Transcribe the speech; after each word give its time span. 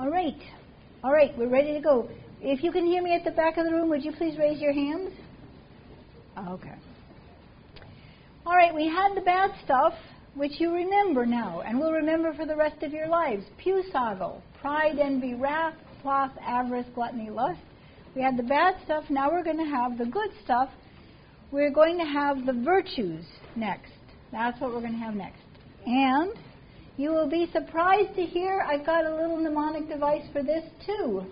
All 0.00 0.08
right. 0.08 0.40
All 1.04 1.12
right, 1.12 1.36
we're 1.36 1.50
ready 1.50 1.74
to 1.74 1.80
go. 1.80 2.08
If 2.40 2.64
you 2.64 2.72
can 2.72 2.86
hear 2.86 3.02
me 3.02 3.14
at 3.14 3.22
the 3.22 3.32
back 3.32 3.58
of 3.58 3.66
the 3.66 3.70
room, 3.70 3.90
would 3.90 4.02
you 4.02 4.12
please 4.12 4.38
raise 4.38 4.58
your 4.58 4.72
hands? 4.72 5.12
Okay. 6.38 6.72
All 8.46 8.56
right, 8.56 8.74
we 8.74 8.88
had 8.88 9.14
the 9.14 9.20
bad 9.20 9.50
stuff, 9.62 9.92
which 10.34 10.52
you 10.58 10.72
remember 10.72 11.26
now, 11.26 11.60
and 11.60 11.78
will 11.78 11.92
remember 11.92 12.32
for 12.32 12.46
the 12.46 12.56
rest 12.56 12.82
of 12.82 12.92
your 12.94 13.08
lives. 13.08 13.44
Pusago, 13.62 14.40
pride, 14.62 14.98
envy, 14.98 15.34
wrath, 15.34 15.74
sloth, 16.00 16.32
avarice, 16.40 16.86
gluttony, 16.94 17.28
lust. 17.28 17.60
We 18.16 18.22
had 18.22 18.38
the 18.38 18.42
bad 18.42 18.76
stuff. 18.86 19.04
Now 19.10 19.30
we're 19.30 19.44
going 19.44 19.58
to 19.58 19.70
have 19.70 19.98
the 19.98 20.06
good 20.06 20.30
stuff. 20.42 20.70
We're 21.50 21.72
going 21.72 21.98
to 21.98 22.06
have 22.06 22.46
the 22.46 22.54
virtues 22.54 23.26
next. 23.54 23.92
That's 24.32 24.58
what 24.62 24.72
we're 24.72 24.80
going 24.80 24.94
to 24.94 24.98
have 24.98 25.14
next. 25.14 25.42
And 25.84 26.32
you 26.96 27.10
will 27.10 27.28
be 27.28 27.48
surprised 27.52 28.14
to 28.16 28.22
hear 28.22 28.60
I've 28.68 28.84
got 28.84 29.04
a 29.06 29.14
little 29.14 29.36
mnemonic 29.36 29.88
device 29.88 30.24
for 30.32 30.42
this 30.42 30.64
too. 30.84 31.24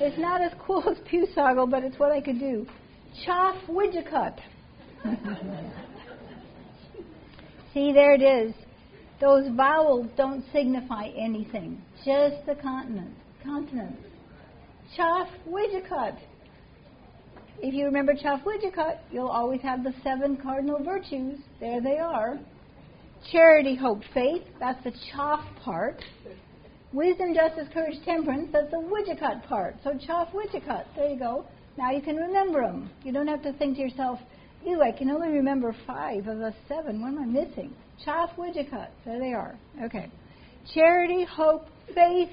It's 0.00 0.18
not 0.18 0.40
as 0.40 0.52
cool 0.64 0.82
as 0.90 0.96
Pusago, 1.10 1.68
but 1.70 1.82
it's 1.84 1.98
what 1.98 2.12
I 2.12 2.20
could 2.20 2.38
do. 2.38 2.66
Chaff 3.24 3.56
Widgecut. 3.68 4.38
See, 7.74 7.92
there 7.92 8.14
it 8.14 8.22
is. 8.22 8.54
Those 9.20 9.48
vowels 9.56 10.06
don't 10.16 10.44
signify 10.52 11.08
anything, 11.16 11.82
just 12.04 12.46
the 12.46 12.54
continent, 12.54 13.12
Continents. 13.42 14.02
Chaff 14.96 15.28
Widgecut. 15.48 16.16
If 17.60 17.74
you 17.74 17.84
remember 17.84 18.14
Chaff 18.14 18.42
Widgecut, 18.44 19.00
you'll 19.10 19.28
always 19.28 19.60
have 19.62 19.82
the 19.82 19.92
seven 20.04 20.36
cardinal 20.36 20.82
virtues. 20.82 21.40
There 21.60 21.80
they 21.80 21.98
are. 21.98 22.38
Charity, 23.32 23.74
hope, 23.76 24.00
faith, 24.14 24.42
that's 24.58 24.82
the 24.84 24.92
chaff 25.12 25.44
part. 25.62 26.02
Wisdom, 26.92 27.34
justice, 27.34 27.68
courage, 27.74 27.96
temperance, 28.04 28.48
that's 28.52 28.70
the 28.70 28.76
Widgecut 28.78 29.46
part. 29.46 29.76
So 29.84 29.98
chaff, 30.06 30.28
Widgecut, 30.32 30.84
there 30.96 31.10
you 31.10 31.18
go. 31.18 31.44
Now 31.76 31.90
you 31.90 32.00
can 32.00 32.16
remember 32.16 32.62
them. 32.62 32.90
You 33.04 33.12
don't 33.12 33.28
have 33.28 33.42
to 33.42 33.52
think 33.54 33.76
to 33.76 33.82
yourself, 33.82 34.18
ew, 34.64 34.80
I 34.82 34.92
can 34.92 35.10
only 35.10 35.28
remember 35.28 35.76
five 35.86 36.26
of 36.26 36.38
the 36.38 36.54
seven. 36.66 37.00
What 37.02 37.08
am 37.08 37.18
I 37.18 37.26
missing? 37.26 37.74
Chaff, 38.04 38.30
Widgecut, 38.38 38.88
there 39.04 39.18
they 39.18 39.32
are. 39.32 39.58
Okay. 39.84 40.10
Charity, 40.72 41.24
hope, 41.24 41.66
faith, 41.94 42.30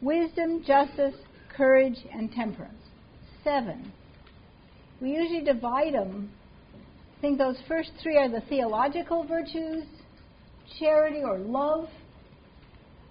wisdom, 0.00 0.64
justice, 0.66 1.14
courage, 1.56 1.98
and 2.12 2.32
temperance. 2.32 2.74
Seven. 3.44 3.92
We 5.00 5.10
usually 5.12 5.44
divide 5.44 5.94
them. 5.94 6.30
I 7.16 7.20
think 7.20 7.38
those 7.38 7.56
first 7.68 7.90
three 8.02 8.16
are 8.16 8.28
the 8.28 8.42
theological 8.48 9.24
virtues 9.26 9.84
charity 10.78 11.22
or 11.24 11.38
love, 11.38 11.88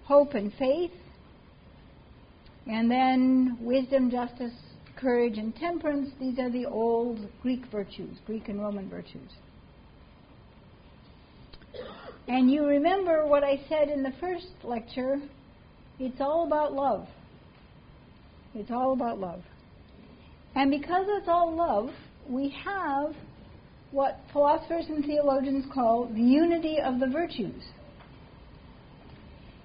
hope 0.04 0.34
and 0.34 0.52
faith, 0.54 0.92
and 2.66 2.90
then 2.90 3.58
wisdom, 3.60 4.10
justice, 4.10 4.52
courage, 4.96 5.38
and 5.38 5.54
temperance. 5.56 6.10
These 6.20 6.38
are 6.38 6.50
the 6.50 6.66
old 6.66 7.18
Greek 7.42 7.64
virtues, 7.70 8.18
Greek 8.26 8.48
and 8.48 8.60
Roman 8.60 8.88
virtues. 8.88 9.30
And 12.26 12.50
you 12.50 12.66
remember 12.66 13.26
what 13.26 13.42
I 13.42 13.60
said 13.68 13.88
in 13.88 14.02
the 14.02 14.12
first 14.20 14.48
lecture 14.62 15.16
it's 15.98 16.20
all 16.20 16.46
about 16.46 16.72
love. 16.72 17.08
It's 18.54 18.70
all 18.70 18.92
about 18.92 19.18
love. 19.18 19.42
And 20.54 20.70
because 20.70 21.06
it's 21.08 21.28
all 21.28 21.54
love, 21.54 21.90
we 22.28 22.54
have 22.64 23.14
what 23.90 24.20
philosophers 24.32 24.86
and 24.88 25.04
theologians 25.04 25.64
call 25.72 26.06
the 26.06 26.20
unity 26.20 26.78
of 26.80 27.00
the 27.00 27.06
virtues. 27.06 27.62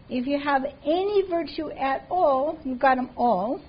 If 0.09 0.27
you 0.27 0.39
have 0.39 0.63
any 0.85 1.23
virtue 1.29 1.71
at 1.71 2.05
all, 2.09 2.57
you've 2.63 2.79
got 2.79 2.95
them 2.95 3.09
all. 3.17 3.61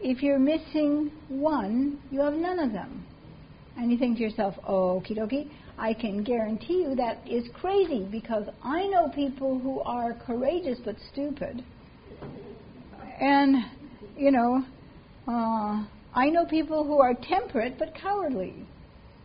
If 0.00 0.22
you're 0.22 0.38
missing 0.38 1.12
one, 1.28 1.98
you 2.10 2.20
have 2.20 2.34
none 2.34 2.58
of 2.58 2.72
them. 2.72 3.06
And 3.78 3.90
you 3.90 3.98
think 3.98 4.16
to 4.16 4.22
yourself, 4.22 4.54
oh, 4.66 5.00
okie 5.00 5.16
dokie, 5.16 5.50
I 5.78 5.92
can 5.92 6.22
guarantee 6.22 6.82
you 6.82 6.94
that 6.96 7.18
is 7.28 7.44
crazy 7.54 8.06
because 8.10 8.48
I 8.62 8.86
know 8.86 9.10
people 9.14 9.58
who 9.58 9.80
are 9.80 10.14
courageous 10.26 10.78
but 10.84 10.96
stupid. 11.12 11.62
And, 13.20 13.56
you 14.16 14.30
know, 14.30 14.64
uh, 15.28 15.84
I 16.16 16.30
know 16.30 16.46
people 16.46 16.82
who 16.82 16.98
are 16.98 17.12
temperate 17.14 17.78
but 17.78 17.94
cowardly. 17.94 18.54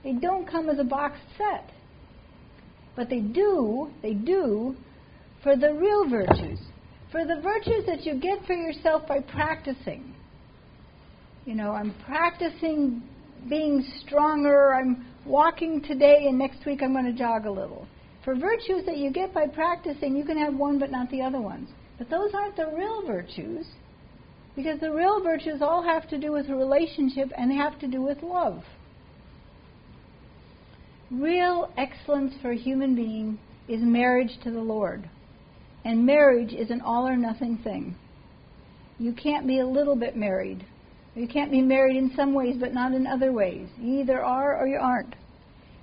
They 0.03 0.11
don't 0.11 0.45
come 0.45 0.69
as 0.69 0.77
a 0.77 0.83
boxed 0.83 1.23
set. 1.37 1.71
But 2.97 3.09
they 3.09 3.21
do, 3.21 3.89
they 4.01 4.13
do 4.13 4.75
for 5.41 5.55
the 5.55 5.73
real 5.73 6.09
virtues. 6.09 6.59
For 7.11 7.25
the 7.25 7.41
virtues 7.41 7.85
that 7.87 8.05
you 8.05 8.15
get 8.15 8.45
for 8.45 8.53
yourself 8.53 9.07
by 9.07 9.21
practicing. 9.21 10.13
You 11.45 11.55
know, 11.55 11.71
I'm 11.71 11.95
practicing 12.05 13.01
being 13.49 13.85
stronger. 14.05 14.73
I'm 14.73 15.05
walking 15.25 15.81
today, 15.81 16.25
and 16.27 16.37
next 16.37 16.65
week 16.65 16.81
I'm 16.83 16.91
going 16.93 17.05
to 17.05 17.17
jog 17.17 17.45
a 17.45 17.51
little. 17.51 17.87
For 18.25 18.35
virtues 18.35 18.85
that 18.85 18.97
you 18.97 19.11
get 19.11 19.33
by 19.33 19.47
practicing, 19.47 20.15
you 20.15 20.25
can 20.25 20.37
have 20.37 20.53
one 20.53 20.77
but 20.77 20.91
not 20.91 21.09
the 21.09 21.21
other 21.21 21.41
ones. 21.41 21.69
But 21.97 22.09
those 22.09 22.31
aren't 22.33 22.57
the 22.57 22.67
real 22.67 23.05
virtues. 23.05 23.65
Because 24.55 24.79
the 24.79 24.91
real 24.91 25.23
virtues 25.23 25.61
all 25.61 25.81
have 25.83 26.09
to 26.09 26.17
do 26.17 26.31
with 26.31 26.49
a 26.49 26.55
relationship 26.55 27.31
and 27.37 27.49
they 27.49 27.55
have 27.55 27.79
to 27.79 27.87
do 27.87 28.01
with 28.01 28.21
love. 28.21 28.63
Real 31.09 31.71
excellence 31.77 32.33
for 32.41 32.51
a 32.51 32.57
human 32.57 32.95
being 32.95 33.39
is 33.67 33.81
marriage 33.81 34.31
to 34.43 34.51
the 34.51 34.59
Lord. 34.59 35.09
And 35.83 36.05
marriage 36.05 36.53
is 36.53 36.69
an 36.69 36.81
all 36.81 37.07
or 37.07 37.17
nothing 37.17 37.57
thing. 37.57 37.95
You 38.99 39.13
can't 39.13 39.47
be 39.47 39.59
a 39.59 39.65
little 39.65 39.95
bit 39.95 40.15
married. 40.15 40.65
You 41.15 41.27
can't 41.27 41.51
be 41.51 41.61
married 41.61 41.97
in 41.97 42.13
some 42.15 42.33
ways 42.33 42.55
but 42.59 42.73
not 42.73 42.93
in 42.93 43.07
other 43.07 43.31
ways. 43.33 43.67
You 43.79 43.99
either 44.01 44.23
are 44.23 44.57
or 44.57 44.67
you 44.67 44.77
aren't. 44.77 45.15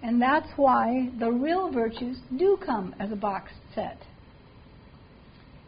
And 0.03 0.23
that's 0.23 0.49
why 0.57 1.11
the 1.19 1.31
real 1.31 1.71
virtues 1.73 2.19
do 2.37 2.59
come 2.65 2.95
as 3.01 3.11
a 3.11 3.17
boxed 3.17 3.57
set. 3.75 3.99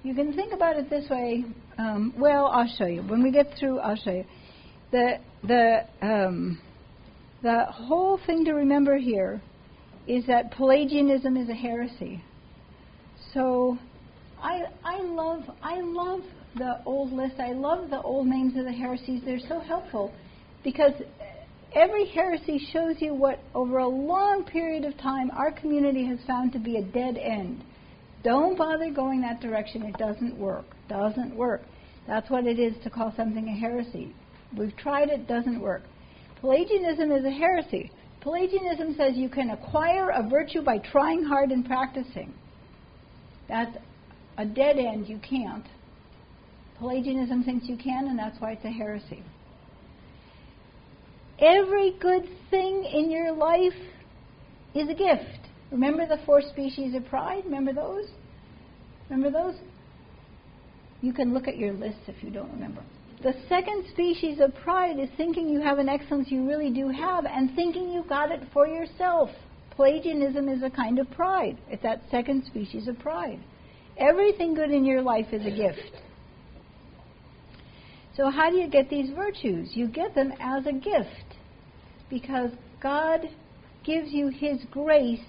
You 0.03 0.15
can 0.15 0.32
think 0.32 0.53
about 0.53 0.77
it 0.77 0.88
this 0.88 1.11
way. 1.11 1.44
Um, 1.80 2.12
well, 2.18 2.48
I'll 2.48 2.70
show 2.76 2.84
you. 2.84 3.00
When 3.00 3.22
we 3.22 3.30
get 3.30 3.54
through, 3.58 3.78
I'll 3.78 3.96
show 3.96 4.10
you. 4.10 4.24
The, 4.91 5.14
the, 5.44 5.84
um, 6.02 6.60
the 7.42 7.64
whole 7.70 8.20
thing 8.26 8.44
to 8.44 8.52
remember 8.52 8.98
here 8.98 9.41
is 10.06 10.26
that 10.26 10.52
Pelagianism 10.52 11.38
is 11.38 11.48
a 11.48 11.54
heresy. 11.54 12.22
So 13.32 13.78
I, 14.42 14.64
I, 14.84 15.00
love, 15.00 15.44
I 15.62 15.80
love 15.80 16.20
the 16.56 16.82
old 16.84 17.12
list. 17.12 17.36
I 17.38 17.52
love 17.52 17.88
the 17.88 18.02
old 18.02 18.26
names 18.26 18.58
of 18.58 18.66
the 18.66 18.72
heresies. 18.72 19.22
They're 19.24 19.38
so 19.48 19.60
helpful 19.60 20.12
because 20.62 20.92
every 21.74 22.08
heresy 22.08 22.60
shows 22.74 22.96
you 22.98 23.14
what, 23.14 23.38
over 23.54 23.78
a 23.78 23.88
long 23.88 24.44
period 24.44 24.84
of 24.84 24.98
time, 24.98 25.30
our 25.30 25.50
community 25.50 26.04
has 26.08 26.19
found 26.26 26.52
to 26.52 26.58
be 26.58 26.76
a 26.76 26.82
dead 26.82 27.16
end. 27.16 27.64
Don't 28.22 28.58
bother 28.58 28.90
going 28.90 29.22
that 29.22 29.40
direction. 29.40 29.82
It 29.84 29.96
doesn't 29.96 30.36
work. 30.36 30.66
Doesn't 30.90 31.34
work. 31.34 31.62
That's 32.06 32.28
what 32.28 32.46
it 32.46 32.58
is 32.58 32.74
to 32.82 32.90
call 32.90 33.14
something 33.16 33.48
a 33.48 33.52
heresy. 33.52 34.12
We've 34.56 34.76
tried 34.76 35.08
it, 35.08 35.28
doesn't 35.28 35.60
work. 35.60 35.82
Pelagianism 36.40 37.12
is 37.12 37.24
a 37.24 37.30
heresy. 37.30 37.90
Pelagianism 38.20 38.96
says 38.96 39.16
you 39.16 39.28
can 39.28 39.50
acquire 39.50 40.10
a 40.10 40.28
virtue 40.28 40.62
by 40.62 40.78
trying 40.78 41.22
hard 41.22 41.50
and 41.50 41.64
practicing. 41.64 42.34
That's 43.48 43.76
a 44.36 44.44
dead 44.44 44.78
end. 44.78 45.08
You 45.08 45.18
can't. 45.18 45.64
Pelagianism 46.78 47.44
thinks 47.44 47.68
you 47.68 47.76
can, 47.76 48.08
and 48.08 48.18
that's 48.18 48.40
why 48.40 48.52
it's 48.52 48.64
a 48.64 48.70
heresy. 48.70 49.22
Every 51.38 51.96
good 52.00 52.28
thing 52.50 52.84
in 52.84 53.10
your 53.10 53.32
life 53.32 53.78
is 54.74 54.88
a 54.88 54.94
gift. 54.94 55.48
Remember 55.70 56.06
the 56.06 56.18
four 56.26 56.42
species 56.42 56.94
of 56.94 57.06
pride? 57.06 57.44
Remember 57.44 57.72
those? 57.72 58.06
Remember 59.08 59.30
those? 59.30 59.54
You 61.02 61.12
can 61.12 61.32
look 61.32 61.49
at 61.49 61.56
your 61.56 61.73
list 61.73 61.99
if 62.06 62.23
you 62.23 62.31
don't 62.31 62.50
remember. 62.52 62.82
The 63.23 63.35
second 63.49 63.85
species 63.93 64.41
of 64.41 64.55
pride 64.62 64.99
is 64.99 65.08
thinking 65.17 65.49
you 65.49 65.61
have 65.61 65.79
an 65.79 65.88
excellence 65.88 66.31
you 66.31 66.47
really 66.49 66.70
do 66.70 66.88
have 66.88 67.26
and 67.26 67.55
thinking 67.55 67.91
you 67.91 68.02
got 68.08 68.31
it 68.31 68.41
for 68.52 68.67
yourself. 68.67 69.31
Pelagianism 69.76 70.49
is 70.49 70.62
a 70.62 70.70
kind 70.70 70.99
of 70.99 71.11
pride. 71.11 71.58
It's 71.69 71.82
that 71.82 72.02
second 72.11 72.44
species 72.47 72.88
of 72.88 72.99
pride. 72.99 73.38
Everything 73.99 74.55
good 74.55 74.70
in 74.70 74.85
your 74.85 75.02
life 75.02 75.26
is 75.32 75.44
a 75.44 75.50
gift. 75.50 76.02
So, 78.17 78.31
how 78.31 78.50
do 78.50 78.56
you 78.56 78.69
get 78.69 78.91
these 78.91 79.11
virtues? 79.11 79.70
You 79.75 79.87
get 79.87 80.14
them 80.14 80.32
as 80.41 80.67
a 80.67 80.73
gift 80.73 81.37
because 82.08 82.50
God 82.82 83.20
gives 83.85 84.11
you 84.11 84.29
His 84.29 84.58
grace 84.70 85.20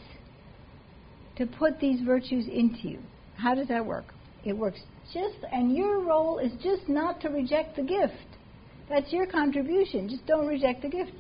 to 1.38 1.46
put 1.46 1.80
these 1.80 2.02
virtues 2.02 2.48
into 2.48 2.88
you. 2.88 3.00
How 3.36 3.56
does 3.56 3.68
that 3.68 3.86
work? 3.86 4.14
It 4.44 4.54
works 4.54 4.80
just, 5.14 5.38
and 5.52 5.76
your 5.76 6.02
role 6.02 6.40
is 6.40 6.52
just 6.64 6.88
not 6.88 7.22
to 7.22 7.30
reject 7.30 7.76
the 7.76 7.84
gift. 7.84 8.14
That's 8.90 9.12
your 9.12 9.26
contribution. 9.26 10.10
Just 10.10 10.26
don't 10.26 10.48
reject 10.48 10.82
the 10.82 10.90
gift. 10.90 11.12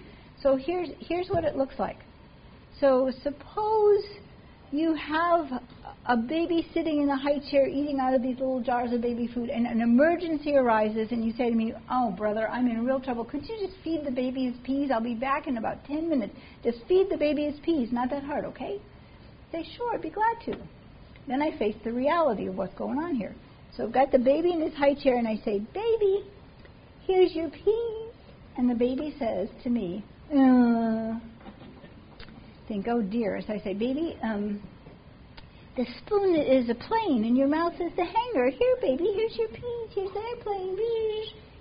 So 0.41 0.55
here's 0.55 0.89
here's 0.99 1.29
what 1.29 1.45
it 1.45 1.55
looks 1.55 1.75
like. 1.77 1.97
So 2.79 3.11
suppose 3.23 4.03
you 4.71 4.95
have 4.95 5.61
a 6.07 6.17
baby 6.17 6.67
sitting 6.73 7.01
in 7.01 7.09
a 7.09 7.17
high 7.17 7.39
chair 7.51 7.67
eating 7.67 7.99
out 7.99 8.13
of 8.13 8.21
these 8.21 8.39
little 8.39 8.61
jars 8.61 8.91
of 8.91 9.01
baby 9.01 9.27
food, 9.27 9.49
and 9.49 9.67
an 9.67 9.81
emergency 9.81 10.55
arises, 10.55 11.11
and 11.11 11.23
you 11.23 11.33
say 11.33 11.49
to 11.49 11.55
me, 11.55 11.73
Oh, 11.91 12.11
brother, 12.11 12.49
I'm 12.49 12.67
in 12.67 12.85
real 12.85 12.99
trouble. 12.99 13.23
Could 13.25 13.47
you 13.47 13.57
just 13.59 13.77
feed 13.83 14.05
the 14.05 14.11
baby 14.11 14.45
his 14.45 14.55
peas? 14.63 14.89
I'll 14.91 15.01
be 15.01 15.13
back 15.13 15.47
in 15.47 15.57
about 15.57 15.85
10 15.85 16.09
minutes. 16.09 16.33
Just 16.63 16.79
feed 16.87 17.09
the 17.09 17.17
baby 17.17 17.45
his 17.45 17.59
peas. 17.59 17.89
Not 17.91 18.09
that 18.09 18.23
hard, 18.23 18.45
okay? 18.45 18.81
Say, 19.51 19.67
Sure, 19.77 19.93
I'd 19.93 20.01
be 20.01 20.09
glad 20.09 20.37
to. 20.45 20.57
Then 21.27 21.41
I 21.41 21.57
face 21.57 21.75
the 21.83 21.91
reality 21.91 22.47
of 22.47 22.57
what's 22.57 22.73
going 22.75 22.97
on 22.97 23.15
here. 23.15 23.35
So 23.75 23.85
I've 23.85 23.93
got 23.93 24.11
the 24.11 24.19
baby 24.19 24.51
in 24.51 24.61
his 24.61 24.73
high 24.73 24.95
chair, 24.95 25.17
and 25.17 25.27
I 25.27 25.35
say, 25.45 25.59
Baby, 25.59 26.25
here's 27.05 27.33
your 27.33 27.49
peas. 27.49 28.13
And 28.57 28.69
the 28.69 28.75
baby 28.75 29.15
says 29.17 29.47
to 29.63 29.69
me, 29.69 30.03
uh, 30.33 31.17
think, 32.71 32.87
oh 32.89 33.01
dear. 33.01 33.41
So 33.45 33.53
I 33.53 33.59
say, 33.59 33.73
baby, 33.73 34.17
um, 34.23 34.61
the 35.75 35.85
spoon 35.97 36.35
is 36.35 36.69
a 36.69 36.75
plane 36.75 37.25
and 37.25 37.37
your 37.37 37.47
mouth 37.47 37.73
is 37.73 37.91
the 37.97 38.05
hanger. 38.05 38.49
Here, 38.49 38.75
baby, 38.81 39.11
here's 39.15 39.35
your 39.35 39.49
peas. 39.49 39.89
Here's 39.93 40.11
the 40.13 40.19
airplane. 40.19 40.77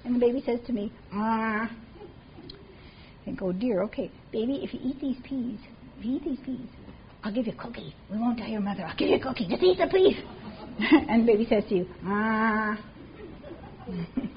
And 0.05 0.15
the 0.15 0.21
baby 0.21 0.43
says 0.47 0.61
to 0.67 0.73
me, 0.73 0.93
ah. 1.13 1.69
I 1.69 3.25
think, 3.25 3.43
oh 3.43 3.53
dear, 3.53 3.83
okay. 3.85 4.11
Baby, 4.33 4.61
if 4.63 4.73
you 4.73 4.81
eat 4.85 5.01
these 5.01 5.17
peas, 5.25 5.59
if 5.99 6.05
you 6.05 6.17
eat 6.17 6.25
these 6.25 6.39
peas, 6.45 6.69
I'll 7.25 7.33
give 7.33 7.47
you 7.47 7.53
a 7.53 7.57
cookie. 7.57 7.95
We 8.11 8.19
won't 8.19 8.39
tell 8.39 8.49
your 8.49 8.61
mother. 8.61 8.85
I'll 8.85 8.97
give 8.97 9.09
you 9.09 9.17
a 9.17 9.21
cookie. 9.21 9.47
Just 9.49 9.63
eat 9.63 9.79
the 9.79 9.89
peas. 9.89 10.17
and 11.09 11.23
the 11.23 11.33
baby 11.33 11.47
says 11.49 11.65
to 11.69 11.75
you, 11.75 11.87
ah. 12.05 12.79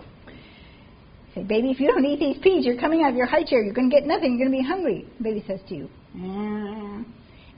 Say, 1.35 1.43
baby, 1.43 1.71
if 1.71 1.79
you 1.79 1.87
don't 1.87 2.05
eat 2.05 2.19
these 2.19 2.37
peas, 2.43 2.63
you're 2.65 2.79
coming 2.79 3.03
out 3.03 3.11
of 3.11 3.15
your 3.15 3.25
high 3.25 3.43
chair. 3.43 3.63
You're 3.63 3.73
going 3.73 3.89
to 3.89 3.95
get 3.95 4.05
nothing. 4.05 4.37
You're 4.37 4.47
going 4.47 4.57
to 4.57 4.63
be 4.63 4.67
hungry. 4.67 5.07
The 5.17 5.23
baby 5.23 5.43
says 5.47 5.61
to 5.69 5.75
you. 5.75 5.89
Ah. 6.15 7.01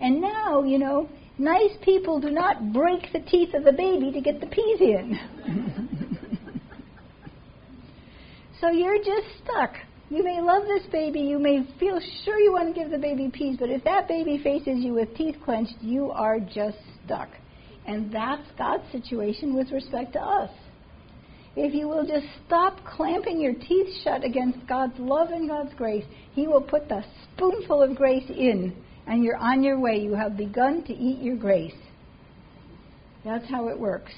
And 0.02 0.22
now, 0.22 0.64
you 0.64 0.80
know, 0.80 1.10
nice 1.38 1.72
people 1.82 2.20
do 2.22 2.30
not 2.30 2.72
break 2.72 3.12
the 3.12 3.20
teeth 3.20 3.54
of 3.54 3.66
the 3.66 3.74
baby 3.74 4.12
to 4.14 4.22
get 4.22 4.40
the 4.40 4.48
peas 4.48 4.80
in. 4.80 5.20
so 8.62 8.70
you're 8.70 9.00
just 9.00 9.28
stuck. 9.44 9.74
You 10.10 10.24
may 10.24 10.40
love 10.40 10.64
this 10.64 10.86
baby. 10.92 11.20
You 11.22 11.40
may 11.40 11.68
feel 11.80 12.00
sure 12.24 12.40
you 12.40 12.54
want 12.54 12.74
to 12.74 12.80
give 12.80 12.92
the 12.92 12.98
baby 12.98 13.30
peas, 13.34 13.58
but 13.60 13.70
if 13.70 13.84
that 13.84 14.08
baby 14.08 14.40
faces 14.42 14.78
you 14.78 14.94
with 14.94 15.14
teeth 15.16 15.36
clenched, 15.44 15.76
you 15.82 16.12
are 16.12 16.40
just 16.40 16.78
stuck. 17.04 17.30
And 17.88 18.12
that's 18.12 18.48
God's 18.58 18.84
situation 18.92 19.56
with 19.56 19.72
respect 19.72 20.14
to 20.14 20.22
us. 20.22 20.50
If 21.56 21.74
you 21.74 21.88
will 21.88 22.06
just 22.06 22.26
stop 22.46 22.84
clamping 22.86 23.40
your 23.40 23.54
teeth 23.54 23.88
shut 24.04 24.24
against 24.24 24.68
God's 24.68 24.98
love 25.00 25.30
and 25.30 25.48
God's 25.48 25.74
grace, 25.76 26.04
He 26.34 26.48
will 26.48 26.62
put 26.62 26.90
the 26.90 27.04
spoonful 27.34 27.82
of 27.82 27.96
grace 27.96 28.30
in, 28.30 28.76
and 29.08 29.24
you're 29.24 29.38
on 29.38 29.64
your 29.64 29.80
way. 29.80 29.98
You 30.00 30.16
have 30.16 30.36
begun 30.36 30.84
to 30.84 30.94
eat 30.94 31.22
your 31.22 31.38
grace. 31.38 31.76
That's 33.24 33.50
how 33.50 33.70
it 33.70 33.80
works. 33.80 34.12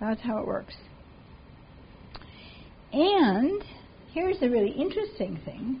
That's 0.00 0.20
how 0.20 0.38
it 0.38 0.46
works. 0.46 0.74
And 2.92 3.62
here's 4.12 4.38
the 4.40 4.50
really 4.50 4.72
interesting 4.72 5.40
thing 5.44 5.80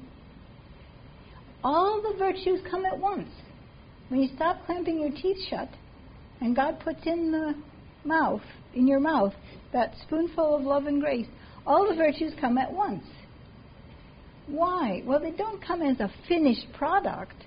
all 1.64 2.02
the 2.02 2.16
virtues 2.18 2.60
come 2.70 2.84
at 2.84 2.98
once. 2.98 3.28
When 4.08 4.20
you 4.20 4.28
stop 4.34 4.66
clamping 4.66 5.00
your 5.00 5.10
teeth 5.10 5.38
shut, 5.48 5.68
and 6.42 6.56
God 6.56 6.80
puts 6.80 7.06
in 7.06 7.30
the 7.30 7.54
mouth, 8.04 8.42
in 8.74 8.86
your 8.88 8.98
mouth, 8.98 9.32
that 9.72 9.94
spoonful 10.02 10.56
of 10.56 10.62
love 10.62 10.86
and 10.86 11.00
grace, 11.00 11.28
all 11.64 11.88
the 11.88 11.94
virtues 11.94 12.32
come 12.40 12.58
at 12.58 12.72
once. 12.72 13.04
Why? 14.48 15.02
Well, 15.06 15.20
they 15.20 15.30
don't 15.30 15.64
come 15.64 15.82
as 15.82 16.00
a 16.00 16.10
finished 16.28 16.66
product. 16.76 17.44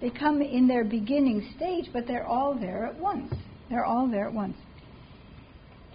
They 0.00 0.08
come 0.08 0.40
in 0.40 0.66
their 0.66 0.82
beginning 0.82 1.52
stage, 1.56 1.90
but 1.92 2.06
they're 2.06 2.26
all 2.26 2.58
there 2.58 2.86
at 2.86 2.98
once. 2.98 3.34
They're 3.68 3.84
all 3.84 4.08
there 4.08 4.28
at 4.28 4.32
once. 4.32 4.56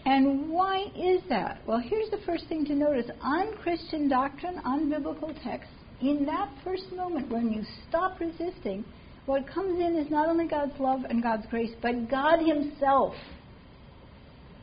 And 0.06 0.50
why 0.50 0.86
is 0.96 1.22
that? 1.30 1.60
Well, 1.66 1.80
here's 1.80 2.10
the 2.12 2.20
first 2.26 2.48
thing 2.48 2.66
to 2.66 2.76
notice. 2.76 3.10
On 3.22 3.52
Christian 3.58 4.08
doctrine, 4.08 4.60
on 4.64 4.90
biblical 4.90 5.34
texts, 5.44 5.74
in 6.02 6.24
that 6.28 6.54
first 6.64 6.92
moment 6.96 7.30
when 7.32 7.52
you 7.52 7.64
stop 7.90 8.20
resisting, 8.20 8.86
what 9.28 9.46
comes 9.46 9.78
in 9.80 9.98
is 9.98 10.10
not 10.10 10.30
only 10.30 10.48
God's 10.48 10.80
love 10.80 11.02
and 11.04 11.22
God's 11.22 11.46
grace, 11.48 11.72
but 11.82 12.10
God 12.10 12.40
Himself. 12.40 13.14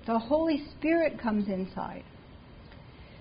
The 0.06 0.19
Holy 0.19 0.64
Spirit 0.76 1.20
comes 1.20 1.49
inside. 1.49 2.02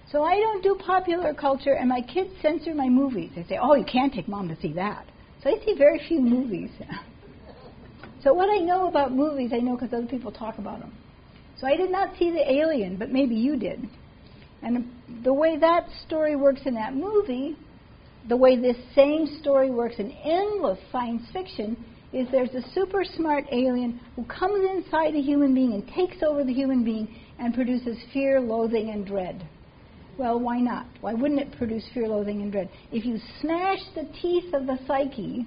So 0.09 0.23
I 0.23 0.35
don't 0.35 0.63
do 0.63 0.77
popular 0.85 1.33
culture, 1.33 1.73
and 1.73 1.89
my 1.89 2.01
kids 2.01 2.29
censor 2.41 2.73
my 2.73 2.87
movies. 2.87 3.31
They 3.35 3.43
say, 3.43 3.59
oh, 3.61 3.75
you 3.75 3.83
can't 3.83 4.13
take 4.13 4.27
mom 4.27 4.47
to 4.47 4.59
see 4.61 4.71
that. 4.73 5.05
So 5.43 5.49
I 5.49 5.63
see 5.65 5.75
very 5.77 5.99
few 6.07 6.21
movies. 6.21 6.69
so 8.23 8.33
what 8.33 8.49
I 8.49 8.59
know 8.59 8.87
about 8.87 9.11
movies, 9.11 9.51
I 9.53 9.57
know 9.57 9.75
because 9.75 9.93
other 9.93 10.07
people 10.07 10.31
talk 10.31 10.59
about 10.59 10.79
them. 10.79 10.95
So 11.59 11.67
I 11.67 11.75
did 11.75 11.91
not 11.91 12.17
see 12.17 12.31
The 12.31 12.49
Alien, 12.49 12.95
but 12.95 13.11
maybe 13.11 13.35
you 13.35 13.57
did. 13.57 13.89
And 14.61 14.89
the 15.25 15.33
way 15.33 15.57
that 15.57 15.89
story 16.05 16.37
works 16.37 16.61
in 16.65 16.75
that 16.75 16.95
movie, 16.95 17.57
the 18.29 18.37
way 18.37 18.55
this 18.55 18.77
same 18.95 19.39
story 19.41 19.69
works 19.69 19.95
in 19.99 20.11
endless 20.11 20.79
science 20.91 21.23
fiction, 21.31 21.77
is 22.13 22.27
there's 22.31 22.53
a 22.53 22.69
super 22.73 23.03
smart 23.03 23.45
alien 23.51 23.99
who 24.15 24.23
comes 24.25 24.63
inside 24.69 25.15
a 25.15 25.21
human 25.21 25.53
being 25.53 25.73
and 25.73 25.87
takes 25.87 26.21
over 26.21 26.43
the 26.43 26.53
human 26.53 26.83
being 26.83 27.07
and 27.39 27.53
produces 27.53 27.97
fear, 28.13 28.39
loathing, 28.39 28.91
and 28.91 29.05
dread. 29.05 29.47
Well, 30.17 30.39
why 30.39 30.59
not? 30.59 30.85
Why 31.01 31.13
wouldn't 31.15 31.41
it 31.41 31.57
produce 31.57 31.83
fear, 31.91 32.07
loathing, 32.07 32.43
and 32.43 32.51
dread? 32.51 32.69
If 32.91 33.03
you 33.03 33.19
smash 33.41 33.79
the 33.95 34.07
teeth 34.21 34.53
of 34.53 34.67
the 34.67 34.77
psyche, 34.85 35.45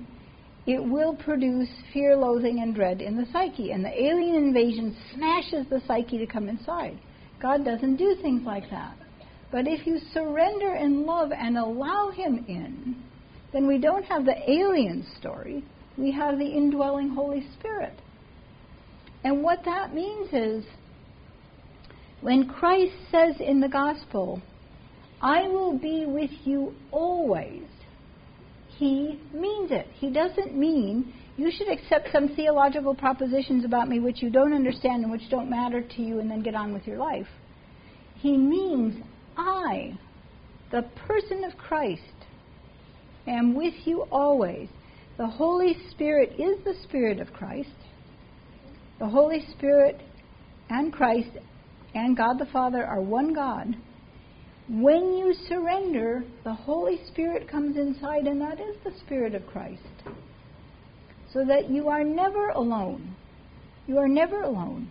it 0.66 0.82
will 0.82 1.14
produce 1.14 1.68
fear, 1.92 2.16
loathing, 2.16 2.60
and 2.60 2.74
dread 2.74 3.00
in 3.00 3.16
the 3.16 3.26
psyche. 3.32 3.70
And 3.70 3.84
the 3.84 4.02
alien 4.02 4.34
invasion 4.34 4.96
smashes 5.14 5.66
the 5.70 5.80
psyche 5.86 6.18
to 6.18 6.26
come 6.26 6.48
inside. 6.48 6.98
God 7.40 7.64
doesn't 7.64 7.96
do 7.96 8.16
things 8.20 8.42
like 8.44 8.68
that. 8.70 8.96
But 9.56 9.66
if 9.66 9.86
you 9.86 9.98
surrender 10.12 10.74
in 10.74 11.06
love 11.06 11.32
and 11.32 11.56
allow 11.56 12.10
Him 12.10 12.44
in, 12.46 12.94
then 13.54 13.66
we 13.66 13.78
don't 13.78 14.04
have 14.04 14.26
the 14.26 14.36
alien 14.50 15.02
story 15.18 15.64
we 15.96 16.12
have 16.12 16.38
the 16.38 16.44
indwelling 16.44 17.08
Holy 17.08 17.42
Spirit. 17.58 17.98
And 19.24 19.42
what 19.42 19.64
that 19.64 19.94
means 19.94 20.28
is 20.30 20.62
when 22.20 22.46
Christ 22.46 22.92
says 23.10 23.36
in 23.40 23.60
the 23.60 23.68
gospel, 23.70 24.42
I 25.22 25.48
will 25.48 25.78
be 25.78 26.04
with 26.04 26.32
you 26.44 26.74
always, 26.92 27.64
he 28.76 29.18
means 29.32 29.70
it. 29.70 29.86
He 29.94 30.10
doesn't 30.10 30.54
mean 30.54 31.14
you 31.38 31.50
should 31.50 31.70
accept 31.70 32.10
some 32.12 32.28
theological 32.36 32.94
propositions 32.94 33.64
about 33.64 33.88
me 33.88 34.00
which 34.00 34.20
you 34.20 34.28
don't 34.28 34.52
understand 34.52 35.04
and 35.04 35.10
which 35.10 35.30
don't 35.30 35.48
matter 35.48 35.80
to 35.80 36.02
you 36.02 36.20
and 36.20 36.30
then 36.30 36.42
get 36.42 36.54
on 36.54 36.74
with 36.74 36.86
your 36.86 36.98
life. 36.98 37.28
He 38.16 38.36
means 38.36 39.02
I, 39.36 39.98
the 40.70 40.82
person 41.06 41.44
of 41.44 41.56
Christ, 41.58 42.02
am 43.26 43.54
with 43.54 43.74
you 43.84 44.06
always. 44.10 44.68
The 45.18 45.26
Holy 45.26 45.76
Spirit 45.90 46.32
is 46.38 46.62
the 46.64 46.74
Spirit 46.82 47.20
of 47.20 47.32
Christ. 47.32 47.70
The 48.98 49.08
Holy 49.08 49.44
Spirit 49.56 50.00
and 50.70 50.92
Christ 50.92 51.30
and 51.94 52.16
God 52.16 52.38
the 52.38 52.46
Father 52.52 52.84
are 52.84 53.00
one 53.00 53.32
God. 53.32 53.76
When 54.68 55.16
you 55.16 55.34
surrender, 55.48 56.24
the 56.44 56.52
Holy 56.52 56.98
Spirit 57.06 57.48
comes 57.48 57.76
inside, 57.76 58.26
and 58.26 58.40
that 58.40 58.60
is 58.60 58.76
the 58.84 58.92
Spirit 59.04 59.34
of 59.34 59.46
Christ. 59.46 59.82
So 61.32 61.44
that 61.46 61.70
you 61.70 61.88
are 61.88 62.04
never 62.04 62.48
alone. 62.48 63.14
You 63.86 63.98
are 63.98 64.08
never 64.08 64.42
alone. 64.42 64.88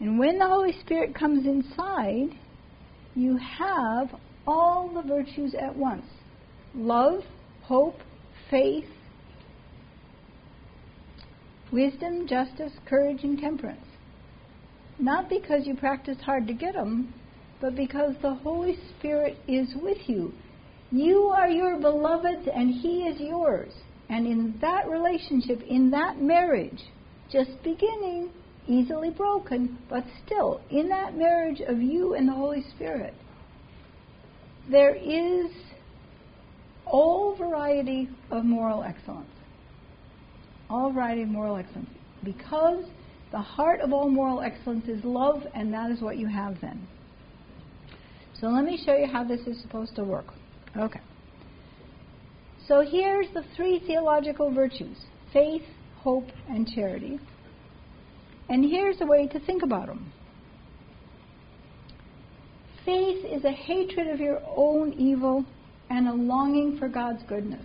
And 0.00 0.18
when 0.18 0.38
the 0.38 0.46
Holy 0.46 0.78
Spirit 0.80 1.14
comes 1.14 1.46
inside, 1.46 2.38
you 3.14 3.36
have 3.36 4.14
all 4.46 4.88
the 4.88 5.02
virtues 5.02 5.54
at 5.60 5.74
once 5.74 6.06
love, 6.74 7.20
hope, 7.62 7.96
faith, 8.50 8.88
wisdom, 11.72 12.26
justice, 12.28 12.72
courage, 12.86 13.24
and 13.24 13.38
temperance. 13.38 13.84
Not 14.98 15.28
because 15.28 15.66
you 15.66 15.74
practice 15.76 16.18
hard 16.20 16.46
to 16.46 16.52
get 16.52 16.74
them, 16.74 17.12
but 17.60 17.74
because 17.74 18.14
the 18.22 18.34
Holy 18.34 18.76
Spirit 18.96 19.36
is 19.48 19.68
with 19.82 19.98
you. 20.08 20.32
You 20.90 21.24
are 21.36 21.48
your 21.48 21.78
beloved, 21.78 22.48
and 22.48 22.70
He 22.70 23.02
is 23.02 23.20
yours. 23.20 23.72
And 24.08 24.26
in 24.26 24.58
that 24.60 24.88
relationship, 24.88 25.60
in 25.68 25.90
that 25.90 26.20
marriage, 26.20 26.82
just 27.30 27.50
beginning, 27.62 28.30
easily 28.68 29.10
broken, 29.10 29.78
but 29.88 30.04
still, 30.24 30.60
in 30.70 30.88
that 30.88 31.16
marriage 31.16 31.60
of 31.60 31.80
you 31.80 32.14
and 32.14 32.28
the 32.28 32.32
Holy 32.32 32.64
Spirit, 32.74 33.14
there 34.70 34.94
is 34.94 35.50
all 36.86 37.34
variety 37.36 38.08
of 38.30 38.44
moral 38.44 38.82
excellence. 38.82 39.30
All 40.70 40.92
variety 40.92 41.22
of 41.22 41.28
moral 41.28 41.56
excellence. 41.56 41.90
Because 42.22 42.84
the 43.32 43.38
heart 43.38 43.80
of 43.80 43.92
all 43.92 44.08
moral 44.08 44.40
excellence 44.40 44.86
is 44.86 45.02
love, 45.04 45.42
and 45.54 45.72
that 45.72 45.90
is 45.90 46.00
what 46.00 46.18
you 46.18 46.26
have 46.26 46.60
then. 46.60 46.86
So 48.40 48.48
let 48.48 48.64
me 48.64 48.80
show 48.84 48.94
you 48.94 49.06
how 49.06 49.24
this 49.24 49.40
is 49.46 49.60
supposed 49.62 49.96
to 49.96 50.04
work. 50.04 50.26
Okay. 50.76 51.00
So 52.66 52.82
here's 52.82 53.26
the 53.34 53.44
three 53.56 53.82
theological 53.86 54.52
virtues 54.52 54.96
faith, 55.32 55.62
hope, 55.96 56.26
and 56.48 56.66
charity. 56.66 57.18
And 58.48 58.64
here's 58.64 59.00
a 59.00 59.06
way 59.06 59.26
to 59.28 59.40
think 59.40 59.62
about 59.62 59.86
them. 59.86 60.12
Faith 62.84 63.24
is 63.24 63.44
a 63.44 63.52
hatred 63.52 64.08
of 64.08 64.18
your 64.18 64.40
own 64.56 64.94
evil 64.94 65.44
and 65.90 66.08
a 66.08 66.12
longing 66.14 66.78
for 66.78 66.88
God's 66.88 67.22
goodness. 67.28 67.64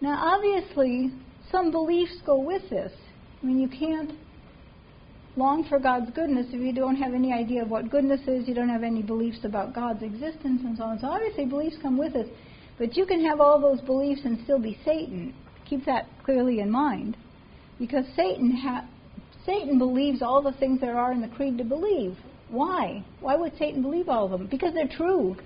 Now, 0.00 0.34
obviously, 0.34 1.10
some 1.50 1.70
beliefs 1.70 2.16
go 2.24 2.38
with 2.38 2.68
this. 2.70 2.92
I 3.42 3.46
mean, 3.46 3.58
you 3.58 3.68
can't 3.68 4.12
long 5.36 5.64
for 5.68 5.80
God's 5.80 6.10
goodness 6.14 6.46
if 6.50 6.60
you 6.60 6.72
don't 6.72 6.96
have 6.96 7.12
any 7.12 7.32
idea 7.32 7.62
of 7.62 7.70
what 7.70 7.90
goodness 7.90 8.20
is, 8.28 8.46
you 8.46 8.54
don't 8.54 8.68
have 8.68 8.84
any 8.84 9.02
beliefs 9.02 9.40
about 9.44 9.74
God's 9.74 10.02
existence, 10.02 10.62
and 10.64 10.76
so 10.76 10.84
on. 10.84 10.98
So, 11.00 11.08
obviously, 11.08 11.46
beliefs 11.46 11.76
come 11.82 11.98
with 11.98 12.14
it. 12.14 12.32
But 12.78 12.96
you 12.96 13.06
can 13.06 13.24
have 13.24 13.40
all 13.40 13.60
those 13.60 13.80
beliefs 13.80 14.22
and 14.24 14.38
still 14.44 14.60
be 14.60 14.78
Satan. 14.84 15.34
Keep 15.64 15.86
that 15.86 16.06
clearly 16.24 16.60
in 16.60 16.70
mind. 16.70 17.16
Because 17.78 18.04
Satan, 18.16 18.50
ha- 18.52 18.86
Satan 19.44 19.78
believes 19.78 20.22
all 20.22 20.42
the 20.42 20.52
things 20.52 20.80
there 20.80 20.98
are 20.98 21.12
in 21.12 21.20
the 21.20 21.28
creed 21.28 21.58
to 21.58 21.64
believe. 21.64 22.16
Why? 22.48 23.04
Why 23.20 23.36
would 23.36 23.56
Satan 23.58 23.82
believe 23.82 24.08
all 24.08 24.26
of 24.26 24.30
them? 24.30 24.46
Because 24.46 24.74
they're 24.74 24.88
true. 24.88 25.36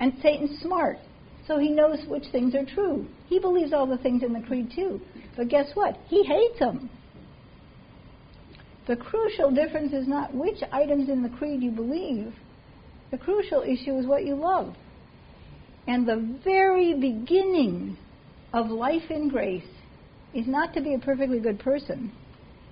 And 0.00 0.12
Satan's 0.22 0.60
smart. 0.60 0.98
So 1.46 1.58
he 1.58 1.70
knows 1.70 1.98
which 2.08 2.24
things 2.30 2.54
are 2.54 2.64
true. 2.64 3.06
He 3.26 3.38
believes 3.38 3.72
all 3.72 3.86
the 3.86 3.98
things 3.98 4.22
in 4.22 4.32
the 4.32 4.40
creed 4.40 4.70
too. 4.74 5.00
But 5.36 5.48
guess 5.48 5.66
what? 5.74 5.98
He 6.08 6.22
hates 6.24 6.58
them. 6.58 6.90
The 8.86 8.96
crucial 8.96 9.50
difference 9.50 9.92
is 9.92 10.08
not 10.08 10.34
which 10.34 10.62
items 10.72 11.08
in 11.08 11.22
the 11.22 11.28
creed 11.28 11.62
you 11.62 11.70
believe. 11.70 12.32
The 13.10 13.18
crucial 13.18 13.62
issue 13.62 13.98
is 13.98 14.06
what 14.06 14.24
you 14.24 14.34
love. 14.34 14.74
And 15.86 16.06
the 16.06 16.38
very 16.44 16.94
beginning 16.94 17.96
of 18.52 18.70
life 18.70 19.10
in 19.10 19.28
grace 19.28 19.64
is 20.34 20.46
not 20.46 20.74
to 20.74 20.80
be 20.80 20.94
a 20.94 20.98
perfectly 20.98 21.40
good 21.40 21.58
person. 21.58 22.12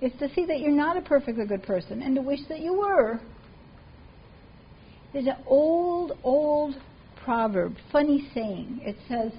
It's 0.01 0.17
to 0.19 0.33
see 0.33 0.45
that 0.45 0.59
you're 0.59 0.71
not 0.71 0.97
a 0.97 1.01
perfectly 1.01 1.45
good 1.45 1.63
person 1.63 2.01
and 2.01 2.15
to 2.15 2.21
wish 2.21 2.41
that 2.49 2.59
you 2.59 2.73
were. 2.73 3.19
There's 5.13 5.25
an 5.25 5.37
old, 5.47 6.13
old 6.23 6.75
proverb, 7.23 7.75
funny 7.91 8.29
saying. 8.33 8.81
It 8.83 8.95
says, 9.07 9.31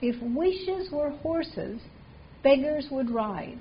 if 0.00 0.14
wishes 0.22 0.90
were 0.92 1.10
horses, 1.10 1.80
beggars 2.42 2.86
would 2.90 3.10
ride. 3.10 3.58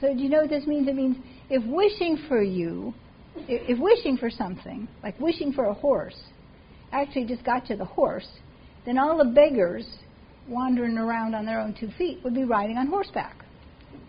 So 0.00 0.14
do 0.14 0.22
you 0.22 0.30
know 0.30 0.40
what 0.42 0.50
this 0.50 0.66
means? 0.66 0.88
It 0.88 0.94
means 0.94 1.16
if 1.50 1.62
wishing 1.66 2.16
for 2.28 2.42
you, 2.42 2.94
if 3.36 3.78
wishing 3.78 4.16
for 4.16 4.30
something, 4.30 4.88
like 5.02 5.18
wishing 5.20 5.52
for 5.52 5.66
a 5.66 5.74
horse, 5.74 6.18
actually 6.92 7.26
just 7.26 7.44
got 7.44 7.68
you 7.68 7.76
the 7.76 7.84
horse, 7.84 8.28
then 8.86 8.96
all 8.98 9.18
the 9.18 9.30
beggars 9.32 9.86
wandering 10.48 10.96
around 10.96 11.34
on 11.34 11.44
their 11.44 11.60
own 11.60 11.74
two 11.78 11.90
feet 11.98 12.20
would 12.24 12.34
be 12.34 12.44
riding 12.44 12.78
on 12.78 12.86
horseback. 12.86 13.39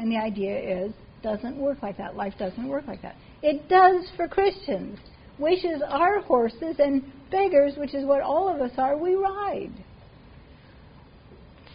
And 0.02 0.12
the 0.12 0.18
idea 0.18 0.58
is, 0.86 0.94
doesn't 1.22 1.56
work 1.56 1.84
like 1.84 1.96
that. 2.00 2.16
Life 2.16 2.34
doesn't 2.40 2.68
work 2.68 2.88
like 2.88 3.04
that. 3.04 3.16
It 3.44 3.70
does 3.70 4.10
for 4.18 4.28
Christians. 4.28 4.98
Wishes 5.38 5.84
are 5.88 6.22
horses, 6.22 6.78
and 6.80 7.04
beggars, 7.30 7.74
which 7.78 7.94
is 7.94 8.04
what 8.04 8.24
all 8.24 8.50
of 8.50 8.62
us 8.62 8.72
are, 8.80 8.98
we 8.98 9.14
ride. 9.14 9.72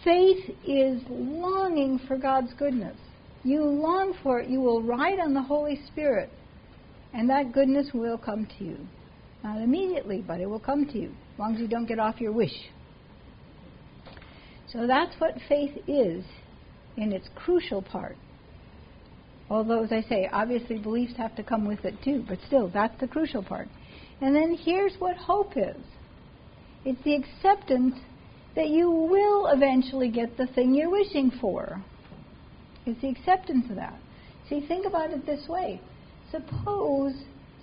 Faith 0.03 0.43
is 0.67 1.01
longing 1.09 2.01
for 2.05 2.17
God's 2.17 2.53
goodness. 2.59 2.97
You 3.45 3.63
long 3.63 4.13
for 4.21 4.41
it, 4.41 4.49
you 4.49 4.59
will 4.59 4.83
ride 4.83 5.19
on 5.21 5.33
the 5.33 5.41
Holy 5.41 5.79
Spirit, 5.87 6.29
and 7.13 7.29
that 7.29 7.53
goodness 7.53 7.91
will 7.93 8.17
come 8.17 8.45
to 8.57 8.65
you. 8.65 8.77
Not 9.41 9.61
immediately, 9.61 10.21
but 10.27 10.41
it 10.41 10.47
will 10.47 10.59
come 10.59 10.85
to 10.85 10.99
you, 10.99 11.11
as 11.33 11.39
long 11.39 11.55
as 11.55 11.61
you 11.61 11.67
don't 11.69 11.85
get 11.85 11.97
off 11.97 12.19
your 12.19 12.33
wish. 12.33 12.51
So 14.73 14.85
that's 14.85 15.15
what 15.17 15.35
faith 15.47 15.77
is 15.87 16.25
in 16.97 17.11
its 17.11 17.27
crucial 17.35 17.81
part. 17.81 18.17
Although, 19.49 19.83
as 19.83 19.91
I 19.91 20.01
say, 20.09 20.29
obviously 20.31 20.77
beliefs 20.77 21.13
have 21.17 21.35
to 21.37 21.43
come 21.43 21.65
with 21.65 21.85
it 21.85 21.95
too, 22.03 22.25
but 22.27 22.39
still, 22.47 22.69
that's 22.69 22.99
the 22.99 23.07
crucial 23.07 23.43
part. 23.43 23.69
And 24.19 24.35
then 24.35 24.57
here's 24.59 24.93
what 24.99 25.15
hope 25.15 25.55
is 25.55 25.77
it's 26.83 27.01
the 27.03 27.15
acceptance 27.15 27.95
that 28.55 28.69
you 28.69 28.89
will 28.89 29.47
eventually 29.47 30.09
get 30.09 30.35
the 30.37 30.47
thing 30.47 30.73
you're 30.73 30.89
wishing 30.89 31.31
for. 31.39 31.81
It's 32.85 32.99
the 33.01 33.09
acceptance 33.09 33.65
of 33.69 33.75
that. 33.75 33.99
See, 34.49 34.65
think 34.67 34.85
about 34.85 35.11
it 35.11 35.25
this 35.25 35.47
way. 35.47 35.79
Suppose, 36.31 37.13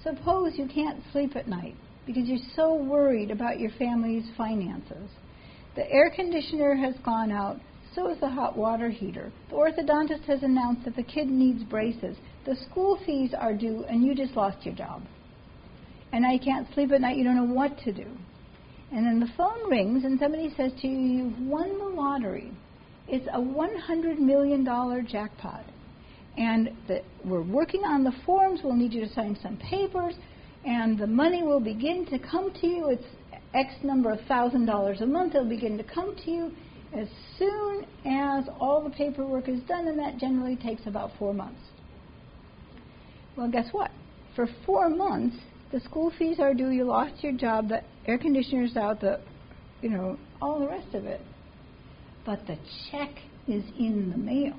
suppose 0.02 0.52
you 0.56 0.68
can't 0.72 1.02
sleep 1.12 1.36
at 1.36 1.48
night 1.48 1.74
because 2.06 2.26
you're 2.26 2.38
so 2.54 2.74
worried 2.74 3.30
about 3.30 3.58
your 3.58 3.70
family's 3.78 4.24
finances. 4.36 5.10
The 5.74 5.90
air 5.90 6.10
conditioner 6.14 6.74
has 6.74 6.94
gone 7.04 7.32
out, 7.32 7.60
so 7.94 8.10
is 8.10 8.18
the 8.20 8.28
hot 8.28 8.56
water 8.56 8.90
heater. 8.90 9.32
The 9.48 9.54
orthodontist 9.54 10.24
has 10.24 10.42
announced 10.42 10.84
that 10.84 10.96
the 10.96 11.02
kid 11.02 11.28
needs 11.28 11.62
braces. 11.62 12.16
The 12.44 12.56
school 12.70 12.98
fees 13.06 13.32
are 13.38 13.54
due, 13.54 13.84
and 13.88 14.04
you 14.04 14.14
just 14.14 14.36
lost 14.36 14.64
your 14.64 14.74
job. 14.74 15.02
And 16.12 16.22
now 16.22 16.32
you 16.32 16.40
can't 16.40 16.66
sleep 16.74 16.92
at 16.92 17.00
night, 17.00 17.16
you 17.16 17.24
don't 17.24 17.36
know 17.36 17.54
what 17.54 17.78
to 17.80 17.92
do. 17.92 18.06
And 18.92 19.06
then 19.06 19.20
the 19.20 19.32
phone 19.36 19.68
rings, 19.68 20.04
and 20.04 20.18
somebody 20.18 20.52
says 20.56 20.72
to 20.80 20.86
you, 20.86 20.98
You've 20.98 21.38
won 21.40 21.78
the 21.78 21.84
lottery. 21.84 22.52
It's 23.08 23.26
a 23.32 23.38
$100 23.38 24.18
million 24.18 24.64
jackpot. 25.10 25.64
And 26.36 26.70
the, 26.88 27.02
we're 27.24 27.42
working 27.42 27.82
on 27.82 28.02
the 28.02 28.12
forms. 28.24 28.60
We'll 28.64 28.76
need 28.76 28.92
you 28.92 29.06
to 29.06 29.12
sign 29.12 29.36
some 29.42 29.56
papers. 29.56 30.14
And 30.64 30.98
the 30.98 31.06
money 31.06 31.42
will 31.42 31.60
begin 31.60 32.06
to 32.06 32.18
come 32.18 32.52
to 32.60 32.66
you. 32.66 32.88
It's 32.88 33.04
X 33.54 33.74
number 33.82 34.10
of 34.10 34.20
thousand 34.26 34.66
dollars 34.66 35.00
a 35.00 35.06
month. 35.06 35.34
It'll 35.34 35.48
begin 35.48 35.76
to 35.78 35.84
come 35.84 36.16
to 36.24 36.30
you 36.30 36.52
as 36.94 37.08
soon 37.38 37.84
as 38.06 38.44
all 38.60 38.82
the 38.82 38.90
paperwork 38.90 39.48
is 39.48 39.60
done, 39.62 39.88
and 39.88 39.98
that 39.98 40.18
generally 40.18 40.56
takes 40.56 40.86
about 40.86 41.10
four 41.18 41.34
months. 41.34 41.60
Well, 43.36 43.50
guess 43.50 43.68
what? 43.72 43.90
For 44.36 44.48
four 44.64 44.88
months, 44.88 45.36
the 45.72 45.80
school 45.80 46.12
fees 46.18 46.38
are 46.38 46.54
due, 46.54 46.70
you 46.70 46.84
lost 46.84 47.22
your 47.22 47.32
job, 47.32 47.68
the 47.68 47.82
air 48.06 48.18
conditioner's 48.18 48.76
out, 48.76 49.00
the, 49.00 49.20
you 49.82 49.88
know, 49.88 50.18
all 50.40 50.60
the 50.60 50.68
rest 50.68 50.94
of 50.94 51.04
it 51.04 51.20
but 52.24 52.46
the 52.46 52.56
check 52.90 53.10
is 53.46 53.62
in 53.78 54.10
the 54.10 54.16
mail. 54.16 54.54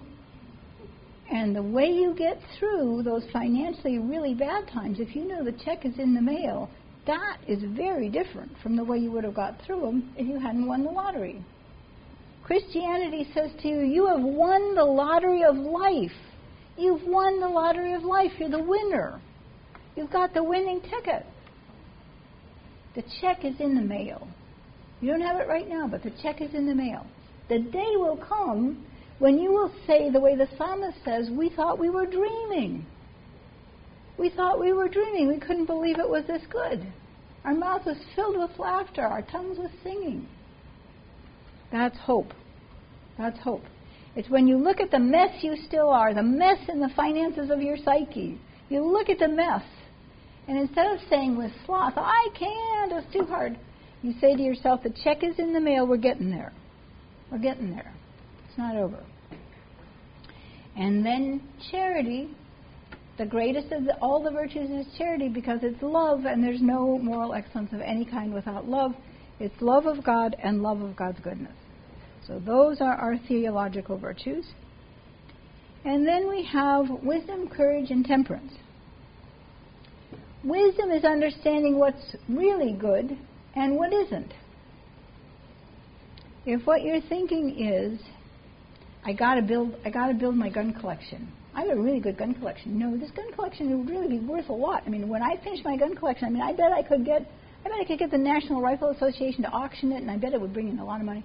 And 1.31 1.55
the 1.55 1.63
way 1.63 1.85
you 1.85 2.13
get 2.15 2.39
through 2.59 3.01
those 3.03 3.23
financially 3.33 3.97
really 3.97 4.35
bad 4.35 4.67
times, 4.67 4.99
if 4.99 5.15
you 5.15 5.27
know 5.27 5.43
the 5.43 5.57
check 5.65 5.85
is 5.85 5.97
in 5.97 6.13
the 6.13 6.21
mail, 6.21 6.69
that 7.07 7.37
is 7.47 7.63
very 7.75 8.09
different 8.09 8.51
from 8.61 8.75
the 8.75 8.83
way 8.83 8.97
you 8.99 9.11
would 9.11 9.23
have 9.23 9.33
got 9.33 9.59
through 9.65 9.81
them 9.81 10.13
if 10.17 10.27
you 10.27 10.39
hadn't 10.39 10.67
won 10.67 10.83
the 10.83 10.91
lottery. 10.91 11.43
Christianity 12.45 13.27
says 13.33 13.49
to 13.63 13.67
you, 13.67 13.79
you 13.81 14.05
have 14.05 14.21
won 14.21 14.75
the 14.75 14.83
lottery 14.85 15.43
of 15.43 15.55
life. 15.55 16.11
You've 16.77 17.01
won 17.03 17.39
the 17.39 17.47
lottery 17.47 17.93
of 17.93 18.03
life. 18.03 18.31
You're 18.37 18.49
the 18.49 18.61
winner. 18.61 19.19
You've 19.95 20.11
got 20.11 20.33
the 20.35 20.43
winning 20.43 20.79
ticket. 20.81 21.25
The 22.93 23.03
check 23.19 23.43
is 23.43 23.59
in 23.59 23.73
the 23.73 23.81
mail. 23.81 24.27
You 25.01 25.09
don't 25.11 25.21
have 25.21 25.41
it 25.41 25.47
right 25.47 25.67
now, 25.67 25.87
but 25.87 26.03
the 26.03 26.11
check 26.21 26.39
is 26.39 26.53
in 26.53 26.67
the 26.67 26.75
mail. 26.75 27.07
The 27.49 27.59
day 27.59 27.93
will 27.95 28.17
come 28.17 28.85
when 29.17 29.39
you 29.39 29.51
will 29.51 29.71
say, 29.87 30.11
the 30.11 30.19
way 30.19 30.35
the 30.35 30.47
psalmist 30.55 30.99
says, 31.03 31.29
We 31.31 31.49
thought 31.49 31.79
we 31.79 31.89
were 31.89 32.05
dreaming. 32.05 32.85
We 34.19 34.29
thought 34.29 34.59
we 34.59 34.71
were 34.71 34.87
dreaming. 34.87 35.27
We 35.27 35.39
couldn't 35.39 35.65
believe 35.65 35.97
it 35.97 36.07
was 36.07 36.25
this 36.27 36.43
good. 36.51 36.85
Our 37.43 37.55
mouth 37.55 37.85
was 37.85 37.97
filled 38.15 38.37
with 38.37 38.59
laughter. 38.59 39.01
Our 39.01 39.23
tongues 39.23 39.57
were 39.57 39.71
singing. 39.83 40.27
That's 41.75 41.97
hope. 41.97 42.31
That's 43.17 43.37
hope. 43.39 43.63
It's 44.15 44.29
when 44.29 44.47
you 44.47 44.57
look 44.57 44.79
at 44.79 44.91
the 44.91 44.99
mess 44.99 45.43
you 45.43 45.57
still 45.67 45.89
are, 45.89 46.13
the 46.13 46.23
mess 46.23 46.57
in 46.69 46.79
the 46.79 46.87
finances 46.95 47.49
of 47.51 47.61
your 47.61 47.75
psyche. 47.75 48.39
You 48.69 48.81
look 48.81 49.09
at 49.09 49.19
the 49.19 49.27
mess, 49.27 49.61
and 50.47 50.57
instead 50.57 50.87
of 50.87 50.99
saying 51.09 51.37
with 51.37 51.51
sloth, 51.65 51.95
I 51.97 52.29
can't, 52.33 52.93
it's 52.93 53.11
too 53.11 53.25
hard, 53.25 53.59
you 54.03 54.13
say 54.21 54.37
to 54.37 54.41
yourself, 54.41 54.83
the 54.83 54.95
check 55.03 55.21
is 55.21 55.37
in 55.37 55.51
the 55.51 55.59
mail, 55.59 55.85
we're 55.85 55.97
getting 55.97 56.31
there. 56.31 56.53
We're 57.29 57.39
getting 57.39 57.71
there. 57.71 57.93
It's 58.47 58.57
not 58.57 58.77
over. 58.77 59.03
And 60.77 61.05
then 61.05 61.41
charity, 61.71 62.29
the 63.17 63.25
greatest 63.25 63.73
of 63.73 63.83
the, 63.83 63.97
all 63.97 64.23
the 64.23 64.31
virtues 64.31 64.69
is 64.69 64.85
charity 64.97 65.27
because 65.27 65.59
it's 65.61 65.81
love, 65.81 66.23
and 66.23 66.41
there's 66.41 66.61
no 66.61 66.97
moral 66.99 67.33
excellence 67.33 67.73
of 67.73 67.81
any 67.81 68.05
kind 68.05 68.33
without 68.33 68.65
love. 68.65 68.93
It's 69.41 69.61
love 69.61 69.87
of 69.87 70.05
God 70.05 70.37
and 70.41 70.63
love 70.63 70.79
of 70.79 70.95
God's 70.95 71.19
goodness. 71.19 71.51
So 72.27 72.39
those 72.39 72.81
are 72.81 72.93
our 72.93 73.17
theological 73.27 73.97
virtues. 73.97 74.45
And 75.83 76.07
then 76.07 76.27
we 76.27 76.43
have 76.45 76.89
wisdom, 77.03 77.47
courage, 77.47 77.91
and 77.91 78.03
temperance. 78.03 78.51
Wisdom 80.43 80.91
is 80.91 81.03
understanding 81.03 81.77
what's 81.77 82.15
really 82.27 82.73
good 82.73 83.17
and 83.55 83.75
what 83.75 83.93
isn't. 83.93 84.33
If 86.45 86.65
what 86.65 86.83
you're 86.83 87.01
thinking 87.01 87.59
is, 87.59 87.99
I 89.03 89.13
gotta 89.13 89.41
build, 89.41 89.75
I 89.85 89.89
gotta 89.89 90.13
build 90.13 90.35
my 90.35 90.49
gun 90.49 90.73
collection. 90.73 91.31
I 91.53 91.61
have 91.61 91.69
a 91.69 91.81
really 91.81 91.99
good 91.99 92.17
gun 92.17 92.33
collection. 92.33 92.77
No, 92.77 92.97
this 92.97 93.11
gun 93.11 93.31
collection 93.33 93.77
would 93.77 93.89
really 93.89 94.07
be 94.07 94.19
worth 94.19 94.49
a 94.49 94.53
lot. 94.53 94.83
I 94.85 94.89
mean, 94.89 95.07
when 95.07 95.23
I 95.23 95.37
finish 95.43 95.63
my 95.63 95.77
gun 95.77 95.95
collection, 95.95 96.27
I 96.27 96.31
mean, 96.31 96.41
I 96.41 96.51
bet 96.53 96.71
I 96.71 96.81
could 96.81 97.05
get, 97.05 97.21
I 97.63 97.69
bet 97.69 97.79
I 97.79 97.85
could 97.85 97.97
get 97.97 98.11
the 98.11 98.17
National 98.17 98.61
Rifle 98.61 98.89
Association 98.89 99.43
to 99.43 99.49
auction 99.49 99.91
it, 99.91 100.01
and 100.01 100.11
I 100.11 100.17
bet 100.17 100.33
it 100.33 100.41
would 100.41 100.53
bring 100.53 100.69
in 100.69 100.79
a 100.79 100.85
lot 100.85 100.99
of 100.99 101.05
money. 101.05 101.23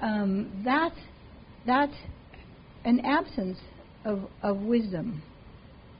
Um, 0.00 0.62
that's 0.64 1.94
an 2.84 3.00
absence 3.00 3.58
of, 4.04 4.28
of 4.42 4.58
wisdom. 4.58 5.22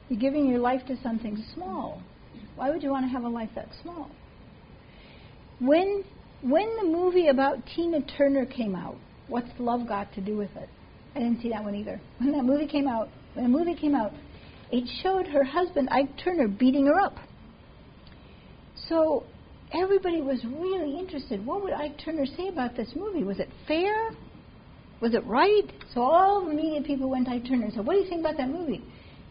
You're 0.09 0.19
giving 0.19 0.47
your 0.47 0.59
life 0.59 0.85
to 0.87 0.97
something 1.01 1.43
small. 1.53 2.01
Why 2.55 2.69
would 2.69 2.81
you 2.81 2.89
want 2.89 3.05
to 3.05 3.09
have 3.09 3.23
a 3.23 3.29
life 3.29 3.49
that 3.55 3.69
small? 3.81 4.09
When 5.59 6.03
when 6.41 6.75
the 6.77 6.83
movie 6.83 7.29
about 7.29 7.57
Tina 7.75 7.99
Turner 8.01 8.45
came 8.45 8.75
out, 8.75 8.95
what's 9.27 9.49
love 9.57 9.87
got 9.87 10.13
to 10.13 10.21
do 10.21 10.37
with 10.37 10.55
it? 10.55 10.69
I 11.15 11.19
didn't 11.19 11.41
see 11.41 11.49
that 11.49 11.63
one 11.63 11.75
either. 11.75 11.99
When 12.19 12.31
that 12.33 12.43
movie 12.43 12.67
came 12.67 12.87
out, 12.87 13.09
when 13.33 13.51
the 13.51 13.57
movie 13.57 13.75
came 13.75 13.95
out, 13.95 14.13
it 14.71 14.87
showed 15.01 15.27
her 15.27 15.43
husband 15.43 15.89
Ike 15.91 16.17
Turner 16.23 16.47
beating 16.47 16.85
her 16.85 16.99
up. 16.99 17.15
So 18.87 19.23
everybody 19.73 20.21
was 20.21 20.43
really 20.45 20.97
interested. 20.97 21.45
What 21.45 21.63
would 21.63 21.73
Ike 21.73 21.97
Turner 22.03 22.25
say 22.25 22.47
about 22.47 22.75
this 22.75 22.89
movie? 22.95 23.23
Was 23.23 23.39
it 23.39 23.49
fair? 23.67 24.11
Was 25.01 25.13
it 25.13 25.23
right? 25.25 25.71
So 25.93 26.01
all 26.01 26.45
the 26.45 26.53
media 26.53 26.81
people 26.81 27.09
went 27.09 27.25
to 27.25 27.31
Ike 27.33 27.45
Turner 27.47 27.65
and 27.65 27.73
said, 27.73 27.85
What 27.85 27.93
do 27.93 27.99
you 27.99 28.09
think 28.09 28.21
about 28.21 28.37
that 28.37 28.49
movie? 28.49 28.83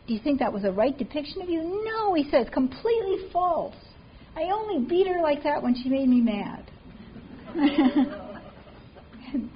Do 0.06 0.14
you 0.14 0.20
think 0.20 0.38
that 0.38 0.52
was 0.52 0.64
a 0.64 0.70
right 0.70 0.96
depiction 0.96 1.42
of 1.42 1.48
you? 1.48 1.82
No, 1.84 2.14
he 2.14 2.30
says, 2.30 2.46
completely 2.52 3.28
false. 3.32 3.74
I 4.36 4.44
only 4.52 4.86
beat 4.86 5.08
her 5.08 5.20
like 5.20 5.42
that 5.42 5.62
when 5.62 5.74
she 5.74 5.88
made 5.88 6.08
me 6.08 6.20
mad. 6.20 6.70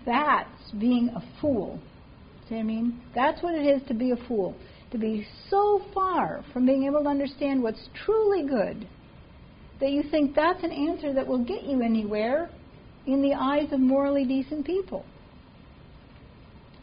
That's 0.07 0.71
being 0.79 1.11
a 1.15 1.23
fool. 1.41 1.79
See 2.49 2.57
what 2.57 2.63
I 2.63 2.65
mean? 2.65 3.01
That's 3.15 3.43
what 3.43 3.55
it 3.55 3.65
is 3.65 3.87
to 3.89 3.95
be 3.95 4.11
a 4.11 4.17
fool. 4.27 4.57
To 4.91 4.99
be 4.99 5.25
so 5.49 5.83
far 5.95 6.45
from 6.53 6.67
being 6.67 6.85
able 6.85 7.05
to 7.05 7.09
understand 7.09 7.63
what's 7.63 7.89
truly 8.05 8.45
good 8.49 8.89
that 9.81 9.91
you 9.91 10.03
think 10.03 10.35
that's 10.35 10.63
an 10.63 10.73
answer 10.73 11.13
that 11.15 11.27
will 11.27 11.45
get 11.45 11.65
you 11.65 11.83
anywhere 11.83 12.51
in 13.07 13.23
the 13.23 13.35
eyes 13.35 13.73
of 13.73 13.81
morally 13.81 14.25
decent 14.25 14.67
people. 14.67 15.05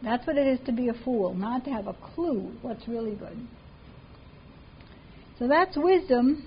That's 0.04 0.26
what 0.28 0.38
it 0.38 0.48
is 0.48 0.60
to 0.66 0.72
be 0.72 0.90
a 0.90 0.94
fool, 0.94 1.34
not 1.34 1.64
to 1.66 1.72
have 1.72 1.88
a 1.88 1.94
clue 1.94 2.52
what's 2.62 2.88
really 2.88 3.16
good. 3.16 3.38
So 5.40 5.48
that's 5.48 5.76
wisdom. 5.76 6.44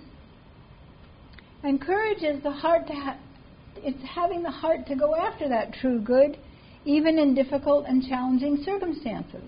And 1.62 1.80
courage 1.80 2.22
is 2.22 2.42
the 2.42 2.50
heart 2.50 2.86
to 2.86 2.92
ha- 2.92 3.18
it's 3.76 4.02
having 4.02 4.42
the 4.42 4.50
heart 4.50 4.86
to 4.88 4.96
go 4.96 5.14
after 5.14 5.48
that 5.48 5.74
true 5.74 6.00
good, 6.00 6.36
even 6.84 7.18
in 7.18 7.34
difficult 7.34 7.86
and 7.86 8.02
challenging 8.08 8.62
circumstances. 8.64 9.44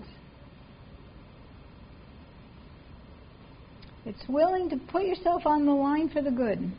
It's 4.05 4.23
willing 4.27 4.69
to 4.69 4.77
put 4.77 5.03
yourself 5.03 5.45
on 5.45 5.65
the 5.65 5.71
line 5.71 6.09
for 6.09 6.21
the 6.21 6.31
good. 6.31 6.71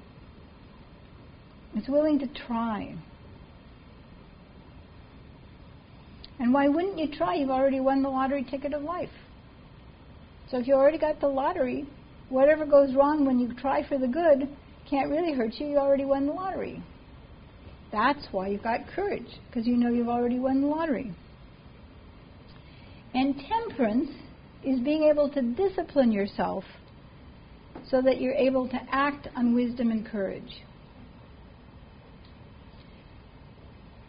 It's 1.74 1.88
willing 1.88 2.18
to 2.20 2.26
try. 2.46 2.94
And 6.38 6.52
why 6.52 6.68
wouldn't 6.68 6.98
you 6.98 7.08
try? 7.10 7.34
You've 7.34 7.50
already 7.50 7.80
won 7.80 8.02
the 8.02 8.08
lottery 8.08 8.44
ticket 8.44 8.72
of 8.72 8.82
life. 8.82 9.10
So 10.50 10.58
if 10.58 10.66
you 10.66 10.74
already 10.74 10.98
got 10.98 11.20
the 11.20 11.28
lottery, 11.28 11.86
whatever 12.28 12.66
goes 12.66 12.94
wrong 12.94 13.24
when 13.24 13.38
you 13.38 13.52
try 13.54 13.86
for 13.88 13.98
the 13.98 14.08
good 14.08 14.48
can't 14.88 15.10
really 15.10 15.32
hurt 15.32 15.54
you. 15.54 15.66
You 15.66 15.78
already 15.78 16.04
won 16.04 16.26
the 16.26 16.32
lottery. 16.32 16.82
That's 17.90 18.26
why 18.32 18.48
you've 18.48 18.62
got 18.62 18.80
courage, 18.94 19.38
because 19.48 19.66
you 19.66 19.76
know 19.76 19.90
you've 19.90 20.08
already 20.08 20.38
won 20.38 20.60
the 20.60 20.66
lottery. 20.66 21.12
And 23.14 23.40
temperance 23.48 24.10
is 24.64 24.80
being 24.80 25.04
able 25.04 25.30
to 25.30 25.42
discipline 25.42 26.10
yourself 26.10 26.64
so 27.88 28.02
that 28.02 28.20
you're 28.20 28.34
able 28.34 28.68
to 28.68 28.78
act 28.90 29.28
on 29.36 29.54
wisdom 29.54 29.90
and 29.90 30.04
courage. 30.04 30.62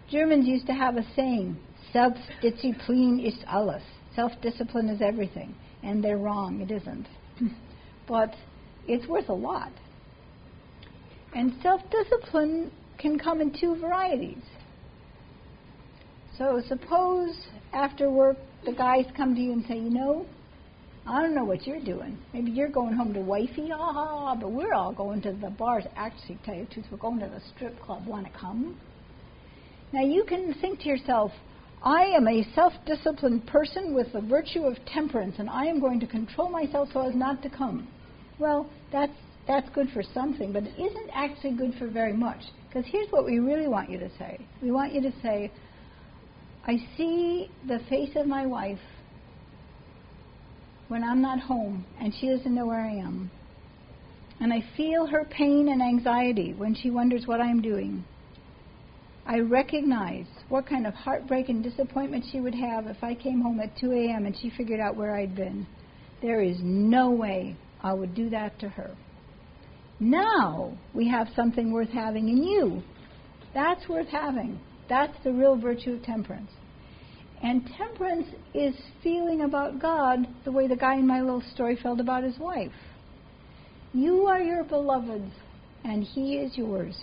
Germans 0.10 0.48
used 0.48 0.68
to 0.68 0.74
have 0.74 0.98
a 0.98 1.06
saying, 1.16 1.58
Selbstdisziplin 1.94 3.26
ist 3.26 3.44
alles. 3.48 3.82
Self-discipline 4.16 4.90
is 4.90 5.02
everything. 5.02 5.56
And 5.84 6.04
they're 6.04 6.18
wrong, 6.18 6.62
it 6.62 6.72
isn't. 6.72 7.08
but 8.08 8.34
it's 8.88 9.08
worth 9.08 9.30
a 9.30 9.34
lot. 9.34 9.72
And 11.34 11.54
self-discipline 11.62 12.72
can 12.98 13.20
come 13.20 13.42
in 13.42 13.52
two 13.60 13.76
varieties. 13.76 14.44
So 16.38 16.62
suppose 16.68 17.36
after 17.74 18.10
work 18.10 18.38
the 18.66 18.74
guys 18.74 19.06
come 19.16 19.36
to 19.36 19.42
you 19.42 19.54
and 19.54 19.66
say, 19.68 19.76
you 19.76 19.90
know, 19.90 20.26
I 21.08 21.22
don't 21.22 21.36
know 21.36 21.46
what 21.46 21.68
you're 21.68 21.84
doing. 21.84 22.18
Maybe 22.34 22.52
you're 22.52 22.70
going 22.70 22.96
home 22.96 23.14
to 23.14 23.22
wifey, 23.22 23.70
ah, 23.72 24.36
but 24.40 24.52
we're 24.52 24.74
all 24.74 24.92
going 24.92 25.22
to 25.22 25.34
the 25.34 25.52
bars. 25.52 25.84
Actually, 25.96 26.40
tell 26.44 26.56
you 26.56 26.66
the 26.66 26.74
truth, 26.74 26.86
we're 26.92 26.98
going 26.98 27.20
to 27.20 27.28
the 27.28 27.42
strip 27.56 27.80
club. 27.80 28.08
Want 28.08 28.26
to 28.26 28.40
come? 28.40 28.80
Now 29.96 30.02
you 30.02 30.26
can 30.26 30.54
think 30.56 30.82
to 30.82 30.90
yourself, 30.90 31.32
I 31.82 32.04
am 32.04 32.28
a 32.28 32.46
self-disciplined 32.54 33.48
person 33.48 33.96
with 33.96 34.12
the 34.12 34.20
virtue 34.20 34.64
of 34.64 34.76
temperance, 34.86 35.36
and 35.40 35.50
I 35.50 35.68
am 35.68 35.80
going 35.80 36.02
to 36.02 36.06
control 36.06 36.50
myself 36.50 36.90
so 36.92 37.08
as 37.08 37.16
not 37.16 37.42
to 37.44 37.50
come. 37.50 37.88
Well, 38.38 38.70
that's 38.92 39.14
that's 39.48 39.70
good 39.70 39.88
for 39.94 40.04
something, 40.04 40.52
but 40.52 40.64
it 40.64 40.74
isn't 40.78 41.10
actually 41.14 41.54
good 41.54 41.76
for 41.80 41.88
very 41.88 42.12
much. 42.12 42.42
Because 42.68 42.84
here's 42.92 43.08
what 43.10 43.24
we 43.24 43.40
really 43.40 43.70
want 43.70 43.90
you 43.90 43.98
to 44.00 44.10
say. 44.20 44.46
We 44.62 44.70
want 44.70 44.92
you 44.92 45.02
to 45.02 45.14
say, 45.22 45.50
I 46.68 46.76
see 46.98 47.50
the 47.66 47.80
face 47.88 48.18
of 48.18 48.28
my 48.28 48.46
wife 48.46 48.80
when 50.90 51.06
I'm 51.06 51.22
not 51.22 51.40
home 51.40 51.86
and 52.02 52.14
she 52.20 52.28
doesn't 52.28 52.54
know 52.54 52.66
where 52.66 52.82
I 52.82 52.96
am. 52.96 53.32
And 54.42 54.52
I 54.52 54.62
feel 54.76 55.06
her 55.06 55.24
pain 55.24 55.70
and 55.70 55.82
anxiety 55.82 56.54
when 56.54 56.76
she 56.76 56.90
wonders 56.90 57.28
what 57.28 57.40
I'm 57.40 57.62
doing. 57.62 58.04
I 59.28 59.40
recognize 59.40 60.28
what 60.50 60.68
kind 60.68 60.86
of 60.86 60.94
heartbreak 60.94 61.50
and 61.50 61.64
disappointment 61.64 62.26
she 62.32 62.40
would 62.40 62.54
have 62.54 62.86
if 62.86 63.04
I 63.04 63.16
came 63.16 63.42
home 63.42 63.60
at 63.60 63.76
2 63.78 63.92
a.m. 63.92 64.26
and 64.28 64.38
she 64.40 64.52
figured 64.52 64.80
out 64.80 64.96
where 64.96 65.16
I'd 65.16 65.36
been. 65.36 65.66
There 66.22 66.42
is 66.42 66.58
no 66.62 67.10
way 67.10 67.56
I 67.82 67.94
would 67.94 68.14
do 68.14 68.30
that 68.30 68.60
to 68.60 68.70
her. 68.70 68.96
Now 70.00 70.78
we 70.94 71.10
have 71.10 71.28
something 71.36 71.72
worth 71.72 71.90
having 71.90 72.30
in 72.30 72.44
you. 72.44 72.84
That's 73.54 73.88
worth 73.90 74.08
having. 74.10 74.60
That's 74.90 75.18
the 75.24 75.34
real 75.34 75.56
virtue 75.56 75.94
of 75.94 76.04
temperance. 76.04 76.52
And 77.42 77.68
temperance 77.78 78.28
is 78.54 78.76
feeling 79.02 79.42
about 79.42 79.82
God 79.82 80.28
the 80.44 80.52
way 80.52 80.68
the 80.68 80.76
guy 80.76 80.96
in 80.96 81.08
my 81.08 81.22
little 81.22 81.44
story 81.54 81.78
felt 81.82 82.00
about 82.00 82.24
his 82.24 82.38
wife. 82.38 82.72
You 83.94 84.28
are 84.28 84.42
your 84.42 84.64
beloved's, 84.64 85.32
and 85.84 86.04
he 86.04 86.38
is 86.38 86.58
yours. 86.58 86.96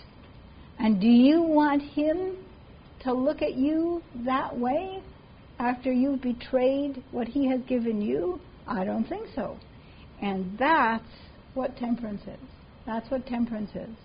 And 0.79 0.99
do 0.99 1.07
you 1.07 1.41
want 1.41 1.81
him 1.81 2.37
to 3.01 3.13
look 3.13 3.41
at 3.41 3.55
you 3.55 4.01
that 4.25 4.57
way 4.57 5.01
after 5.59 5.91
you've 5.91 6.21
betrayed 6.21 7.03
what 7.11 7.27
he 7.27 7.47
has 7.47 7.61
given 7.67 8.01
you? 8.01 8.39
I 8.67 8.83
don't 8.83 9.07
think 9.07 9.27
so. 9.35 9.57
And 10.21 10.57
that's 10.57 11.03
what 11.53 11.77
temperance 11.77 12.21
is. 12.23 12.49
That's 12.85 13.09
what 13.11 13.25
temperance 13.25 13.71
is. 13.75 13.95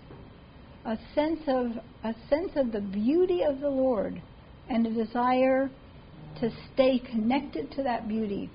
A 0.85 0.97
sense 1.13 1.41
of 1.47 1.71
a 2.03 2.15
sense 2.29 2.51
of 2.55 2.71
the 2.71 2.81
beauty 2.81 3.43
of 3.43 3.59
the 3.59 3.69
Lord 3.69 4.21
and 4.69 4.85
a 4.85 5.05
desire 5.05 5.69
to 6.39 6.49
stay 6.73 6.99
connected 6.99 7.71
to 7.71 7.83
that 7.83 8.07
beauty, 8.07 8.49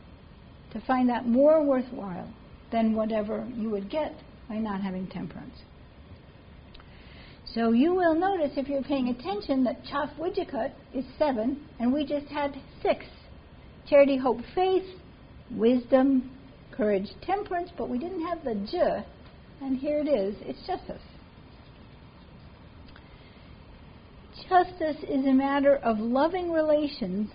to 0.72 0.80
find 0.82 1.08
that 1.08 1.26
more 1.26 1.62
worthwhile 1.62 2.28
than 2.72 2.94
whatever 2.94 3.46
you 3.56 3.70
would 3.70 3.90
get 3.90 4.14
by 4.48 4.56
not 4.56 4.80
having 4.80 5.06
temperance. 5.06 5.56
So 7.54 7.70
you 7.70 7.94
will 7.94 8.14
notice 8.14 8.52
if 8.56 8.68
you're 8.68 8.82
paying 8.82 9.10
attention 9.10 9.62
that 9.64 9.84
Chaff-Widgikut 9.84 10.72
is 10.92 11.04
seven, 11.18 11.60
and 11.78 11.92
we 11.92 12.04
just 12.04 12.26
had 12.26 12.54
six. 12.82 13.06
Charity, 13.88 14.16
hope, 14.16 14.38
faith, 14.54 14.84
wisdom, 15.52 16.30
courage, 16.72 17.08
temperance, 17.22 17.70
but 17.78 17.88
we 17.88 17.98
didn't 17.98 18.26
have 18.26 18.42
the 18.42 18.54
j 18.70 19.04
and 19.60 19.78
here 19.78 19.98
it 19.98 20.08
is 20.08 20.34
it's 20.40 20.66
justice. 20.66 21.02
Justice 24.48 25.02
is 25.08 25.24
a 25.26 25.32
matter 25.32 25.76
of 25.76 25.98
loving 25.98 26.50
relations, 26.50 27.30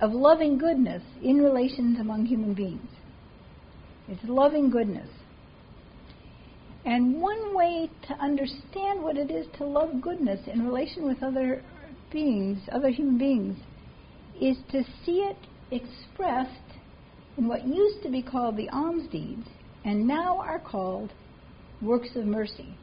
of 0.00 0.12
loving 0.12 0.56
goodness 0.56 1.02
in 1.22 1.42
relations 1.42 1.98
among 2.00 2.26
human 2.26 2.54
beings. 2.54 2.88
It's 4.08 4.22
loving 4.24 4.70
goodness. 4.70 5.08
And 6.84 7.20
one 7.20 7.54
way 7.54 7.88
to 8.08 8.14
understand 8.14 9.02
what 9.02 9.16
it 9.16 9.30
is 9.30 9.46
to 9.58 9.64
love 9.64 10.00
goodness 10.00 10.40
in 10.52 10.66
relation 10.66 11.06
with 11.06 11.22
other 11.22 11.62
beings, 12.10 12.58
other 12.72 12.90
human 12.90 13.18
beings, 13.18 13.56
is 14.40 14.56
to 14.72 14.82
see 15.04 15.20
it 15.20 15.36
expressed 15.70 16.50
in 17.36 17.46
what 17.46 17.66
used 17.66 18.02
to 18.02 18.10
be 18.10 18.22
called 18.22 18.56
the 18.56 18.68
alms 18.70 19.08
deeds 19.10 19.46
and 19.84 20.06
now 20.06 20.38
are 20.38 20.58
called 20.58 21.12
works 21.80 22.10
of 22.16 22.26
mercy. 22.26 22.76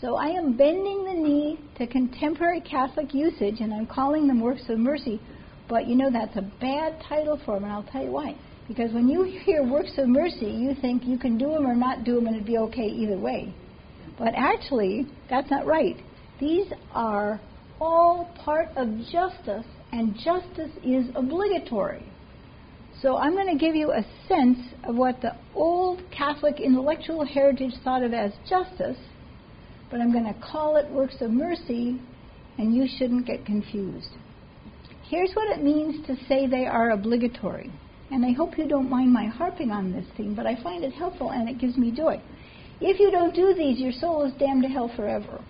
So 0.00 0.16
I 0.16 0.28
am 0.28 0.56
bending 0.56 1.04
the 1.04 1.12
knee 1.12 1.58
to 1.76 1.86
contemporary 1.86 2.60
Catholic 2.60 3.12
usage 3.12 3.60
and 3.60 3.74
I'm 3.74 3.86
calling 3.86 4.26
them 4.26 4.40
works 4.40 4.62
of 4.68 4.78
mercy, 4.78 5.20
but 5.68 5.86
you 5.86 5.94
know 5.94 6.10
that's 6.10 6.36
a 6.36 6.50
bad 6.60 7.02
title 7.08 7.38
for 7.44 7.54
them, 7.54 7.64
and 7.64 7.72
I'll 7.72 7.82
tell 7.82 8.02
you 8.02 8.10
why. 8.10 8.36
Because 8.70 8.92
when 8.92 9.08
you 9.08 9.24
hear 9.24 9.64
works 9.64 9.98
of 9.98 10.06
mercy, 10.06 10.46
you 10.46 10.76
think 10.80 11.02
you 11.04 11.18
can 11.18 11.36
do 11.36 11.50
them 11.50 11.66
or 11.66 11.74
not 11.74 12.04
do 12.04 12.14
them 12.14 12.28
and 12.28 12.36
it'd 12.36 12.46
be 12.46 12.56
okay 12.58 12.86
either 12.86 13.18
way. 13.18 13.52
But 14.16 14.32
actually, 14.36 15.08
that's 15.28 15.50
not 15.50 15.66
right. 15.66 15.96
These 16.38 16.68
are 16.92 17.40
all 17.80 18.32
part 18.44 18.68
of 18.76 18.88
justice 19.10 19.66
and 19.90 20.14
justice 20.14 20.70
is 20.84 21.06
obligatory. 21.16 22.04
So 23.02 23.16
I'm 23.16 23.32
going 23.32 23.48
to 23.48 23.58
give 23.58 23.74
you 23.74 23.90
a 23.90 24.06
sense 24.28 24.60
of 24.84 24.94
what 24.94 25.20
the 25.20 25.34
old 25.52 26.00
Catholic 26.16 26.60
intellectual 26.60 27.24
heritage 27.24 27.72
thought 27.82 28.04
of 28.04 28.14
as 28.14 28.30
justice, 28.48 28.98
but 29.90 30.00
I'm 30.00 30.12
going 30.12 30.32
to 30.32 30.40
call 30.40 30.76
it 30.76 30.88
works 30.90 31.16
of 31.20 31.32
mercy, 31.32 32.00
and 32.56 32.72
you 32.72 32.86
shouldn't 32.98 33.26
get 33.26 33.44
confused. 33.44 34.10
Here's 35.08 35.32
what 35.34 35.58
it 35.58 35.64
means 35.64 36.06
to 36.06 36.14
say 36.28 36.46
they 36.46 36.66
are 36.66 36.90
obligatory. 36.90 37.72
And 38.10 38.24
I 38.24 38.32
hope 38.32 38.58
you 38.58 38.66
don't 38.66 38.90
mind 38.90 39.12
my 39.12 39.26
harping 39.26 39.70
on 39.70 39.92
this 39.92 40.06
theme, 40.16 40.34
but 40.34 40.46
I 40.46 40.60
find 40.62 40.82
it 40.84 40.92
helpful 40.92 41.30
and 41.30 41.48
it 41.48 41.58
gives 41.58 41.76
me 41.76 41.90
joy. 41.90 42.20
If 42.80 42.98
you 42.98 43.10
don't 43.10 43.34
do 43.34 43.54
these, 43.54 43.78
your 43.78 43.92
soul 43.92 44.24
is 44.24 44.32
damned 44.38 44.62
to 44.62 44.68
hell 44.68 44.90
forever. 44.96 45.44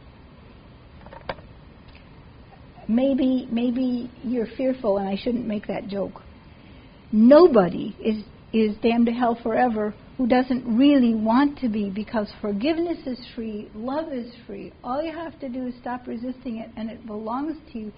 Maybe, 2.89 3.47
maybe 3.53 4.11
you're 4.25 4.49
fearful, 4.57 4.99
and 4.99 5.09
I 5.09 5.17
shouldn't 5.17 5.47
make 5.47 5.69
that 5.69 5.87
joke. 5.87 6.23
Nobody 7.13 7.97
is 8.05 8.25
is 8.53 8.77
damned 8.83 9.07
to 9.07 9.13
hell 9.13 9.39
forever 9.43 9.95
who 10.17 10.27
doesn't 10.27 10.77
really 10.77 11.15
want 11.15 11.59
to 11.59 11.69
be 11.69 11.89
because 11.89 12.29
forgiveness 12.41 12.99
is 13.07 13.19
free, 13.35 13.71
love 13.75 14.13
is 14.13 14.31
free. 14.47 14.73
All 14.83 15.01
you 15.01 15.13
have 15.13 15.39
to 15.41 15.49
do 15.49 15.69
is 15.69 15.75
stop 15.81 16.07
resisting 16.07 16.59
it, 16.59 16.71
and 16.77 16.91
it 16.91 17.07
belongs 17.07 17.57
to 17.73 17.79
you. 17.79 17.93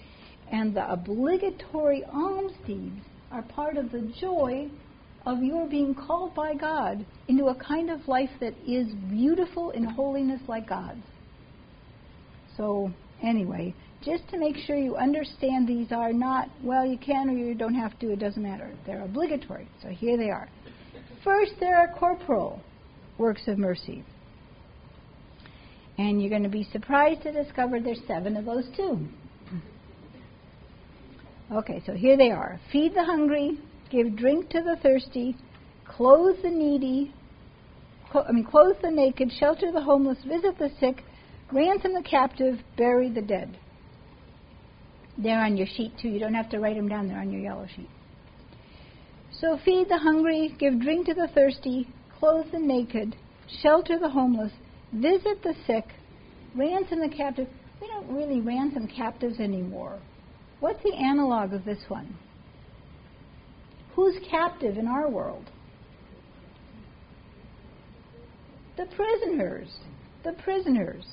And 0.51 0.77
the 0.77 0.89
obligatory 0.93 2.05
alms 2.13 2.53
deeds 2.67 3.01
are 3.33 3.43
part 3.43 3.77
of 3.77 3.91
the 3.91 4.13
joy 4.21 4.69
of 5.25 5.43
your 5.43 5.67
being 5.69 5.95
called 5.95 6.35
by 6.35 6.55
God 6.55 7.05
into 7.29 7.47
a 7.47 7.55
kind 7.55 7.91
of 7.91 8.07
life 8.09 8.31
that 8.41 8.55
is 8.67 8.89
beautiful 9.09 9.71
in 9.71 9.85
holiness 9.85 10.41
like 10.49 10.69
God's. 10.69 11.07
So, 12.57 12.93
anyway, 13.23 13.75
just 14.05 14.29
to 14.31 14.39
make 14.39 14.57
sure 14.57 14.77
you 14.77 14.97
understand 14.97 15.67
these 15.67 15.93
are 15.93 16.13
not, 16.13 16.49
well, 16.63 16.85
you 16.85 16.99
can 16.99 17.31
or 17.31 17.33
you 17.33 17.55
don't 17.55 17.75
have 17.75 17.99
to, 18.01 18.13
it 18.13 18.19
doesn't 18.19 18.43
matter. 18.43 18.73
They're 18.85 19.03
obligatory. 19.03 19.69
So 19.81 19.89
here 19.89 20.17
they 20.17 20.31
are. 20.31 20.49
First, 21.25 21.53
there 21.61 21.79
are 21.79 21.97
corporal 21.99 22.61
works 23.17 23.43
of 23.47 23.59
mercy. 23.59 24.05
And 25.99 26.21
you're 26.21 26.31
going 26.31 26.43
to 26.43 26.49
be 26.49 26.67
surprised 26.73 27.23
to 27.23 27.33
discover 27.33 27.79
there's 27.79 28.01
seven 28.09 28.37
of 28.37 28.45
those 28.45 28.65
too. 28.77 29.07
Okay, 31.53 31.83
so 31.85 31.93
here 31.93 32.17
they 32.17 32.31
are 32.31 32.59
feed 32.71 32.95
the 32.95 33.05
hungry, 33.05 33.59
give 33.91 34.17
drink 34.17 34.49
to 34.51 34.63
the 34.63 34.77
thirsty, 34.83 35.37
clothe 35.85 36.37
the 36.43 36.49
needy, 36.49 37.13
clo- 38.11 38.25
I 38.27 38.33
mean, 38.33 38.45
clothe 38.45 38.77
the 38.81 38.91
naked, 38.91 39.31
shelter 39.39 39.71
the 39.71 39.83
homeless, 39.83 40.17
visit 40.27 40.59
the 40.59 40.71
sick, 40.81 41.05
ransom 41.53 41.93
the 41.93 42.03
captive, 42.03 42.59
bury 42.79 43.11
the 43.11 43.21
dead. 43.21 43.59
They're 45.19 45.45
on 45.45 45.59
your 45.59 45.67
sheet 45.67 45.93
too. 46.01 46.09
You 46.09 46.19
don't 46.19 46.33
have 46.33 46.49
to 46.51 46.59
write 46.59 46.77
them 46.77 46.89
down, 46.89 47.07
they're 47.09 47.21
on 47.21 47.31
your 47.31 47.43
yellow 47.43 47.67
sheet. 47.77 47.91
So 49.39 49.59
feed 49.63 49.91
the 49.91 49.99
hungry, 49.99 50.55
give 50.59 50.81
drink 50.81 51.07
to 51.09 51.15
the 51.15 51.29
thirsty, 51.35 51.87
clothe 52.19 52.51
the 52.51 52.61
naked, 52.61 53.15
shelter 53.63 53.99
the 53.99 54.09
homeless, 54.09 54.53
visit 54.95 55.43
the 55.43 55.55
sick, 55.67 55.85
ransom 56.55 57.01
the 57.01 57.15
captive. 57.15 57.49
We 57.79 57.89
don't 57.89 58.09
really 58.09 58.41
ransom 58.41 58.89
captives 58.89 59.39
anymore. 59.39 60.01
What's 60.63 60.83
the 60.85 60.95
analog 60.95 61.55
of 61.55 61.65
this 61.65 61.81
one? 61.89 62.17
Who's 63.97 64.15
captive 64.31 64.79
in 64.79 64.87
our 64.87 65.11
world? 65.11 65.51
The 68.77 68.87
prisoners. 68.95 69.67
The 70.23 70.35
prisoners. 70.45 71.05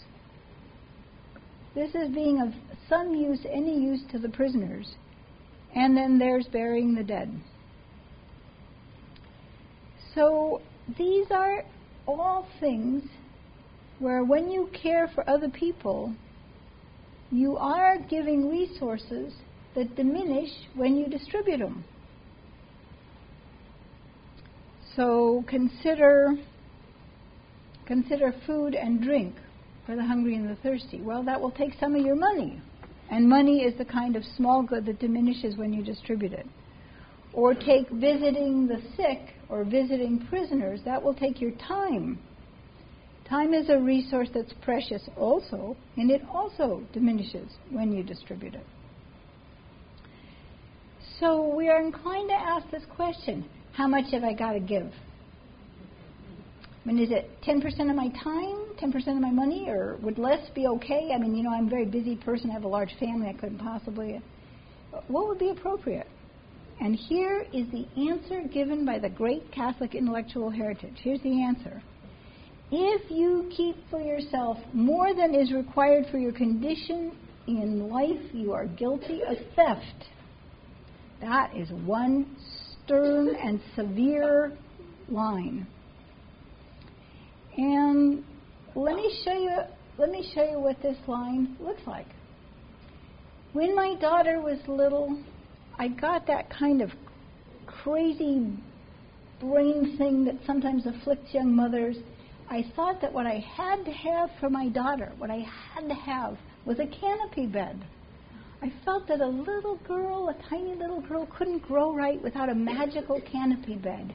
This 1.73 1.89
is 1.95 2.13
being 2.13 2.39
of 2.39 2.49
some 2.87 3.15
use, 3.15 3.39
any 3.51 3.75
use 3.81 4.01
to 4.11 4.19
the 4.19 4.29
prisoners. 4.29 4.93
And 5.75 5.97
then 5.97 6.19
there's 6.19 6.45
burying 6.45 6.93
the 6.93 7.03
dead. 7.03 7.31
So 10.13 10.61
these 10.95 11.25
are 11.31 11.63
all 12.07 12.47
things 12.59 13.01
where 13.97 14.23
when 14.23 14.51
you 14.51 14.69
care 14.79 15.09
for 15.15 15.27
other 15.27 15.49
people, 15.49 16.13
you 17.31 17.57
are 17.57 17.97
giving 18.09 18.49
resources 18.49 19.33
that 19.75 19.95
diminish 19.95 20.49
when 20.75 20.95
you 20.95 21.07
distribute 21.07 21.59
them. 21.59 21.83
So 24.95 25.43
consider 25.47 26.35
consider 27.85 28.33
food 28.45 28.75
and 28.75 29.01
drink 29.01 29.35
for 29.85 29.95
the 29.95 30.05
hungry 30.05 30.35
and 30.35 30.47
the 30.49 30.55
thirsty. 30.57 31.01
Well, 31.01 31.23
that 31.23 31.39
will 31.39 31.51
take 31.51 31.73
some 31.79 31.95
of 31.95 32.05
your 32.05 32.15
money. 32.15 32.61
And 33.09 33.27
money 33.27 33.63
is 33.63 33.75
the 33.77 33.85
kind 33.85 34.15
of 34.15 34.23
small 34.37 34.61
good 34.61 34.85
that 34.85 34.99
diminishes 34.99 35.57
when 35.57 35.73
you 35.73 35.83
distribute 35.83 36.33
it. 36.33 36.45
Or 37.33 37.55
take 37.55 37.89
visiting 37.89 38.67
the 38.67 38.81
sick 38.95 39.33
or 39.49 39.63
visiting 39.63 40.27
prisoners. 40.29 40.81
That 40.85 41.01
will 41.01 41.15
take 41.15 41.41
your 41.41 41.51
time 41.67 42.19
Time 43.29 43.53
is 43.53 43.69
a 43.69 43.77
resource 43.77 44.27
that's 44.33 44.53
precious 44.63 45.03
also, 45.15 45.77
and 45.97 46.09
it 46.09 46.21
also 46.33 46.81
diminishes 46.93 47.47
when 47.69 47.91
you 47.91 48.01
distribute 48.01 48.55
it. 48.55 48.65
So 51.19 51.53
we 51.55 51.69
are 51.69 51.79
inclined 51.79 52.29
to 52.29 52.35
ask 52.35 52.69
this 52.71 52.83
question 52.95 53.45
how 53.73 53.87
much 53.87 54.11
have 54.11 54.23
I 54.23 54.33
got 54.33 54.53
to 54.53 54.59
give? 54.59 54.91
I 56.83 56.91
mean, 56.91 57.03
is 57.03 57.11
it 57.11 57.29
10% 57.45 57.89
of 57.89 57.95
my 57.95 58.07
time, 58.23 58.57
10% 58.81 59.07
of 59.09 59.21
my 59.21 59.29
money, 59.29 59.69
or 59.69 59.97
would 60.01 60.17
less 60.17 60.49
be 60.55 60.65
okay? 60.65 61.11
I 61.13 61.19
mean, 61.19 61.35
you 61.35 61.43
know, 61.43 61.51
I'm 61.51 61.67
a 61.67 61.69
very 61.69 61.85
busy 61.85 62.15
person, 62.15 62.49
I 62.49 62.53
have 62.53 62.63
a 62.63 62.67
large 62.67 62.95
family, 62.99 63.27
I 63.27 63.33
couldn't 63.33 63.59
possibly. 63.59 64.19
What 65.07 65.27
would 65.27 65.37
be 65.37 65.49
appropriate? 65.49 66.07
And 66.81 66.95
here 66.95 67.45
is 67.53 67.67
the 67.71 67.85
answer 68.09 68.41
given 68.51 68.85
by 68.85 68.97
the 68.97 69.09
great 69.09 69.51
Catholic 69.51 69.93
intellectual 69.93 70.49
heritage. 70.49 70.95
Here's 71.03 71.21
the 71.21 71.43
answer 71.43 71.83
if 72.71 73.09
you 73.09 73.49
keep 73.55 73.75
for 73.89 73.99
yourself 73.99 74.57
more 74.73 75.13
than 75.13 75.33
is 75.33 75.51
required 75.51 76.05
for 76.11 76.17
your 76.17 76.31
condition 76.31 77.11
in 77.47 77.89
life, 77.89 78.21
you 78.33 78.53
are 78.53 78.67
guilty 78.67 79.21
of 79.27 79.37
theft. 79.55 80.05
That 81.21 81.55
is 81.55 81.69
one 81.85 82.35
stern 82.85 83.35
and 83.35 83.59
severe 83.75 84.51
line. 85.09 85.67
And 87.57 88.23
let 88.75 88.95
me 88.95 89.21
show 89.25 89.33
you 89.33 89.57
let 89.97 90.11
me 90.11 90.31
show 90.33 90.49
you 90.49 90.59
what 90.59 90.81
this 90.81 90.97
line 91.07 91.57
looks 91.59 91.81
like. 91.85 92.07
When 93.51 93.75
my 93.75 93.95
daughter 93.99 94.39
was 94.39 94.59
little, 94.67 95.21
I 95.77 95.89
got 95.89 96.25
that 96.27 96.49
kind 96.49 96.81
of 96.81 96.91
crazy 97.65 98.53
brain 99.41 99.97
thing 99.97 100.23
that 100.25 100.35
sometimes 100.45 100.85
afflicts 100.85 101.33
young 101.33 101.53
mothers 101.53 101.97
I 102.49 102.63
thought 102.75 103.01
that 103.01 103.13
what 103.13 103.27
I 103.27 103.37
had 103.55 103.85
to 103.85 103.91
have 103.91 104.31
for 104.39 104.49
my 104.49 104.69
daughter, 104.69 105.11
what 105.17 105.29
I 105.29 105.45
had 105.73 105.87
to 105.87 105.93
have, 105.93 106.37
was 106.65 106.79
a 106.79 106.87
canopy 106.87 107.45
bed. 107.45 107.79
I 108.61 108.71
felt 108.83 109.07
that 109.07 109.21
a 109.21 109.27
little 109.27 109.77
girl, 109.87 110.29
a 110.29 110.49
tiny 110.49 110.73
little 110.75 111.01
girl, 111.01 111.27
couldn't 111.27 111.59
grow 111.59 111.93
right 111.93 112.21
without 112.21 112.49
a 112.49 112.55
magical 112.55 113.21
canopy 113.21 113.75
bed. 113.75 114.13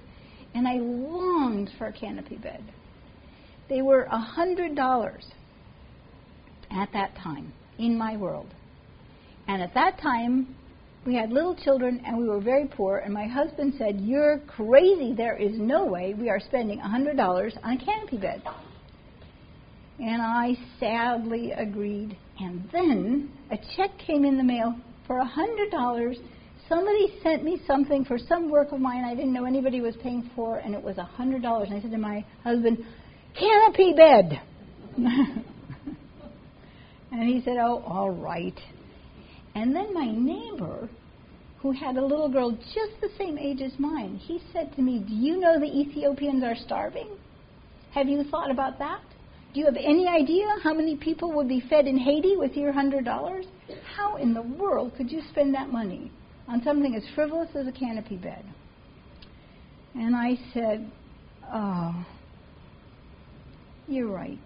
And 0.54 0.66
I 0.66 0.74
longed 0.74 1.70
for 1.78 1.86
a 1.86 1.92
canopy 1.92 2.36
bed. 2.36 2.62
They 3.68 3.82
were 3.82 4.02
a 4.04 4.18
hundred 4.18 4.74
dollars 4.74 5.24
at 6.70 6.92
that 6.92 7.14
time 7.16 7.52
in 7.78 7.96
my 7.96 8.16
world. 8.16 8.52
And 9.46 9.62
at 9.62 9.74
that 9.74 9.98
time, 10.00 10.56
we 11.06 11.14
had 11.14 11.30
little 11.30 11.54
children 11.54 12.02
and 12.06 12.16
we 12.16 12.28
were 12.28 12.40
very 12.40 12.66
poor, 12.66 12.98
and 12.98 13.12
my 13.12 13.26
husband 13.26 13.74
said, 13.78 14.00
You're 14.00 14.40
crazy. 14.46 15.12
There 15.14 15.36
is 15.36 15.52
no 15.58 15.84
way 15.84 16.14
we 16.14 16.30
are 16.30 16.40
spending 16.40 16.80
a 16.80 16.84
$100 16.84 17.18
on 17.62 17.76
a 17.76 17.84
canopy 17.84 18.16
bed. 18.16 18.42
And 20.00 20.22
I 20.22 20.56
sadly 20.80 21.52
agreed. 21.52 22.16
And 22.40 22.68
then 22.72 23.30
a 23.50 23.56
check 23.76 23.90
came 24.06 24.24
in 24.24 24.36
the 24.36 24.42
mail 24.42 24.74
for 25.06 25.18
a 25.18 25.24
$100. 25.24 26.16
Somebody 26.68 27.18
sent 27.22 27.44
me 27.44 27.60
something 27.66 28.04
for 28.04 28.18
some 28.18 28.50
work 28.50 28.72
of 28.72 28.80
mine 28.80 29.04
I 29.04 29.14
didn't 29.14 29.32
know 29.32 29.44
anybody 29.44 29.80
was 29.80 29.94
paying 30.02 30.30
for, 30.34 30.58
and 30.58 30.74
it 30.74 30.82
was 30.82 30.96
a 30.96 31.08
$100. 31.18 31.34
And 31.34 31.74
I 31.74 31.80
said 31.80 31.90
to 31.90 31.98
my 31.98 32.24
husband, 32.42 32.84
Canopy 33.38 33.92
bed. 33.92 34.40
and 37.12 37.28
he 37.28 37.42
said, 37.44 37.56
Oh, 37.60 37.82
all 37.86 38.10
right. 38.10 38.58
And 39.54 39.74
then 39.74 39.94
my 39.94 40.10
neighbor, 40.10 40.88
who 41.58 41.72
had 41.72 41.96
a 41.96 42.04
little 42.04 42.28
girl 42.28 42.50
just 42.50 43.00
the 43.00 43.10
same 43.16 43.38
age 43.38 43.60
as 43.60 43.72
mine, 43.78 44.16
he 44.16 44.40
said 44.52 44.74
to 44.76 44.82
me, 44.82 44.98
Do 44.98 45.14
you 45.14 45.38
know 45.38 45.58
the 45.58 45.66
Ethiopians 45.66 46.42
are 46.42 46.56
starving? 46.56 47.08
Have 47.92 48.08
you 48.08 48.24
thought 48.24 48.50
about 48.50 48.78
that? 48.80 49.00
Do 49.52 49.60
you 49.60 49.66
have 49.66 49.76
any 49.76 50.08
idea 50.08 50.46
how 50.64 50.74
many 50.74 50.96
people 50.96 51.32
would 51.32 51.48
be 51.48 51.62
fed 51.70 51.86
in 51.86 51.96
Haiti 51.96 52.36
with 52.36 52.56
your 52.56 52.72
hundred 52.72 53.04
dollars? 53.04 53.46
How 53.96 54.16
in 54.16 54.34
the 54.34 54.42
world 54.42 54.94
could 54.96 55.12
you 55.12 55.22
spend 55.30 55.54
that 55.54 55.70
money 55.70 56.10
on 56.48 56.62
something 56.64 56.96
as 56.96 57.04
frivolous 57.14 57.50
as 57.54 57.68
a 57.68 57.72
canopy 57.72 58.16
bed? 58.16 58.44
And 59.94 60.16
I 60.16 60.36
said, 60.52 60.90
Oh, 61.52 62.04
you're 63.86 64.10
right. 64.10 64.38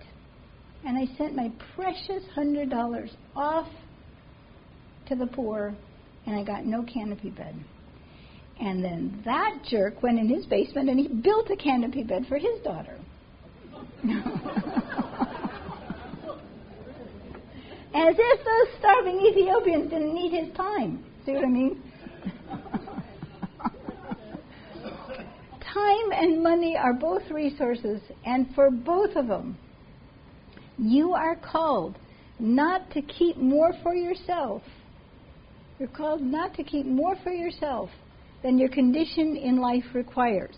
And 0.85 0.99
I 0.99 1.07
sent 1.17 1.35
my 1.35 1.51
precious 1.75 2.23
hundred 2.35 2.69
dollars 2.69 3.11
off 3.35 3.69
to 5.09 5.17
the 5.17 5.27
poor, 5.27 5.75
and 6.27 6.37
I 6.37 6.45
got 6.45 6.65
no 6.65 6.83
canopy 6.83 7.31
bed. 7.31 7.55
And 8.61 8.83
then 8.83 9.23
that 9.25 9.61
jerk 9.69 10.03
went 10.03 10.19
in 10.19 10.29
his 10.29 10.45
basement 10.47 10.91
and 10.91 10.99
he 10.99 11.07
built 11.09 11.49
a 11.51 11.57
canopy 11.57 12.03
bed 12.03 12.27
for 12.29 12.39
his 12.39 12.61
daughter. 12.65 12.99
As 17.95 18.15
if 18.19 18.45
those 18.45 18.79
starving 18.79 19.21
Ethiopians 19.21 19.91
didn't 19.91 20.15
need 20.15 20.33
his 20.33 20.55
time. 20.57 21.05
See 21.25 21.33
what 21.33 21.45
I 21.45 21.49
mean? 21.49 21.83
time 25.73 26.13
and 26.13 26.43
money 26.43 26.77
are 26.77 26.93
both 26.93 27.23
resources, 27.31 28.01
and 28.25 28.55
for 28.55 28.71
both 28.71 29.17
of 29.17 29.29
them, 29.29 29.57
you 30.79 31.13
are 31.13 31.37
called 31.37 31.97
not 32.39 32.91
to 32.93 33.03
keep 33.03 33.37
more 33.37 33.73
for 33.83 33.95
yourself. 33.95 34.63
You're 35.79 35.89
called 35.89 36.23
not 36.23 36.55
to 36.55 36.65
keep 36.65 36.87
more 36.87 37.15
for 37.23 37.31
yourself 37.31 37.91
than 38.43 38.59
your 38.59 38.69
condition 38.69 39.37
in 39.37 39.59
life 39.59 39.85
requires. 39.95 40.55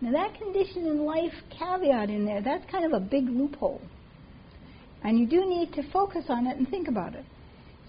Now, 0.00 0.12
that 0.12 0.38
condition 0.38 0.86
in 0.86 1.04
life 1.04 1.32
caveat 1.56 2.10
in 2.10 2.24
there, 2.24 2.42
that's 2.42 2.68
kind 2.70 2.84
of 2.84 2.92
a 2.92 3.00
big 3.00 3.28
loophole. 3.28 3.80
And 5.04 5.18
you 5.18 5.26
do 5.26 5.46
need 5.46 5.72
to 5.74 5.90
focus 5.92 6.24
on 6.28 6.46
it 6.46 6.56
and 6.56 6.68
think 6.68 6.88
about 6.88 7.14
it. 7.14 7.24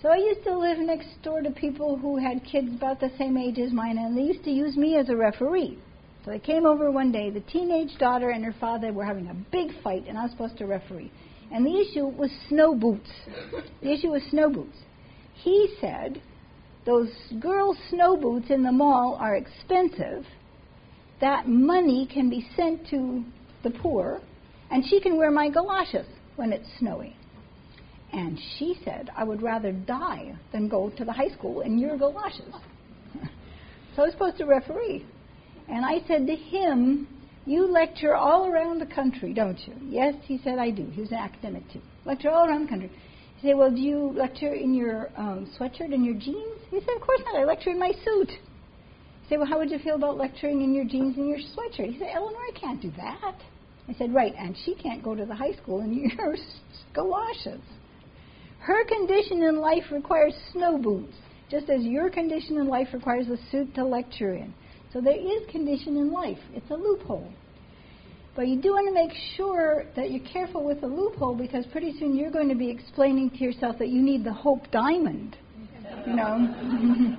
So 0.01 0.09
I 0.09 0.17
used 0.17 0.43
to 0.43 0.57
live 0.57 0.77
next 0.77 1.07
door 1.23 1.41
to 1.41 1.49
people 1.49 1.97
who 1.97 2.17
had 2.17 2.45
kids 2.45 2.69
about 2.75 2.99
the 2.99 3.09
same 3.17 3.37
age 3.37 3.57
as 3.57 3.71
mine, 3.71 3.97
and 3.97 4.15
they 4.15 4.21
used 4.21 4.43
to 4.43 4.51
use 4.51 4.77
me 4.77 4.95
as 4.95 5.09
a 5.09 5.15
referee. 5.15 5.79
So 6.23 6.31
they 6.31 6.39
came 6.39 6.65
over 6.65 6.91
one 6.91 7.11
day. 7.11 7.31
The 7.31 7.39
teenage 7.41 7.97
daughter 7.97 8.29
and 8.29 8.45
her 8.45 8.55
father 8.59 8.93
were 8.93 9.05
having 9.05 9.27
a 9.27 9.33
big 9.51 9.71
fight, 9.83 10.05
and 10.07 10.17
I 10.17 10.23
was 10.23 10.31
supposed 10.31 10.57
to 10.59 10.67
referee. 10.67 11.11
And 11.51 11.65
the 11.65 11.79
issue 11.79 12.05
was 12.05 12.29
snow 12.49 12.75
boots. 12.75 13.09
The 13.81 13.91
issue 13.91 14.09
was 14.09 14.21
snow 14.29 14.49
boots. 14.51 14.77
He 15.33 15.75
said, 15.81 16.21
Those 16.87 17.11
girls' 17.41 17.77
snow 17.89 18.15
boots 18.15 18.49
in 18.49 18.63
the 18.63 18.71
mall 18.71 19.17
are 19.19 19.35
expensive. 19.35 20.25
That 21.19 21.45
money 21.45 22.07
can 22.11 22.29
be 22.29 22.47
sent 22.55 22.87
to 22.91 23.25
the 23.61 23.71
poor, 23.71 24.21
and 24.71 24.85
she 24.85 25.01
can 25.01 25.17
wear 25.17 25.29
my 25.29 25.49
galoshes 25.49 26.07
when 26.37 26.53
it's 26.53 26.67
snowy. 26.79 27.13
And 28.13 28.39
she 28.57 28.79
said, 28.85 29.09
I 29.17 29.25
would 29.25 29.41
rather 29.41 29.73
die 29.73 30.33
than 30.53 30.69
go 30.69 30.89
to 30.91 31.03
the 31.03 31.11
high 31.11 31.27
school 31.27 31.59
in 31.59 31.77
your 31.77 31.97
galoshes. 31.97 32.53
so 33.95 34.03
I 34.03 34.05
was 34.05 34.13
supposed 34.13 34.37
to 34.37 34.45
referee. 34.45 35.05
And 35.67 35.85
I 35.85 36.07
said 36.07 36.25
to 36.27 36.35
him, 36.35 37.05
You 37.45 37.67
lecture 37.67 38.15
all 38.15 38.47
around 38.47 38.79
the 38.79 38.85
country, 38.85 39.33
don't 39.33 39.59
you? 39.67 39.73
Yes, 39.89 40.15
he 40.23 40.39
said, 40.41 40.57
I 40.57 40.69
do. 40.69 40.85
He 40.89 41.01
was 41.01 41.11
an 41.11 41.17
academic 41.17 41.69
too. 41.69 41.81
Lecture 42.05 42.29
all 42.29 42.47
around 42.47 42.63
the 42.63 42.69
country. 42.69 42.91
He 43.37 43.47
said, 43.47 43.57
Well, 43.57 43.69
do 43.69 43.79
you 43.79 44.13
lecture 44.15 44.53
in 44.53 44.73
your 44.73 45.09
um, 45.15 45.51
sweatshirt 45.57 45.93
and 45.93 46.03
your 46.03 46.15
jeans? 46.15 46.59
He 46.71 46.79
said, 46.79 46.95
Of 46.95 47.01
course 47.01 47.21
not. 47.25 47.35
I 47.35 47.45
lecture 47.45 47.69
in 47.69 47.79
my 47.79 47.91
suit. 48.03 48.29
He 48.29 49.29
said, 49.29 49.37
Well, 49.37 49.47
how 49.47 49.59
would 49.59 49.69
you 49.69 49.79
feel 49.79 49.95
about 49.95 50.17
lecturing 50.17 50.63
in 50.63 50.73
your 50.73 50.85
jeans 50.85 51.17
and 51.17 51.27
your 51.27 51.37
sweatshirt? 51.37 51.91
He 51.91 51.99
said, 51.99 52.09
Eleonore, 52.13 52.41
I 52.41 52.59
can't 52.59 52.81
do 52.81 52.91
that. 52.97 53.35
I 53.87 53.93
said, 53.93 54.13
Right, 54.13 54.33
and 54.37 54.57
she 54.65 54.73
can't 54.73 55.03
go 55.03 55.13
to 55.13 55.25
the 55.25 55.35
high 55.35 55.53
school 55.53 55.81
in 55.81 55.93
your 56.17 56.35
galoshes. 56.95 57.61
Her 58.59 58.83
condition 58.85 59.43
in 59.43 59.57
life 59.57 59.83
requires 59.91 60.33
snow 60.51 60.79
boots, 60.79 61.13
just 61.49 61.69
as 61.69 61.83
your 61.83 62.09
condition 62.09 62.57
in 62.57 62.67
life 62.67 62.87
requires 62.91 63.27
a 63.27 63.37
suit 63.51 63.73
to 63.75 63.85
lecture 63.85 64.33
in. 64.33 64.53
So 64.91 64.99
there 64.99 65.15
is 65.15 65.47
condition 65.51 65.95
in 65.97 66.11
life. 66.11 66.39
It's 66.53 66.69
a 66.71 66.75
loophole. 66.75 67.31
But 68.37 68.47
you 68.49 68.61
do 68.61 68.73
want 68.73 68.87
to 68.87 68.93
make 68.93 69.17
sure 69.35 69.85
that 69.95 70.11
you're 70.11 70.23
careful 70.31 70.63
with 70.63 70.81
the 70.81 70.87
loophole 70.87 71.33
because 71.33 71.65
pretty 71.71 71.97
soon 71.97 72.15
you're 72.15 72.29
going 72.29 72.49
to 72.49 72.55
be 72.55 72.69
explaining 72.69 73.31
to 73.31 73.37
yourself 73.37 73.79
that 73.79 73.89
you 73.89 73.99
need 73.99 74.23
the 74.23 74.31
hope 74.31 74.69
diamond, 74.69 75.35
you 76.05 76.13
know, 76.13 76.35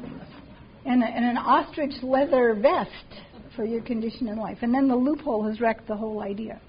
and, 0.86 1.02
a, 1.02 1.06
and 1.06 1.24
an 1.24 1.36
ostrich 1.36 1.92
leather 2.04 2.54
vest 2.54 3.22
for 3.56 3.64
your 3.64 3.82
condition 3.82 4.28
in 4.28 4.38
life. 4.38 4.58
And 4.62 4.72
then 4.72 4.86
the 4.86 4.94
loophole 4.94 5.44
has 5.48 5.60
wrecked 5.60 5.88
the 5.88 5.96
whole 5.96 6.22
idea. 6.22 6.60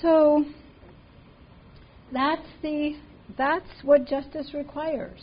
So 0.00 0.44
that's 2.12 2.46
the 2.62 2.92
that's 3.36 3.66
what 3.82 4.06
justice 4.06 4.54
requires. 4.54 5.20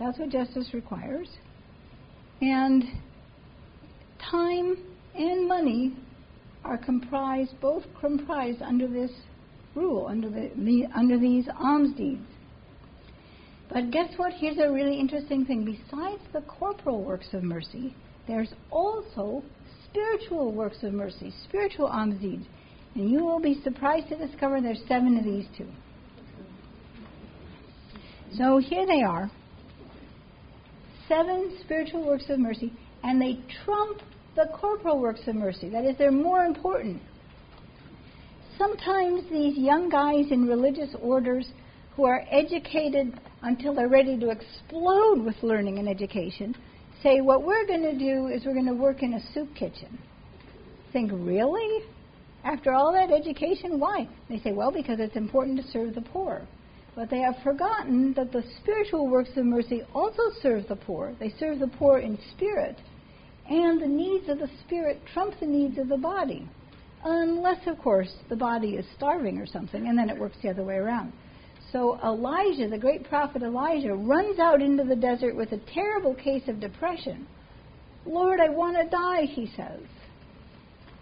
That's 0.00 0.18
what 0.18 0.30
justice 0.30 0.70
requires. 0.74 1.28
And 2.40 2.82
time 4.18 4.76
and 5.14 5.46
money 5.46 5.94
are 6.68 6.78
comprised, 6.78 7.58
both 7.60 7.82
comprised 7.98 8.60
under 8.60 8.86
this 8.86 9.10
rule, 9.74 10.06
under, 10.08 10.28
the, 10.28 10.50
the, 10.56 10.84
under 10.94 11.18
these 11.18 11.46
alms 11.58 11.96
deeds. 11.96 12.26
But 13.70 13.90
guess 13.90 14.12
what? 14.16 14.32
Here's 14.34 14.58
a 14.58 14.70
really 14.70 14.98
interesting 14.98 15.44
thing. 15.44 15.64
Besides 15.64 16.22
the 16.32 16.42
corporal 16.42 17.02
works 17.02 17.28
of 17.32 17.42
mercy, 17.42 17.94
there's 18.26 18.52
also 18.70 19.42
spiritual 19.84 20.52
works 20.52 20.78
of 20.82 20.92
mercy, 20.92 21.32
spiritual 21.48 21.86
alms 21.86 22.20
deeds. 22.20 22.44
And 22.94 23.10
you 23.10 23.24
will 23.24 23.40
be 23.40 23.60
surprised 23.62 24.08
to 24.08 24.16
discover 24.16 24.60
there's 24.60 24.82
seven 24.88 25.16
of 25.16 25.24
these 25.24 25.46
too. 25.56 25.68
So 28.36 28.58
here 28.58 28.86
they 28.86 29.02
are 29.02 29.30
seven 31.08 31.56
spiritual 31.64 32.06
works 32.06 32.24
of 32.28 32.38
mercy, 32.38 32.72
and 33.02 33.20
they 33.20 33.38
trump 33.64 34.02
the 34.38 34.46
corporal 34.56 35.00
works 35.00 35.20
of 35.26 35.34
mercy. 35.34 35.68
That 35.68 35.84
is, 35.84 35.98
they're 35.98 36.12
more 36.12 36.44
important. 36.44 37.02
Sometimes 38.56 39.22
these 39.30 39.58
young 39.58 39.88
guys 39.88 40.26
in 40.30 40.46
religious 40.46 40.94
orders 41.02 41.48
who 41.96 42.04
are 42.04 42.24
educated 42.30 43.20
until 43.42 43.74
they're 43.74 43.88
ready 43.88 44.16
to 44.18 44.30
explode 44.30 45.24
with 45.24 45.34
learning 45.42 45.78
and 45.78 45.88
education 45.88 46.54
say, 47.02 47.20
What 47.20 47.42
we're 47.42 47.66
going 47.66 47.82
to 47.82 47.98
do 47.98 48.28
is 48.28 48.44
we're 48.44 48.54
going 48.54 48.66
to 48.66 48.74
work 48.74 49.02
in 49.02 49.14
a 49.14 49.32
soup 49.34 49.48
kitchen. 49.56 49.98
Think, 50.92 51.10
really? 51.12 51.84
After 52.44 52.72
all 52.72 52.92
that 52.92 53.10
education, 53.10 53.80
why? 53.80 54.08
They 54.28 54.38
say, 54.38 54.52
Well, 54.52 54.70
because 54.70 55.00
it's 55.00 55.16
important 55.16 55.60
to 55.60 55.68
serve 55.72 55.96
the 55.96 56.00
poor. 56.00 56.46
But 56.94 57.10
they 57.10 57.20
have 57.20 57.36
forgotten 57.42 58.14
that 58.14 58.30
the 58.30 58.44
spiritual 58.60 59.08
works 59.08 59.30
of 59.36 59.44
mercy 59.44 59.82
also 59.94 60.22
serve 60.40 60.68
the 60.68 60.76
poor. 60.76 61.14
They 61.18 61.32
serve 61.40 61.58
the 61.58 61.68
poor 61.68 61.98
in 61.98 62.18
spirit. 62.36 62.76
And 63.48 63.80
the 63.80 63.86
needs 63.86 64.28
of 64.28 64.38
the 64.38 64.50
spirit 64.64 65.00
trump 65.12 65.34
the 65.40 65.46
needs 65.46 65.78
of 65.78 65.88
the 65.88 65.96
body. 65.96 66.48
Unless, 67.04 67.66
of 67.66 67.78
course, 67.78 68.12
the 68.28 68.36
body 68.36 68.70
is 68.70 68.84
starving 68.96 69.38
or 69.38 69.46
something, 69.46 69.86
and 69.86 69.96
then 69.96 70.10
it 70.10 70.18
works 70.18 70.36
the 70.42 70.50
other 70.50 70.64
way 70.64 70.74
around. 70.74 71.12
So 71.72 71.98
Elijah, 72.02 72.68
the 72.68 72.78
great 72.78 73.08
prophet 73.08 73.42
Elijah, 73.42 73.94
runs 73.94 74.38
out 74.38 74.62
into 74.62 74.84
the 74.84 74.96
desert 74.96 75.36
with 75.36 75.52
a 75.52 75.60
terrible 75.72 76.14
case 76.14 76.42
of 76.48 76.60
depression. 76.60 77.26
Lord, 78.04 78.40
I 78.40 78.48
want 78.48 78.76
to 78.76 78.88
die, 78.88 79.26
he 79.26 79.50
says. 79.56 79.82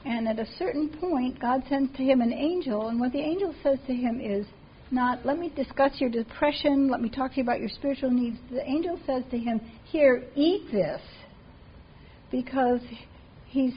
And 0.05 0.29
at 0.29 0.39
a 0.39 0.47
certain 0.59 0.89
point, 0.89 1.41
God 1.41 1.63
sends 1.69 1.97
to 1.97 2.03
him 2.03 2.21
an 2.21 2.33
angel, 2.33 2.89
and 2.89 3.01
what 3.01 3.13
the 3.13 3.21
angel 3.21 3.55
says 3.63 3.79
to 3.87 3.95
him 3.95 4.21
is, 4.21 4.47
not, 4.91 5.27
let 5.27 5.39
me 5.39 5.53
discuss 5.55 6.01
your 6.01 6.11
depression, 6.11 6.89
let 6.89 7.01
me 7.01 7.09
talk 7.09 7.33
to 7.33 7.37
you 7.39 7.43
about 7.43 7.59
your 7.59 7.69
spiritual 7.69 8.11
needs. 8.11 8.39
The 8.51 8.65
angel 8.65 9.01
says 9.05 9.25
to 9.31 9.39
him, 9.39 9.61
Here, 9.85 10.25
eat 10.37 10.71
this, 10.71 11.01
because 12.31 12.81
he's, 13.47 13.75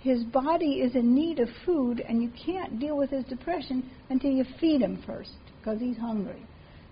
his 0.00 0.22
body 0.24 0.80
is 0.80 0.94
in 0.94 1.14
need 1.14 1.38
of 1.38 1.48
food, 1.64 2.00
and 2.00 2.22
you 2.22 2.30
can't 2.44 2.78
deal 2.78 2.96
with 2.96 3.10
his 3.10 3.24
depression 3.24 3.90
until 4.10 4.30
you 4.30 4.44
feed 4.60 4.80
him 4.80 5.02
first, 5.06 5.32
because 5.58 5.80
he's 5.80 5.96
hungry. 5.96 6.46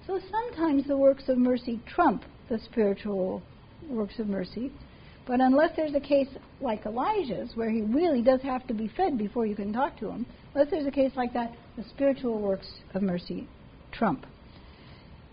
So 0.06 0.20
sometimes 0.30 0.86
the 0.86 0.96
works 0.96 1.28
of 1.28 1.38
mercy 1.38 1.80
trump 1.86 2.24
the 2.50 2.58
spiritual 2.58 3.42
works 3.88 4.18
of 4.18 4.26
mercy. 4.26 4.70
But 5.26 5.40
unless 5.40 5.70
there's 5.76 5.94
a 5.94 6.00
case 6.00 6.28
like 6.60 6.84
Elijah's, 6.84 7.52
where 7.54 7.70
he 7.70 7.82
really 7.82 8.20
does 8.20 8.42
have 8.42 8.66
to 8.66 8.74
be 8.74 8.90
fed 8.96 9.16
before 9.16 9.46
you 9.46 9.54
can 9.54 9.72
talk 9.72 9.98
to 10.00 10.10
him, 10.10 10.26
unless 10.52 10.70
there's 10.70 10.86
a 10.86 10.90
case 10.90 11.12
like 11.16 11.32
that, 11.32 11.54
the 11.76 11.84
spiritual 11.84 12.40
works 12.40 12.66
of 12.92 13.02
mercy 13.02 13.48
trump. 13.92 14.26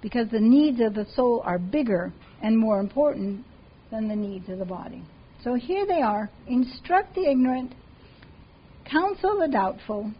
Because 0.01 0.29
the 0.29 0.39
needs 0.39 0.79
of 0.79 0.93
the 0.93 1.07
soul 1.15 1.41
are 1.43 1.57
bigger 1.57 2.13
and 2.43 2.55
more 2.55 2.79
important 2.79 3.43
than 3.89 4.07
the 4.07 4.15
needs 4.15 4.47
of 4.49 4.59
the 4.59 4.65
body. 4.65 5.03
So 5.43 5.53
here 5.53 5.85
they 5.85 6.01
are 6.01 6.29
instruct 6.47 7.15
the 7.15 7.29
ignorant, 7.29 7.73
counsel 8.85 9.39
the 9.39 9.47
doubtful, 9.47 10.11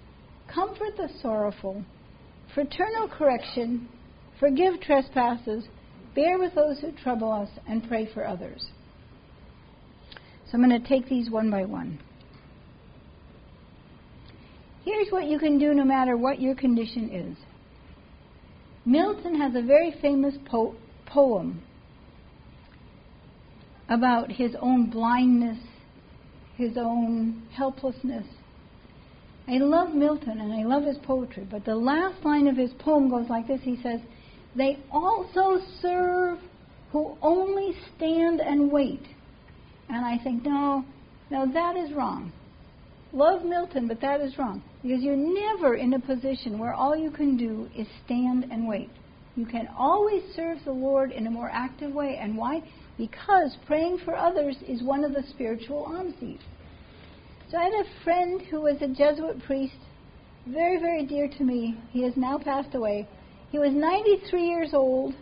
comfort 0.53 0.95
the 0.97 1.09
sorrowful, 1.21 1.83
fraternal 2.53 3.07
correction, 3.07 3.89
forgive 4.39 4.79
trespasses, 4.81 5.65
bear 6.15 6.37
with 6.37 6.53
those 6.55 6.79
who 6.79 6.91
trouble 6.91 7.31
us, 7.31 7.49
and 7.67 7.87
pray 7.87 8.09
for 8.13 8.25
others. 8.25 8.67
So 10.45 10.53
I'm 10.53 10.67
going 10.67 10.81
to 10.81 10.87
take 10.87 11.09
these 11.09 11.29
one 11.29 11.51
by 11.51 11.65
one. 11.65 11.99
Here's 14.85 15.09
what 15.09 15.25
you 15.25 15.37
can 15.37 15.59
do 15.59 15.73
no 15.73 15.83
matter 15.83 16.15
what 16.15 16.39
your 16.39 16.55
condition 16.55 17.09
is. 17.09 17.37
Milton 18.85 19.39
has 19.39 19.53
a 19.53 19.61
very 19.61 19.93
famous 20.01 20.35
po- 20.45 20.75
poem 21.05 21.61
about 23.89 24.31
his 24.31 24.55
own 24.59 24.89
blindness, 24.89 25.57
his 26.55 26.77
own 26.77 27.43
helplessness. 27.53 28.25
I 29.47 29.57
love 29.59 29.93
Milton 29.93 30.41
and 30.41 30.51
I 30.51 30.63
love 30.63 30.83
his 30.83 30.97
poetry, 30.97 31.47
but 31.49 31.63
the 31.63 31.75
last 31.75 32.23
line 32.25 32.47
of 32.47 32.57
his 32.57 32.71
poem 32.79 33.09
goes 33.09 33.29
like 33.29 33.47
this 33.47 33.61
He 33.61 33.79
says, 33.81 34.01
They 34.55 34.77
also 34.91 35.61
serve 35.81 36.39
who 36.91 37.17
only 37.21 37.73
stand 37.95 38.41
and 38.41 38.71
wait. 38.71 39.03
And 39.89 40.05
I 40.05 40.21
think, 40.21 40.43
no, 40.43 40.83
no, 41.29 41.51
that 41.53 41.77
is 41.77 41.93
wrong. 41.93 42.31
Love 43.13 43.45
Milton, 43.45 43.87
but 43.87 44.01
that 44.01 44.19
is 44.19 44.37
wrong. 44.37 44.61
Because 44.83 45.01
you're 45.01 45.15
never 45.15 45.75
in 45.75 45.93
a 45.93 45.99
position 45.99 46.59
where 46.59 46.73
all 46.73 46.95
you 46.95 47.09
can 47.09 47.37
do 47.37 47.69
is 47.75 47.87
stand 48.05 48.45
and 48.51 48.67
wait. 48.67 48.89
You 49.35 49.45
can 49.45 49.69
always 49.77 50.23
serve 50.35 50.57
the 50.65 50.71
Lord 50.71 51.11
in 51.11 51.27
a 51.27 51.31
more 51.31 51.49
active 51.51 51.93
way. 51.93 52.17
And 52.19 52.37
why? 52.37 52.63
Because 52.97 53.55
praying 53.67 53.99
for 54.03 54.15
others 54.15 54.55
is 54.67 54.81
one 54.81 55.03
of 55.03 55.13
the 55.13 55.23
spiritual 55.29 55.85
alms 55.85 56.15
So 57.51 57.57
I 57.57 57.65
had 57.65 57.73
a 57.73 58.03
friend 58.03 58.41
who 58.49 58.61
was 58.61 58.81
a 58.81 58.87
Jesuit 58.87 59.39
priest, 59.45 59.75
very, 60.47 60.79
very 60.79 61.05
dear 61.05 61.27
to 61.27 61.43
me. 61.43 61.77
He 61.91 62.03
has 62.03 62.13
now 62.17 62.39
passed 62.39 62.73
away. 62.73 63.07
He 63.51 63.59
was 63.59 63.71
93 63.71 64.47
years 64.47 64.69
old. 64.73 65.13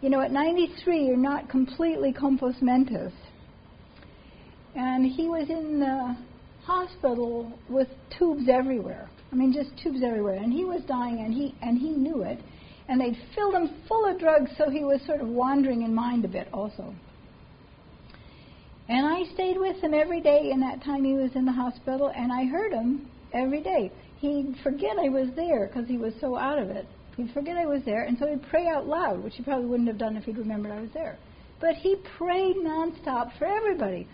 You 0.00 0.10
know, 0.10 0.20
at 0.20 0.32
93, 0.32 1.06
you're 1.06 1.16
not 1.16 1.48
completely 1.48 2.12
compos 2.12 2.60
mentis. 2.60 3.12
And 4.74 5.04
he 5.06 5.28
was 5.28 5.48
in 5.50 5.78
the 5.78 6.16
hospital 6.64 7.52
with 7.68 7.88
tubes 8.18 8.48
everywhere. 8.48 9.08
I 9.30 9.36
mean, 9.36 9.52
just 9.52 9.70
tubes 9.82 10.02
everywhere. 10.02 10.36
And 10.36 10.52
he 10.52 10.64
was 10.64 10.82
dying, 10.88 11.20
and 11.20 11.32
he 11.32 11.54
and 11.62 11.78
he 11.78 11.90
knew 11.90 12.22
it. 12.22 12.40
And 12.88 13.00
they'd 13.00 13.16
filled 13.34 13.54
him 13.54 13.70
full 13.86 14.04
of 14.06 14.18
drugs, 14.18 14.50
so 14.58 14.68
he 14.68 14.82
was 14.82 15.00
sort 15.06 15.20
of 15.20 15.28
wandering 15.28 15.82
in 15.82 15.94
mind 15.94 16.24
a 16.24 16.28
bit, 16.28 16.48
also. 16.52 16.94
And 18.90 19.06
I 19.06 19.22
stayed 19.34 19.56
with 19.56 19.76
him 19.76 19.94
every 19.94 20.20
day 20.20 20.50
in 20.52 20.58
that 20.60 20.82
time 20.82 21.04
he 21.04 21.12
was 21.12 21.30
in 21.36 21.44
the 21.44 21.52
hospital, 21.52 22.10
and 22.14 22.32
I 22.32 22.44
heard 22.46 22.72
him 22.72 23.08
every 23.32 23.62
day. 23.62 23.92
He'd 24.16 24.56
forget 24.64 24.98
I 24.98 25.08
was 25.08 25.28
there 25.36 25.68
because 25.68 25.88
he 25.88 25.96
was 25.96 26.12
so 26.20 26.36
out 26.36 26.58
of 26.58 26.70
it. 26.70 26.88
He'd 27.16 27.30
forget 27.32 27.56
I 27.56 27.66
was 27.66 27.82
there, 27.84 28.02
and 28.02 28.18
so 28.18 28.26
he'd 28.26 28.42
pray 28.50 28.66
out 28.66 28.88
loud, 28.88 29.22
which 29.22 29.34
he 29.36 29.44
probably 29.44 29.66
wouldn't 29.66 29.88
have 29.88 29.98
done 29.98 30.16
if 30.16 30.24
he'd 30.24 30.36
remembered 30.36 30.72
I 30.72 30.80
was 30.80 30.90
there. 30.92 31.18
But 31.60 31.74
he 31.76 31.98
prayed 32.18 32.56
nonstop 32.56 33.38
for 33.38 33.46
everybody 33.46 34.08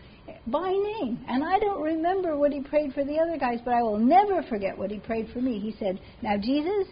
by 0.47 0.69
name. 0.69 1.25
And 1.27 1.43
I 1.43 1.59
don't 1.59 1.81
remember 1.81 2.37
what 2.37 2.53
he 2.53 2.61
prayed 2.61 2.93
for 2.93 3.03
the 3.03 3.19
other 3.19 3.39
guys, 3.39 3.61
but 3.65 3.73
I 3.73 3.83
will 3.83 3.99
never 3.99 4.43
forget 4.43 4.77
what 4.77 4.91
he 4.91 4.99
prayed 4.99 5.31
for 5.33 5.41
me. 5.41 5.59
He 5.59 5.75
said, 5.79 5.99
Now, 6.21 6.37
Jesus, 6.37 6.87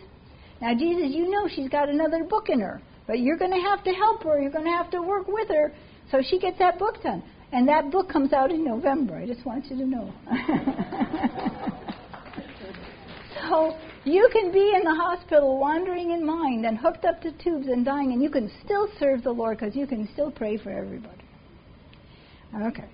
now, 0.62 0.72
Jesus, 0.72 1.14
you 1.14 1.30
know 1.30 1.48
she's 1.54 1.68
got 1.68 1.90
another 1.90 2.24
book 2.24 2.48
in 2.48 2.60
her, 2.60 2.80
but 3.06 3.18
you're 3.18 3.36
going 3.36 3.52
to 3.52 3.60
have 3.68 3.84
to 3.84 3.90
help 3.90 4.22
her. 4.22 4.40
You're 4.40 4.50
going 4.52 4.64
to 4.64 4.70
have 4.70 4.90
to 4.92 5.02
work 5.02 5.28
with 5.28 5.48
her 5.48 5.74
so 6.10 6.22
she 6.22 6.38
gets 6.38 6.58
that 6.58 6.78
book 6.78 7.02
done. 7.02 7.22
And 7.52 7.68
that 7.68 7.90
book 7.90 8.08
comes 8.08 8.32
out 8.32 8.50
in 8.50 8.64
November. 8.64 9.16
I 9.16 9.26
just 9.26 9.44
want 9.46 9.66
you 9.70 9.76
to 9.76 9.86
know. 9.86 10.12
so 13.48 13.76
you 14.04 14.28
can 14.32 14.52
be 14.52 14.72
in 14.74 14.82
the 14.84 14.94
hospital 14.94 15.58
wandering 15.58 16.10
in 16.10 16.24
mind 16.24 16.66
and 16.66 16.76
hooked 16.76 17.04
up 17.04 17.22
to 17.22 17.32
tubes 17.32 17.68
and 17.68 17.84
dying, 17.84 18.12
and 18.12 18.22
you 18.22 18.30
can 18.30 18.50
still 18.64 18.88
serve 18.98 19.22
the 19.22 19.30
Lord 19.30 19.58
because 19.58 19.76
you 19.76 19.86
can 19.86 20.08
still 20.12 20.30
pray 20.30 20.56
for 20.58 20.70
everybody. 20.70 21.24
Okay. 22.62 22.84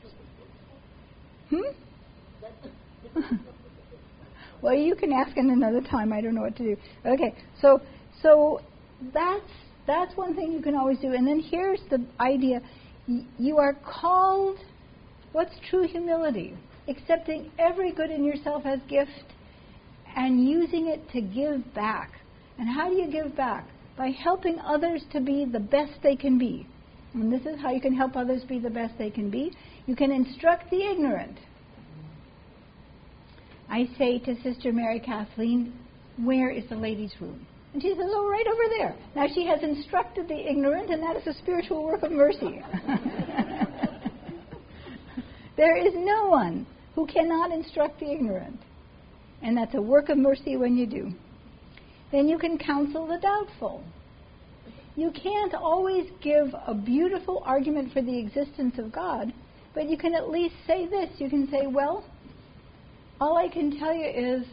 Hmm? 1.51 1.61
well, 4.63 4.75
you 4.75 4.95
can 4.95 5.13
ask 5.13 5.37
in 5.37 5.51
another 5.51 5.81
time. 5.81 6.13
I 6.13 6.21
don't 6.21 6.35
know 6.35 6.43
what 6.43 6.57
to 6.57 6.63
do. 6.63 6.77
Okay, 7.05 7.35
so 7.61 7.81
so 8.23 8.61
that's 9.13 9.51
that's 9.87 10.17
one 10.17 10.35
thing 10.35 10.53
you 10.53 10.63
can 10.63 10.75
always 10.75 10.99
do. 10.99 11.13
And 11.13 11.27
then 11.27 11.41
here's 11.41 11.81
the 11.91 12.05
idea: 12.21 12.61
you 13.38 13.59
are 13.59 13.75
called. 13.75 14.59
What's 15.33 15.55
true 15.68 15.87
humility? 15.87 16.57
Accepting 16.88 17.51
every 17.59 17.92
good 17.92 18.11
in 18.11 18.25
yourself 18.25 18.64
as 18.66 18.81
gift 18.88 19.11
and 20.16 20.49
using 20.49 20.88
it 20.88 21.09
to 21.12 21.20
give 21.20 21.75
back. 21.75 22.11
And 22.59 22.68
how 22.68 22.88
do 22.88 22.96
you 22.96 23.11
give 23.11 23.37
back? 23.37 23.66
By 23.96 24.11
helping 24.11 24.59
others 24.61 25.03
to 25.12 25.20
be 25.20 25.44
the 25.44 25.61
best 25.61 25.92
they 26.03 26.16
can 26.16 26.38
be. 26.38 26.66
And 27.14 27.33
this 27.33 27.42
is 27.42 27.61
how 27.61 27.70
you 27.70 27.81
can 27.81 27.94
help 27.94 28.16
others 28.16 28.42
be 28.44 28.59
the 28.59 28.70
best 28.70 28.94
they 28.99 29.11
can 29.11 29.31
be. 29.31 29.53
You 29.87 29.96
can 29.96 30.12
instruct 30.12 30.70
the 30.70 30.83
ignorant. 30.83 31.38
I 33.68 33.88
say 33.99 34.18
to 34.20 34.40
Sister 34.42 34.73
Mary 34.73 35.01
Kathleen, 35.01 35.73
Where 36.16 36.51
is 36.51 36.68
the 36.68 36.77
ladies' 36.77 37.14
room? 37.20 37.46
And 37.72 37.83
she 37.83 37.90
says, 37.90 38.11
Oh, 38.11 38.28
right 38.28 38.46
over 38.46 38.68
there. 38.76 38.94
Now 39.14 39.26
she 39.33 39.46
has 39.46 39.62
instructed 39.62 40.28
the 40.28 40.50
ignorant, 40.50 40.90
and 40.90 41.02
that 41.02 41.16
is 41.16 41.26
a 41.26 41.35
spiritual 41.38 41.85
work 41.85 42.02
of 42.02 42.11
mercy. 42.11 42.62
there 45.56 45.76
is 45.76 45.92
no 45.94 46.28
one 46.28 46.66
who 46.94 47.06
cannot 47.06 47.52
instruct 47.52 48.00
the 48.00 48.11
ignorant. 48.11 48.59
And 49.42 49.56
that's 49.56 49.74
a 49.74 49.80
work 49.80 50.09
of 50.09 50.18
mercy 50.18 50.56
when 50.56 50.76
you 50.76 50.87
do. 50.87 51.12
Then 52.12 52.28
you 52.28 52.38
can 52.38 52.59
counsel 52.59 53.06
the 53.06 53.18
doubtful. 53.18 53.85
You 54.96 55.12
can't 55.12 55.54
always 55.54 56.11
give 56.20 56.52
a 56.66 56.74
beautiful 56.74 57.42
argument 57.46 57.92
for 57.92 58.02
the 58.02 58.18
existence 58.18 58.74
of 58.78 58.92
God, 58.92 59.33
but 59.74 59.88
you 59.88 59.96
can 59.96 60.14
at 60.14 60.28
least 60.28 60.56
say 60.66 60.87
this. 60.87 61.09
You 61.18 61.30
can 61.30 61.48
say, 61.50 61.66
Well, 61.68 62.04
all 63.20 63.38
I 63.38 63.48
can 63.48 63.78
tell 63.78 63.94
you 63.94 64.09
is 64.09 64.44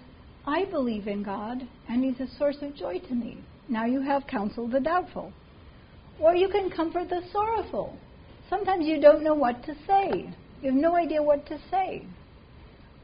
I 0.48 0.64
believe 0.64 1.08
in 1.08 1.24
God, 1.24 1.68
and 1.90 2.06
He's 2.06 2.22
a 2.22 2.38
source 2.38 2.56
of 2.62 2.74
joy 2.74 3.00
to 3.00 3.14
me. 3.14 3.38
Now 3.68 3.86
you 3.86 4.00
have 4.00 4.26
counseled 4.28 4.72
the 4.72 4.80
doubtful. 4.80 5.34
Or 6.22 6.36
you 6.36 6.48
can 6.48 6.70
comfort 6.70 7.10
the 7.10 7.22
sorrowful. 7.34 7.98
Sometimes 8.50 8.88
you 8.88 9.02
don't 9.02 9.26
know 9.26 9.34
what 9.34 9.62
to 9.66 9.76
say. 9.86 10.34
You 10.62 10.72
have 10.72 10.82
no 10.82 10.96
idea 10.96 11.22
what 11.22 11.46
to 11.48 11.60
say. 11.70 12.06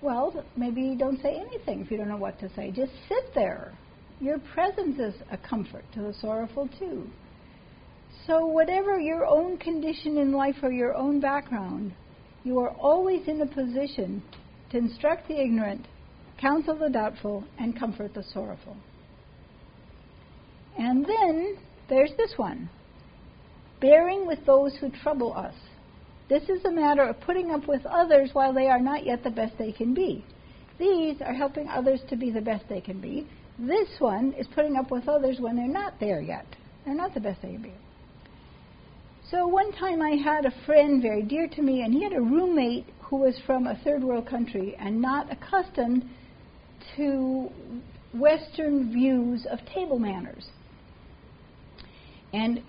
Well, 0.01 0.45
maybe 0.55 0.95
don't 0.97 1.21
say 1.21 1.35
anything 1.35 1.81
if 1.81 1.91
you 1.91 1.97
don't 1.97 2.07
know 2.07 2.15
what 2.15 2.39
to 2.39 2.49
say. 2.55 2.71
Just 2.71 2.93
sit 3.09 3.35
there. 3.35 3.73
Your 4.21 4.39
presence 4.53 4.97
is 4.97 5.13
a 5.29 5.37
comfort 5.37 5.83
to 5.95 6.01
the 6.01 6.13
sorrowful, 6.21 6.69
too. 6.79 7.09
So, 8.25 8.45
whatever 8.45 9.01
your 9.01 9.25
own 9.25 9.57
condition 9.57 10.17
in 10.17 10.31
life 10.31 10.55
or 10.63 10.71
your 10.71 10.95
own 10.95 11.19
background, 11.19 11.93
you 12.45 12.57
are 12.59 12.71
always 12.71 13.27
in 13.27 13.41
a 13.41 13.45
position 13.45 14.23
to 14.71 14.77
instruct 14.77 15.27
the 15.27 15.41
ignorant, 15.41 15.85
counsel 16.43 16.77
the 16.77 16.89
doubtful, 16.89 17.41
and 17.57 17.79
comfort 17.79 18.13
the 18.13 18.23
sorrowful. 18.33 18.75
And 20.77 21.05
then 21.05 21.57
there's 21.87 22.11
this 22.17 22.33
one 22.35 22.69
bearing 23.79 24.27
with 24.27 24.39
those 24.45 24.75
who 24.79 24.89
trouble 24.89 25.33
us. 25.33 25.55
This 26.29 26.43
is 26.43 26.63
a 26.65 26.71
matter 26.71 27.03
of 27.03 27.19
putting 27.21 27.51
up 27.51 27.67
with 27.67 27.85
others 27.85 28.29
while 28.33 28.53
they 28.53 28.67
are 28.67 28.79
not 28.79 29.05
yet 29.05 29.23
the 29.23 29.29
best 29.29 29.57
they 29.57 29.71
can 29.71 29.93
be. 29.93 30.23
These 30.79 31.21
are 31.21 31.33
helping 31.33 31.67
others 31.69 32.01
to 32.09 32.15
be 32.15 32.31
the 32.31 32.41
best 32.41 32.65
they 32.69 32.81
can 32.81 32.99
be. 32.99 33.27
This 33.59 33.87
one 33.99 34.33
is 34.33 34.47
putting 34.55 34.75
up 34.75 34.91
with 34.91 35.07
others 35.07 35.37
when 35.39 35.55
they're 35.55 35.67
not 35.67 35.99
there 35.99 36.21
yet. 36.21 36.45
They're 36.85 36.95
not 36.95 37.13
the 37.13 37.19
best 37.19 37.41
they 37.41 37.51
can 37.51 37.61
be. 37.61 37.73
So 39.29 39.47
one 39.47 39.71
time 39.73 40.01
I 40.01 40.11
had 40.11 40.45
a 40.45 40.65
friend 40.65 41.01
very 41.01 41.23
dear 41.23 41.47
to 41.47 41.61
me, 41.61 41.83
and 41.83 41.93
he 41.93 42.03
had 42.03 42.13
a 42.13 42.21
roommate 42.21 42.85
who 43.01 43.17
was 43.17 43.35
from 43.45 43.67
a 43.67 43.79
third 43.83 44.03
world 44.03 44.27
country 44.27 44.75
and 44.79 45.01
not 45.01 45.31
accustomed 45.31 46.03
to 46.95 47.49
Western 48.13 48.91
views 48.91 49.45
of 49.49 49.59
table 49.73 49.99
manners. 49.99 50.45
And 52.33 52.61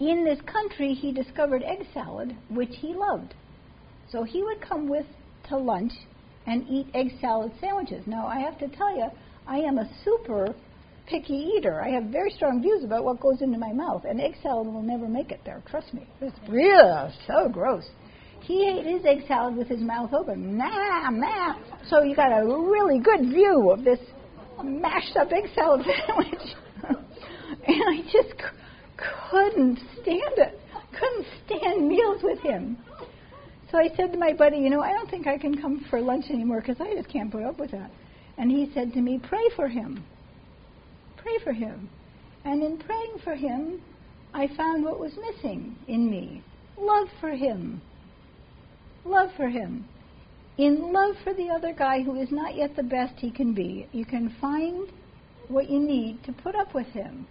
in 0.00 0.24
this 0.24 0.40
country, 0.50 0.94
he 0.94 1.12
discovered 1.12 1.62
egg 1.62 1.86
salad, 1.94 2.36
which 2.48 2.72
he 2.78 2.94
loved. 2.94 3.34
So 4.10 4.22
he 4.24 4.42
would 4.42 4.60
come 4.60 4.88
with 4.88 5.06
to 5.48 5.56
lunch 5.56 5.92
and 6.46 6.66
eat 6.68 6.86
egg 6.94 7.12
salad 7.20 7.52
sandwiches. 7.60 8.04
Now, 8.06 8.26
I 8.26 8.40
have 8.40 8.58
to 8.58 8.68
tell 8.68 8.96
you, 8.96 9.06
I 9.46 9.58
am 9.58 9.78
a 9.78 9.88
super 10.04 10.54
picky 11.06 11.52
eater. 11.56 11.82
I 11.82 11.90
have 11.90 12.04
very 12.04 12.30
strong 12.30 12.62
views 12.62 12.84
about 12.84 13.04
what 13.04 13.20
goes 13.20 13.42
into 13.42 13.58
my 13.58 13.72
mouth, 13.72 14.04
and 14.08 14.20
egg 14.20 14.34
salad 14.42 14.66
will 14.66 14.82
never 14.82 15.08
make 15.08 15.30
it 15.30 15.40
there. 15.44 15.62
Trust 15.68 15.92
me. 15.94 16.06
It's 16.20 16.36
real, 16.48 17.12
so 17.26 17.48
gross. 17.48 17.84
He 18.42 18.68
ate 18.68 18.86
his 18.86 19.04
egg 19.04 19.24
salad 19.28 19.56
with 19.56 19.68
his 19.68 19.80
mouth 19.80 20.12
open. 20.12 20.56
Nah, 20.56 21.10
nah. 21.10 21.54
So 21.88 22.02
you 22.02 22.16
got 22.16 22.32
a 22.32 22.44
really 22.44 22.98
good 22.98 23.20
view 23.32 23.70
of 23.70 23.84
this 23.84 24.00
mashed 24.62 25.16
up 25.16 25.30
egg 25.32 25.44
salad 25.54 25.86
sandwich. 25.86 26.54
and 27.66 27.82
I 27.88 28.02
just 28.12 28.30
c- 28.30 28.98
couldn't 29.30 29.78
stand 30.00 30.38
it. 30.38 30.60
Couldn't 30.98 31.26
stand 31.46 31.88
meals 31.88 32.22
with 32.22 32.40
him. 32.40 32.78
So 33.70 33.78
I 33.78 33.88
said 33.96 34.12
to 34.12 34.18
my 34.18 34.32
buddy, 34.32 34.58
you 34.58 34.68
know, 34.68 34.82
I 34.82 34.92
don't 34.92 35.10
think 35.10 35.26
I 35.26 35.38
can 35.38 35.60
come 35.60 35.86
for 35.88 36.00
lunch 36.00 36.26
anymore 36.28 36.60
because 36.60 36.76
I 36.80 36.94
just 36.94 37.08
can't 37.08 37.30
put 37.30 37.42
up 37.42 37.58
with 37.58 37.70
that. 37.70 37.90
And 38.36 38.50
he 38.50 38.70
said 38.74 38.92
to 38.92 39.00
me, 39.00 39.20
pray 39.22 39.48
for 39.56 39.68
him 39.68 40.04
pray 41.22 41.38
for 41.44 41.52
him. 41.52 41.88
And 42.44 42.62
in 42.62 42.78
praying 42.78 43.18
for 43.22 43.34
him, 43.34 43.80
I 44.34 44.48
found 44.56 44.84
what 44.84 44.98
was 44.98 45.12
missing 45.16 45.76
in 45.88 46.10
me 46.10 46.42
love 46.78 47.06
for 47.20 47.30
him. 47.30 47.80
Love 49.04 49.30
for 49.36 49.48
him. 49.48 49.84
In 50.58 50.92
love 50.92 51.16
for 51.24 51.32
the 51.34 51.48
other 51.48 51.72
guy 51.72 52.02
who 52.02 52.20
is 52.20 52.30
not 52.30 52.54
yet 52.54 52.76
the 52.76 52.82
best 52.82 53.14
he 53.18 53.30
can 53.30 53.54
be, 53.54 53.88
you 53.92 54.04
can 54.04 54.34
find 54.40 54.88
what 55.48 55.70
you 55.70 55.80
need 55.80 56.22
to 56.24 56.32
put 56.32 56.54
up 56.54 56.74
with 56.74 56.86
him. 56.88 57.26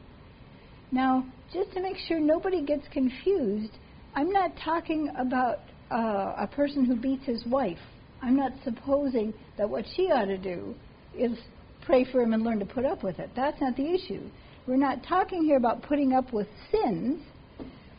Now, 0.92 1.26
just 1.54 1.72
to 1.74 1.82
make 1.82 1.98
sure 1.98 2.20
nobody 2.20 2.62
gets 2.62 2.88
confused, 2.92 3.72
I'm 4.16 4.32
not 4.32 4.52
talking 4.64 5.10
about 5.18 5.60
uh, 5.92 6.34
a 6.38 6.50
person 6.54 6.84
who 6.86 6.96
beats 6.96 7.26
his 7.26 7.46
wife. 7.46 7.80
I'm 8.22 8.36
not 8.36 8.52
supposing 8.64 9.34
that 9.58 9.70
what 9.70 9.86
she 9.96 10.12
ought 10.12 10.26
to 10.26 10.38
do 10.38 10.76
is 11.18 11.38
pray 11.86 12.06
for 12.12 12.22
him 12.22 12.34
and 12.34 12.44
learn 12.44 12.60
to 12.60 12.66
put 12.66 12.86
up 12.86 13.04
with 13.04 13.20
it. 13.20 13.30
That's 13.36 13.60
not 13.62 13.76
the 13.76 13.94
issue. 13.94 14.30
We're 14.68 14.78
not 14.78 15.04
talking 15.04 15.44
here 15.44 15.58
about 15.58 15.82
putting 15.84 16.14
up 16.14 16.34
with 16.34 16.48
sins. 16.72 17.22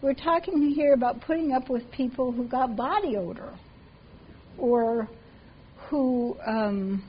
We're 0.02 0.14
talking 0.14 0.72
here 0.74 0.94
about 0.94 1.20
putting 1.20 1.52
up 1.52 1.70
with 1.70 1.88
people 1.92 2.32
who 2.32 2.44
got 2.48 2.76
body 2.76 3.16
odor 3.16 3.54
or 4.58 5.08
who 5.88 6.36
um, 6.44 7.04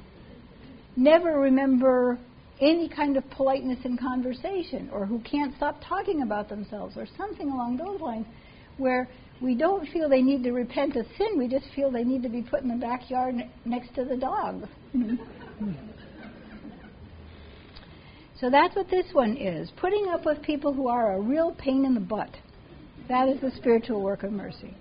never 0.96 1.40
remember 1.40 2.20
any 2.62 2.88
kind 2.88 3.18
of 3.18 3.28
politeness 3.32 3.80
in 3.84 3.98
conversation 3.98 4.90
or 4.94 5.08
who 5.08 5.20
can't 5.22 5.56
stop 5.58 5.82
talking 5.84 6.22
about 6.22 6.48
themselves 6.48 6.96
or 6.96 7.08
something 7.18 7.50
along 7.50 7.78
those 7.78 8.00
lines 8.00 8.28
where 8.78 9.10
we 9.42 9.56
don't 9.56 9.88
feel 9.90 10.08
they 10.08 10.22
need 10.22 10.44
to 10.44 10.52
repent 10.52 10.96
of 10.96 11.08
sin, 11.18 11.38
we 11.38 11.48
just 11.48 11.66
feel 11.76 11.90
they 11.92 12.04
need 12.04 12.22
to 12.22 12.30
be 12.30 12.44
put 12.44 12.62
in 12.62 12.70
the 12.70 12.76
backyard 12.76 13.36
next 13.66 13.96
to 13.96 14.06
the 14.06 14.16
dog. 14.16 14.68
so 18.40 18.52
that's 18.52 18.76
what 18.76 18.90
this 18.90 19.08
one 19.14 19.36
is 19.36 19.72
putting 19.78 20.10
up 20.10 20.26
with 20.26 20.42
people 20.44 20.72
who 20.74 20.88
are 20.88 21.16
a 21.16 21.20
real 21.20 21.56
pain 21.58 21.86
in 21.86 21.96
the 21.96 22.00
butt. 22.00 22.30
That 23.10 23.28
is 23.28 23.42
the 23.42 23.52
spiritual 23.58 24.02
work 24.02 24.24
of 24.24 24.32
mercy. 24.32 24.74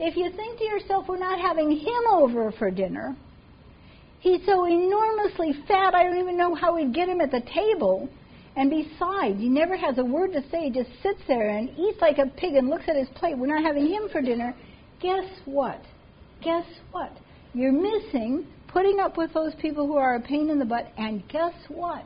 If 0.00 0.16
you 0.16 0.30
think 0.34 0.58
to 0.58 0.64
yourself, 0.64 1.06
we're 1.08 1.18
not 1.18 1.38
having 1.38 1.70
him 1.70 2.02
over 2.10 2.50
for 2.52 2.70
dinner, 2.70 3.16
he's 4.20 4.44
so 4.46 4.66
enormously 4.66 5.52
fat, 5.68 5.94
I 5.94 6.02
don't 6.02 6.18
even 6.18 6.36
know 6.36 6.54
how 6.54 6.74
we'd 6.74 6.94
get 6.94 7.08
him 7.08 7.20
at 7.20 7.30
the 7.30 7.42
table. 7.42 8.08
And 8.56 8.70
besides, 8.70 9.38
he 9.38 9.48
never 9.48 9.76
has 9.76 9.98
a 9.98 10.04
word 10.04 10.32
to 10.32 10.42
say, 10.50 10.64
he 10.64 10.70
just 10.70 10.90
sits 11.02 11.20
there 11.26 11.50
and 11.50 11.70
eats 11.78 12.00
like 12.00 12.18
a 12.18 12.26
pig 12.26 12.54
and 12.54 12.68
looks 12.68 12.84
at 12.88 12.96
his 12.96 13.08
plate. 13.16 13.36
We're 13.36 13.46
not 13.46 13.64
having 13.64 13.86
him 13.86 14.08
for 14.10 14.22
dinner. 14.22 14.54
Guess 15.00 15.28
what? 15.44 15.80
Guess 16.42 16.66
what? 16.92 17.12
You're 17.52 17.72
missing 17.72 18.46
putting 18.68 18.98
up 19.00 19.16
with 19.16 19.32
those 19.32 19.54
people 19.60 19.86
who 19.86 19.96
are 19.96 20.16
a 20.16 20.20
pain 20.20 20.50
in 20.50 20.58
the 20.58 20.64
butt. 20.64 20.92
And 20.96 21.26
guess 21.28 21.54
what? 21.68 22.04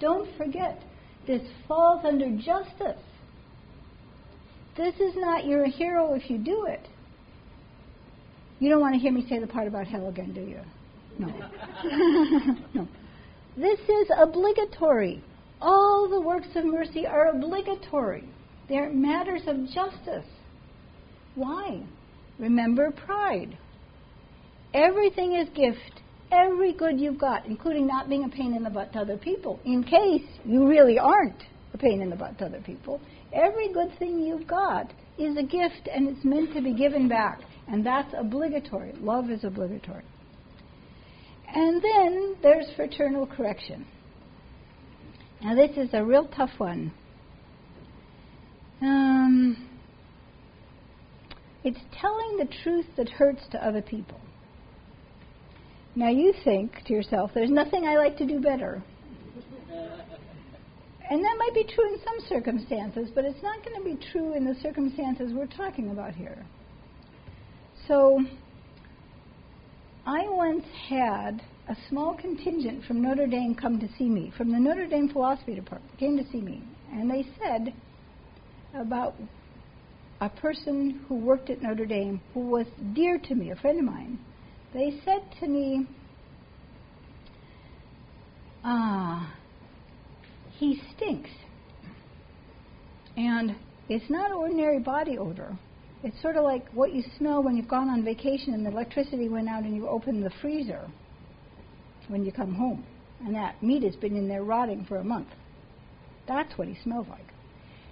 Don't 0.00 0.28
forget, 0.36 0.82
this 1.26 1.42
falls 1.68 2.04
under 2.04 2.30
justice. 2.36 3.00
This 4.76 4.94
is 4.96 5.14
not 5.16 5.44
you're 5.44 5.64
a 5.64 5.70
hero 5.70 6.14
if 6.14 6.30
you 6.30 6.38
do 6.38 6.66
it. 6.66 6.88
You 8.58 8.70
don't 8.70 8.80
want 8.80 8.94
to 8.94 9.00
hear 9.00 9.12
me 9.12 9.26
say 9.28 9.38
the 9.38 9.46
part 9.46 9.66
about 9.66 9.86
hell 9.86 10.08
again, 10.08 10.32
do 10.32 10.40
you? 10.40 10.60
No. 11.18 11.26
no. 12.74 12.88
This 13.56 13.80
is 13.80 14.08
obligatory. 14.16 15.22
All 15.60 16.08
the 16.08 16.20
works 16.20 16.48
of 16.54 16.64
mercy 16.64 17.06
are 17.06 17.28
obligatory. 17.28 18.24
They're 18.68 18.90
matters 18.90 19.42
of 19.46 19.66
justice. 19.66 20.28
Why? 21.34 21.82
Remember 22.38 22.90
pride. 22.90 23.58
Everything 24.74 25.34
is 25.34 25.48
gift. 25.50 26.00
Every 26.30 26.72
good 26.72 26.98
you've 26.98 27.18
got, 27.18 27.44
including 27.46 27.86
not 27.86 28.08
being 28.08 28.24
a 28.24 28.28
pain 28.28 28.54
in 28.54 28.62
the 28.62 28.70
butt 28.70 28.92
to 28.94 29.00
other 29.00 29.18
people, 29.18 29.60
in 29.66 29.84
case 29.84 30.26
you 30.46 30.66
really 30.66 30.98
aren't 30.98 31.42
a 31.74 31.78
pain 31.78 32.00
in 32.00 32.08
the 32.08 32.16
butt 32.16 32.38
to 32.38 32.46
other 32.46 32.60
people. 32.60 33.00
Every 33.32 33.72
good 33.72 33.98
thing 33.98 34.20
you've 34.20 34.46
got 34.46 34.92
is 35.18 35.36
a 35.36 35.42
gift 35.42 35.88
and 35.92 36.08
it's 36.08 36.24
meant 36.24 36.52
to 36.54 36.62
be 36.62 36.74
given 36.74 37.08
back. 37.08 37.40
And 37.68 37.84
that's 37.84 38.12
obligatory. 38.18 38.92
Love 39.00 39.30
is 39.30 39.44
obligatory. 39.44 40.04
And 41.54 41.82
then 41.82 42.36
there's 42.42 42.66
fraternal 42.76 43.26
correction. 43.26 43.86
Now, 45.42 45.54
this 45.54 45.76
is 45.76 45.90
a 45.92 46.04
real 46.04 46.28
tough 46.28 46.50
one. 46.58 46.92
Um, 48.80 49.68
it's 51.64 51.80
telling 52.00 52.38
the 52.38 52.48
truth 52.62 52.86
that 52.96 53.08
hurts 53.08 53.42
to 53.52 53.64
other 53.64 53.82
people. 53.82 54.20
Now, 55.94 56.08
you 56.08 56.32
think 56.44 56.84
to 56.86 56.92
yourself, 56.92 57.32
there's 57.34 57.50
nothing 57.50 57.84
I 57.86 57.96
like 57.96 58.16
to 58.18 58.26
do 58.26 58.40
better. 58.40 58.82
And 61.12 61.22
that 61.22 61.36
might 61.36 61.52
be 61.52 61.64
true 61.64 61.92
in 61.92 62.00
some 62.02 62.26
circumstances, 62.26 63.10
but 63.14 63.26
it's 63.26 63.42
not 63.42 63.62
going 63.62 63.76
to 63.76 63.84
be 63.84 64.02
true 64.12 64.32
in 64.32 64.46
the 64.46 64.54
circumstances 64.62 65.30
we're 65.34 65.44
talking 65.44 65.90
about 65.90 66.14
here. 66.14 66.42
So, 67.86 68.24
I 70.06 70.22
once 70.30 70.64
had 70.88 71.42
a 71.68 71.76
small 71.90 72.14
contingent 72.14 72.86
from 72.86 73.02
Notre 73.02 73.26
Dame 73.26 73.54
come 73.54 73.78
to 73.80 73.88
see 73.98 74.08
me, 74.08 74.32
from 74.38 74.50
the 74.50 74.58
Notre 74.58 74.86
Dame 74.86 75.10
Philosophy 75.10 75.54
Department, 75.54 75.98
came 75.98 76.16
to 76.16 76.24
see 76.32 76.40
me, 76.40 76.62
and 76.94 77.10
they 77.10 77.26
said 77.44 77.74
about 78.74 79.14
a 80.22 80.30
person 80.30 81.04
who 81.08 81.16
worked 81.16 81.50
at 81.50 81.60
Notre 81.60 81.84
Dame 81.84 82.22
who 82.32 82.40
was 82.40 82.64
dear 82.94 83.18
to 83.18 83.34
me, 83.34 83.50
a 83.50 83.56
friend 83.56 83.80
of 83.80 83.84
mine. 83.84 84.18
They 84.72 84.98
said 85.04 85.20
to 85.40 85.46
me, 85.46 85.86
Ah, 88.64 89.34
he 90.62 90.80
stinks. 90.96 91.30
And 93.16 93.56
it's 93.88 94.08
not 94.08 94.30
ordinary 94.30 94.78
body 94.78 95.18
odor. 95.18 95.58
It's 96.04 96.20
sort 96.22 96.36
of 96.36 96.44
like 96.44 96.68
what 96.72 96.92
you 96.92 97.02
smell 97.18 97.42
when 97.42 97.56
you've 97.56 97.66
gone 97.66 97.88
on 97.88 98.04
vacation 98.04 98.54
and 98.54 98.64
the 98.64 98.70
electricity 98.70 99.28
went 99.28 99.48
out 99.48 99.64
and 99.64 99.74
you 99.74 99.88
open 99.88 100.22
the 100.22 100.30
freezer 100.40 100.88
when 102.06 102.24
you 102.24 102.30
come 102.30 102.54
home. 102.54 102.84
And 103.24 103.34
that 103.34 103.60
meat 103.60 103.82
has 103.82 103.96
been 103.96 104.16
in 104.16 104.28
there 104.28 104.44
rotting 104.44 104.84
for 104.84 104.98
a 104.98 105.04
month. 105.04 105.28
That's 106.28 106.56
what 106.56 106.68
he 106.68 106.78
smells 106.84 107.08
like. 107.08 107.26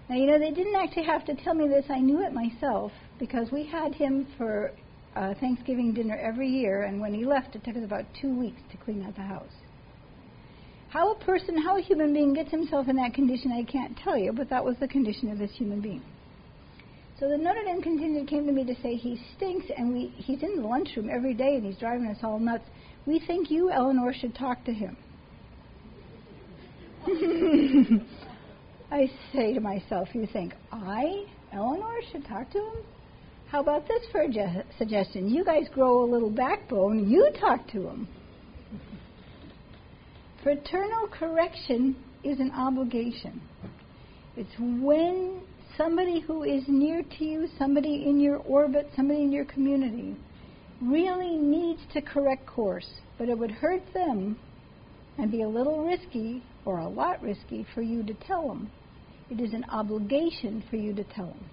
Now, 0.09 0.15
you 0.15 0.27
know, 0.27 0.39
they 0.39 0.53
didn't 0.53 0.77
actually 0.77 1.07
have 1.07 1.25
to 1.25 1.35
tell 1.35 1.55
me 1.55 1.67
this. 1.67 1.87
I 1.89 1.99
knew 1.99 2.25
it 2.25 2.33
myself 2.33 2.93
because 3.19 3.51
we 3.51 3.67
had 3.67 3.97
him 3.97 4.29
for 4.39 4.71
uh, 5.17 5.35
Thanksgiving 5.41 5.93
dinner 5.93 6.17
every 6.17 6.49
year, 6.49 6.85
and 6.85 7.01
when 7.01 7.15
he 7.15 7.25
left, 7.25 7.57
it 7.57 7.65
took 7.65 7.77
us 7.77 7.85
about 7.85 8.05
two 8.21 8.33
weeks 8.37 8.61
to 8.71 8.77
clean 8.77 9.05
out 9.05 9.17
the 9.17 9.23
house. 9.23 9.60
How 10.91 11.13
a 11.13 11.15
person, 11.25 11.57
how 11.57 11.79
a 11.79 11.81
human 11.81 12.13
being 12.13 12.35
gets 12.35 12.51
himself 12.51 12.89
in 12.89 12.97
that 12.97 13.15
condition, 13.15 13.53
I 13.53 13.63
can't 13.63 13.97
tell 13.97 14.19
you, 14.19 14.33
but 14.33 14.51
that 14.51 14.65
was 14.65 14.77
the 14.81 14.89
condition 14.89 15.31
of 15.31 15.39
this 15.39 15.53
human 15.53 15.81
being. 15.81 16.03
So 17.21 17.29
the 17.29 17.39
Notre 17.39 17.63
Dame 17.65 17.81
contingent 17.81 18.29
came 18.29 18.45
to 18.47 18.53
me 18.53 18.65
to 18.65 18.75
say 18.83 18.97
he 18.97 19.21
stinks, 19.37 19.67
and 19.77 19.93
we, 19.93 20.09
he's 20.17 20.43
in 20.43 20.57
the 20.57 20.63
lunchroom 20.63 21.09
every 21.09 21.33
day, 21.33 21.55
and 21.55 21.65
he's 21.65 21.77
driving 21.77 22.09
us 22.09 22.17
all 22.25 22.41
nuts. 22.41 22.65
We 23.07 23.21
think 23.25 23.53
you, 23.53 23.71
Eleonore, 23.71 24.13
should 24.13 24.35
talk 24.35 24.65
to 24.65 24.73
him. 24.73 24.97
I 28.91 29.09
say 29.33 29.55
to 29.55 29.61
myself, 29.61 30.09
you 30.13 30.27
think, 30.33 30.55
I, 30.73 31.25
Eleonore, 31.53 32.01
should 32.11 32.27
talk 32.27 32.51
to 32.51 32.59
him? 32.59 32.85
How 33.47 33.61
about 33.61 33.87
this 33.87 34.03
for 34.11 34.23
a 34.23 34.29
ge- 34.29 34.67
suggestion? 34.77 35.29
You 35.29 35.45
guys 35.45 35.69
grow 35.73 36.03
a 36.03 36.09
little 36.11 36.31
backbone, 36.31 37.09
you 37.09 37.31
talk 37.39 37.69
to 37.69 37.87
him. 37.87 38.09
Fraternal 40.43 41.09
correction 41.09 41.95
is 42.25 42.41
an 42.41 42.51
obligation. 42.53 43.43
It's 44.37 44.49
when 44.59 45.43
somebody 45.77 46.21
who 46.21 46.45
is 46.45 46.65
near 46.67 47.03
to 47.03 47.25
you, 47.25 47.47
somebody 47.59 48.07
in 48.07 48.19
your 48.19 48.39
orbit, 48.39 48.89
somebody 48.97 49.21
in 49.21 49.33
your 49.33 49.45
community, 49.45 50.17
really 50.81 51.37
needs 51.37 51.81
to 51.93 52.01
correct 52.01 52.47
course, 52.47 52.89
but 53.19 53.29
it 53.29 53.39
would 53.39 53.51
hurt 53.51 53.83
them 53.93 54.39
and 55.19 55.31
be 55.31 55.43
a 55.43 55.49
little 55.49 55.85
risky 55.85 56.43
or 56.65 56.79
a 56.79 56.89
lot 56.89 57.23
risky 57.23 57.67
for 57.75 57.83
you 57.83 58.03
to 58.03 58.15
tell 58.15 58.49
them. 58.49 58.71
It 59.31 59.41
is 59.41 59.53
an 59.53 59.67
obligation 59.71 60.65
for 60.71 60.77
you 60.77 60.95
to 60.95 61.05
tell 61.05 61.27
them. 61.27 61.51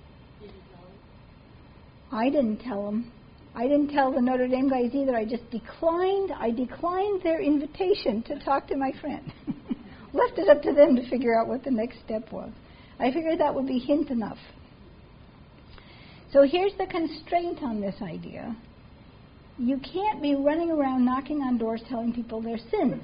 I 2.09 2.29
didn't 2.29 2.59
tell 2.59 2.85
them. 2.85 3.11
I 3.57 3.63
didn't 3.63 3.87
tell 3.87 4.11
the 4.11 4.21
Notre 4.21 4.47
Dame 4.47 4.69
guys 4.69 4.91
either. 4.93 5.15
I 5.15 5.25
just 5.25 5.49
declined. 5.49 6.31
I 6.31 6.51
declined 6.51 7.23
their 7.23 7.41
invitation 7.41 8.21
to 8.27 8.37
talk 8.45 8.67
to 8.67 8.77
my 8.77 8.91
friend. 9.01 9.33
Left 10.13 10.37
it 10.37 10.47
up 10.47 10.61
to 10.61 10.73
them 10.73 10.95
to 10.95 11.09
figure 11.09 11.35
out 11.35 11.47
what 11.47 11.63
the 11.63 11.71
next 11.71 11.97
step 12.05 12.31
was. 12.31 12.51
I 12.99 13.11
figured 13.11 13.39
that 13.39 13.55
would 13.55 13.65
be 13.65 13.79
hint 13.79 14.11
enough. 14.11 14.37
So 16.31 16.43
here's 16.43 16.73
the 16.77 16.85
constraint 16.85 17.63
on 17.63 17.81
this 17.81 17.95
idea 18.01 18.55
you 19.57 19.79
can't 19.79 20.21
be 20.21 20.35
running 20.35 20.69
around 20.69 21.03
knocking 21.03 21.41
on 21.41 21.57
doors 21.57 21.81
telling 21.89 22.13
people 22.13 22.43
their 22.43 22.59
sins. 22.69 23.01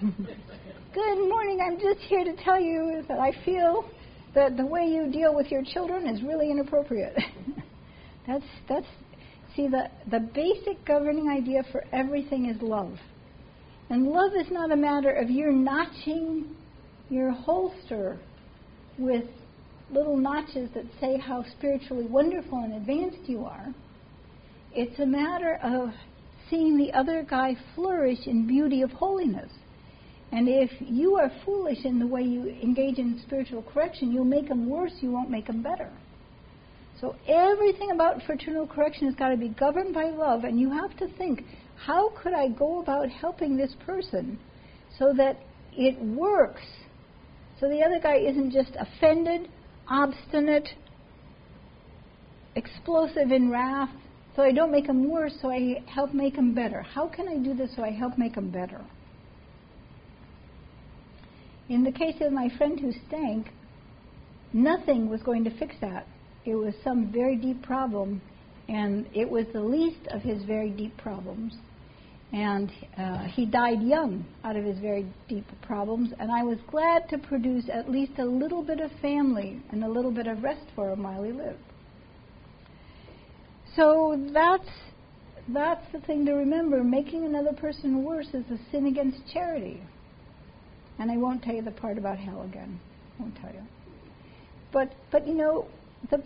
Good 0.00 1.28
morning, 1.28 1.58
I'm 1.60 1.80
just 1.80 1.98
here 2.06 2.22
to 2.22 2.36
tell 2.44 2.60
you 2.60 3.02
that 3.08 3.18
I 3.18 3.32
feel 3.44 3.90
that 4.32 4.56
the 4.56 4.64
way 4.64 4.84
you 4.86 5.10
deal 5.10 5.34
with 5.34 5.50
your 5.50 5.64
children 5.64 6.06
is 6.06 6.22
really 6.22 6.52
inappropriate. 6.52 7.18
that's 8.28 8.44
that's 8.68 8.86
see 9.56 9.68
the 9.68 9.88
the 10.10 10.20
basic 10.20 10.84
governing 10.84 11.28
idea 11.28 11.62
for 11.70 11.84
everything 11.92 12.46
is 12.46 12.60
love. 12.62 12.98
And 13.90 14.06
love 14.06 14.32
is 14.34 14.50
not 14.50 14.72
a 14.72 14.76
matter 14.76 15.10
of 15.10 15.30
you're 15.30 15.52
notching 15.52 16.56
your 17.10 17.30
holster 17.30 18.18
with 18.98 19.24
little 19.90 20.16
notches 20.16 20.70
that 20.74 20.84
say 21.00 21.18
how 21.18 21.44
spiritually 21.58 22.06
wonderful 22.06 22.58
and 22.58 22.74
advanced 22.74 23.28
you 23.28 23.44
are. 23.44 23.74
It's 24.74 24.98
a 24.98 25.06
matter 25.06 25.58
of 25.62 25.90
seeing 26.48 26.78
the 26.78 26.92
other 26.92 27.26
guy 27.28 27.56
flourish 27.74 28.26
in 28.26 28.46
beauty 28.46 28.82
of 28.82 28.90
holiness. 28.90 29.50
And 30.32 30.48
if 30.48 30.70
you 30.80 31.16
are 31.16 31.30
foolish 31.44 31.84
in 31.84 31.98
the 31.98 32.06
way 32.06 32.22
you 32.22 32.48
engage 32.62 32.98
in 32.98 33.20
spiritual 33.26 33.62
correction, 33.62 34.12
you'll 34.12 34.24
make 34.24 34.48
them 34.48 34.68
worse, 34.68 34.92
you 35.00 35.10
won't 35.10 35.28
make 35.28 35.46
them 35.46 35.62
better. 35.62 35.90
So 37.02 37.16
everything 37.26 37.90
about 37.90 38.22
fraternal 38.22 38.66
correction 38.66 39.06
has 39.06 39.16
got 39.16 39.30
to 39.30 39.36
be 39.36 39.48
governed 39.48 39.92
by 39.92 40.04
love, 40.04 40.44
and 40.44 40.58
you 40.58 40.70
have 40.70 40.96
to 40.98 41.08
think, 41.18 41.44
how 41.74 42.12
could 42.22 42.32
I 42.32 42.48
go 42.48 42.80
about 42.80 43.08
helping 43.10 43.56
this 43.56 43.74
person 43.84 44.38
so 44.98 45.12
that 45.16 45.36
it 45.76 46.00
works? 46.00 46.62
So 47.58 47.68
the 47.68 47.82
other 47.82 47.98
guy 48.00 48.18
isn't 48.18 48.52
just 48.52 48.70
offended 48.78 49.48
obstinate, 49.88 50.68
explosive 52.54 53.32
in 53.32 53.50
wrath, 53.50 53.90
so 54.36 54.42
I 54.42 54.52
don't 54.52 54.70
make 54.70 54.86
him 54.86 55.10
worse, 55.10 55.34
so 55.42 55.50
I 55.50 55.82
help 55.86 56.14
make 56.14 56.36
him 56.36 56.54
better. 56.54 56.82
How 56.82 57.08
can 57.08 57.28
I 57.28 57.36
do 57.36 57.52
this 57.52 57.74
so 57.76 57.82
I 57.82 57.90
help 57.90 58.16
make 58.16 58.36
him 58.36 58.50
better? 58.50 58.80
In 61.68 61.84
the 61.84 61.92
case 61.92 62.16
of 62.20 62.32
my 62.32 62.48
friend 62.56 62.78
who 62.78 62.92
stank, 63.08 63.48
nothing 64.52 65.08
was 65.08 65.20
going 65.22 65.44
to 65.44 65.58
fix 65.58 65.74
that. 65.80 66.06
It 66.44 66.54
was 66.54 66.74
some 66.82 67.12
very 67.12 67.36
deep 67.36 67.62
problem, 67.62 68.20
and 68.68 69.06
it 69.14 69.28
was 69.28 69.46
the 69.52 69.60
least 69.60 70.06
of 70.10 70.22
his 70.22 70.42
very 70.44 70.70
deep 70.70 70.96
problems. 70.96 71.54
And 72.32 72.72
uh, 72.96 73.24
he 73.24 73.44
died 73.44 73.82
young 73.82 74.24
out 74.42 74.56
of 74.56 74.64
his 74.64 74.78
very 74.78 75.06
deep 75.28 75.44
problems, 75.60 76.12
and 76.18 76.32
I 76.32 76.42
was 76.42 76.58
glad 76.70 77.08
to 77.10 77.18
produce 77.18 77.64
at 77.72 77.90
least 77.90 78.12
a 78.18 78.24
little 78.24 78.62
bit 78.62 78.80
of 78.80 78.90
family 79.02 79.60
and 79.70 79.84
a 79.84 79.88
little 79.88 80.10
bit 80.10 80.26
of 80.26 80.42
rest 80.42 80.66
for 80.74 80.90
him 80.90 81.02
while 81.02 81.22
he 81.22 81.32
lived. 81.32 81.58
So 83.76 84.18
that's 84.32 84.68
that's 85.48 85.84
the 85.92 86.00
thing 86.00 86.24
to 86.26 86.32
remember. 86.32 86.82
Making 86.82 87.24
another 87.24 87.52
person 87.52 88.04
worse 88.04 88.28
is 88.28 88.44
a 88.50 88.58
sin 88.70 88.86
against 88.86 89.18
charity. 89.32 89.82
And 90.98 91.10
I 91.10 91.16
won't 91.16 91.42
tell 91.42 91.54
you 91.54 91.62
the 91.62 91.70
part 91.70 91.98
about 91.98 92.18
hell 92.18 92.42
again. 92.42 92.80
I 93.18 93.22
won't 93.22 93.36
tell 93.36 93.52
you. 93.52 93.62
But 94.72 94.92
but 95.10 95.26
you 95.26 95.34
know, 95.34 95.66
the 96.10 96.22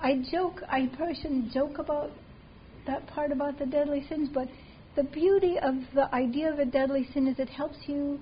I 0.00 0.22
joke. 0.30 0.62
I 0.68 0.88
shouldn't 1.20 1.52
joke 1.52 1.78
about 1.78 2.10
that 2.86 3.06
part 3.08 3.32
about 3.32 3.58
the 3.58 3.66
deadly 3.66 4.06
sins. 4.08 4.28
But 4.32 4.48
the 4.96 5.04
beauty 5.04 5.56
of 5.62 5.74
the 5.94 6.12
idea 6.14 6.52
of 6.52 6.58
a 6.58 6.64
deadly 6.64 7.08
sin 7.12 7.26
is 7.28 7.38
it 7.38 7.48
helps 7.48 7.78
you 7.86 8.18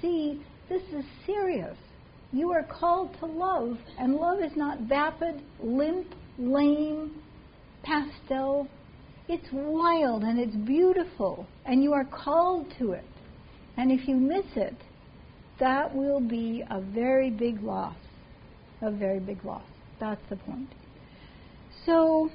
see 0.00 0.42
this 0.68 0.82
is 0.92 1.04
serious. 1.24 1.76
You 2.32 2.50
are 2.52 2.64
called 2.64 3.16
to 3.20 3.26
love, 3.26 3.78
and 3.98 4.16
love 4.16 4.40
is 4.40 4.56
not 4.56 4.80
vapid, 4.80 5.40
limp, 5.60 6.08
lame, 6.38 7.22
pastel. 7.82 8.68
It's 9.28 9.46
wild 9.52 10.22
and 10.22 10.38
it's 10.38 10.54
beautiful, 10.54 11.46
and 11.64 11.82
you 11.82 11.92
are 11.92 12.04
called 12.04 12.72
to 12.78 12.92
it. 12.92 13.04
And 13.76 13.92
if 13.92 14.08
you 14.08 14.16
miss 14.16 14.46
it, 14.56 14.76
that 15.60 15.94
will 15.94 16.20
be 16.20 16.64
a 16.68 16.80
very 16.80 17.30
big 17.30 17.62
loss. 17.62 17.96
A 18.82 18.90
very 18.90 19.20
big 19.20 19.44
loss. 19.44 19.62
That's 20.00 20.20
the 20.28 20.36
point. 20.36 20.68
So, 21.84 22.30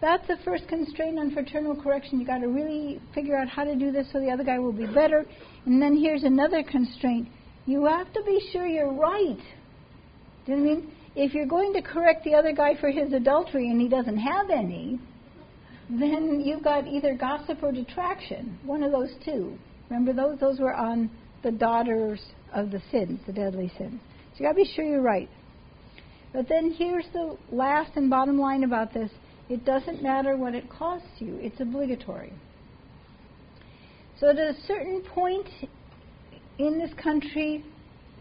that's 0.00 0.26
the 0.28 0.36
first 0.44 0.68
constraint 0.68 1.18
on 1.18 1.32
fraternal 1.32 1.74
correction. 1.74 2.18
You've 2.18 2.28
got 2.28 2.38
to 2.38 2.48
really 2.48 3.00
figure 3.14 3.36
out 3.36 3.48
how 3.48 3.64
to 3.64 3.74
do 3.74 3.90
this 3.90 4.06
so 4.12 4.20
the 4.20 4.30
other 4.30 4.44
guy 4.44 4.58
will 4.58 4.72
be 4.72 4.86
better. 4.86 5.24
And 5.66 5.82
then 5.82 5.96
here's 5.96 6.22
another 6.22 6.62
constraint. 6.62 7.28
You 7.66 7.86
have 7.86 8.12
to 8.12 8.22
be 8.24 8.40
sure 8.52 8.66
you're 8.66 8.92
right. 8.92 9.38
Do 10.46 10.52
you 10.52 10.58
know 10.58 10.64
what 10.64 10.70
I 10.70 10.74
mean? 10.76 10.92
if 11.18 11.34
you're 11.34 11.46
going 11.46 11.72
to 11.72 11.82
correct 11.82 12.24
the 12.24 12.34
other 12.34 12.52
guy 12.52 12.76
for 12.80 12.90
his 12.90 13.12
adultery 13.12 13.70
and 13.70 13.80
he 13.80 13.88
doesn't 13.88 14.18
have 14.18 14.50
any, 14.50 15.00
then 15.90 16.40
you've 16.44 16.62
got 16.62 16.86
either 16.86 17.14
gossip 17.14 17.60
or 17.60 17.72
detraction. 17.72 18.56
One 18.64 18.84
of 18.84 18.92
those 18.92 19.10
two. 19.24 19.58
Remember 19.90 20.12
those? 20.12 20.38
Those 20.38 20.60
were 20.60 20.74
on 20.74 21.10
the 21.42 21.50
daughters 21.50 22.20
of 22.54 22.70
the 22.70 22.80
sins, 22.92 23.18
the 23.26 23.32
deadly 23.32 23.72
sins. 23.76 24.00
So 24.00 24.44
you've 24.44 24.48
got 24.48 24.52
to 24.52 24.64
be 24.64 24.72
sure 24.76 24.84
you're 24.84 25.02
right. 25.02 25.28
But 26.32 26.48
then 26.48 26.72
here's 26.72 27.06
the 27.12 27.36
last 27.50 27.92
and 27.96 28.10
bottom 28.10 28.38
line 28.38 28.64
about 28.64 28.92
this. 28.92 29.10
It 29.48 29.64
doesn't 29.64 30.02
matter 30.02 30.36
what 30.36 30.54
it 30.54 30.68
costs 30.68 31.08
you. 31.18 31.38
It's 31.40 31.60
obligatory. 31.60 32.32
So 34.20 34.30
at 34.30 34.36
a 34.36 34.54
certain 34.66 35.02
point 35.02 35.46
in 36.58 36.78
this 36.78 36.92
country, 37.02 37.64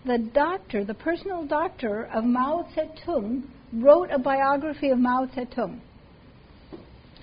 the 0.06 0.20
doctor, 0.34 0.86
the 0.86 0.94
personal 0.94 1.46
doctor 1.46 2.06
of 2.14 2.24
Mao 2.24 2.68
Zedong, 2.76 3.44
wrote 3.74 4.10
a 4.12 4.20
biography 4.20 4.90
of 4.90 5.00
Mao 5.00 5.28
Zedong. 5.36 5.80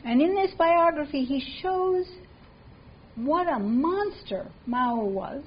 And 0.04 0.20
in 0.20 0.34
this 0.34 0.50
biography, 0.58 1.24
he 1.24 1.40
shows 1.62 2.04
what 3.16 3.48
a 3.48 3.58
monster 3.58 4.50
Mao 4.66 5.02
was 5.02 5.42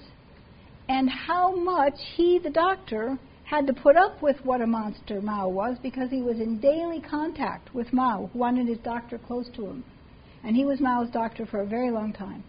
and 0.90 1.10
how 1.10 1.54
much 1.56 1.94
he, 2.16 2.40
the 2.40 2.50
doctor, 2.50 3.20
had 3.48 3.66
to 3.66 3.74
put 3.74 3.96
up 3.96 4.22
with 4.22 4.36
what 4.44 4.60
a 4.60 4.68
monster 4.68 5.22
Mao 5.22 5.48
was 5.48 5.78
because 5.82 6.10
he 6.10 6.22
was 6.22 6.38
in 6.38 6.60
daily 6.60 7.00
contact 7.00 7.74
with 7.74 7.94
Mao, 7.94 8.30
who 8.34 8.40
wanted 8.40 8.68
his 8.68 8.80
doctor 8.80 9.18
close 9.18 9.48
to 9.56 9.66
him. 9.66 9.86
And 10.44 10.54
he 10.54 10.66
was 10.66 10.82
Mao's 10.82 11.10
doctor 11.12 11.46
for 11.46 11.62
a 11.62 11.66
very 11.66 11.90
long 11.90 12.12
time. 12.12 12.44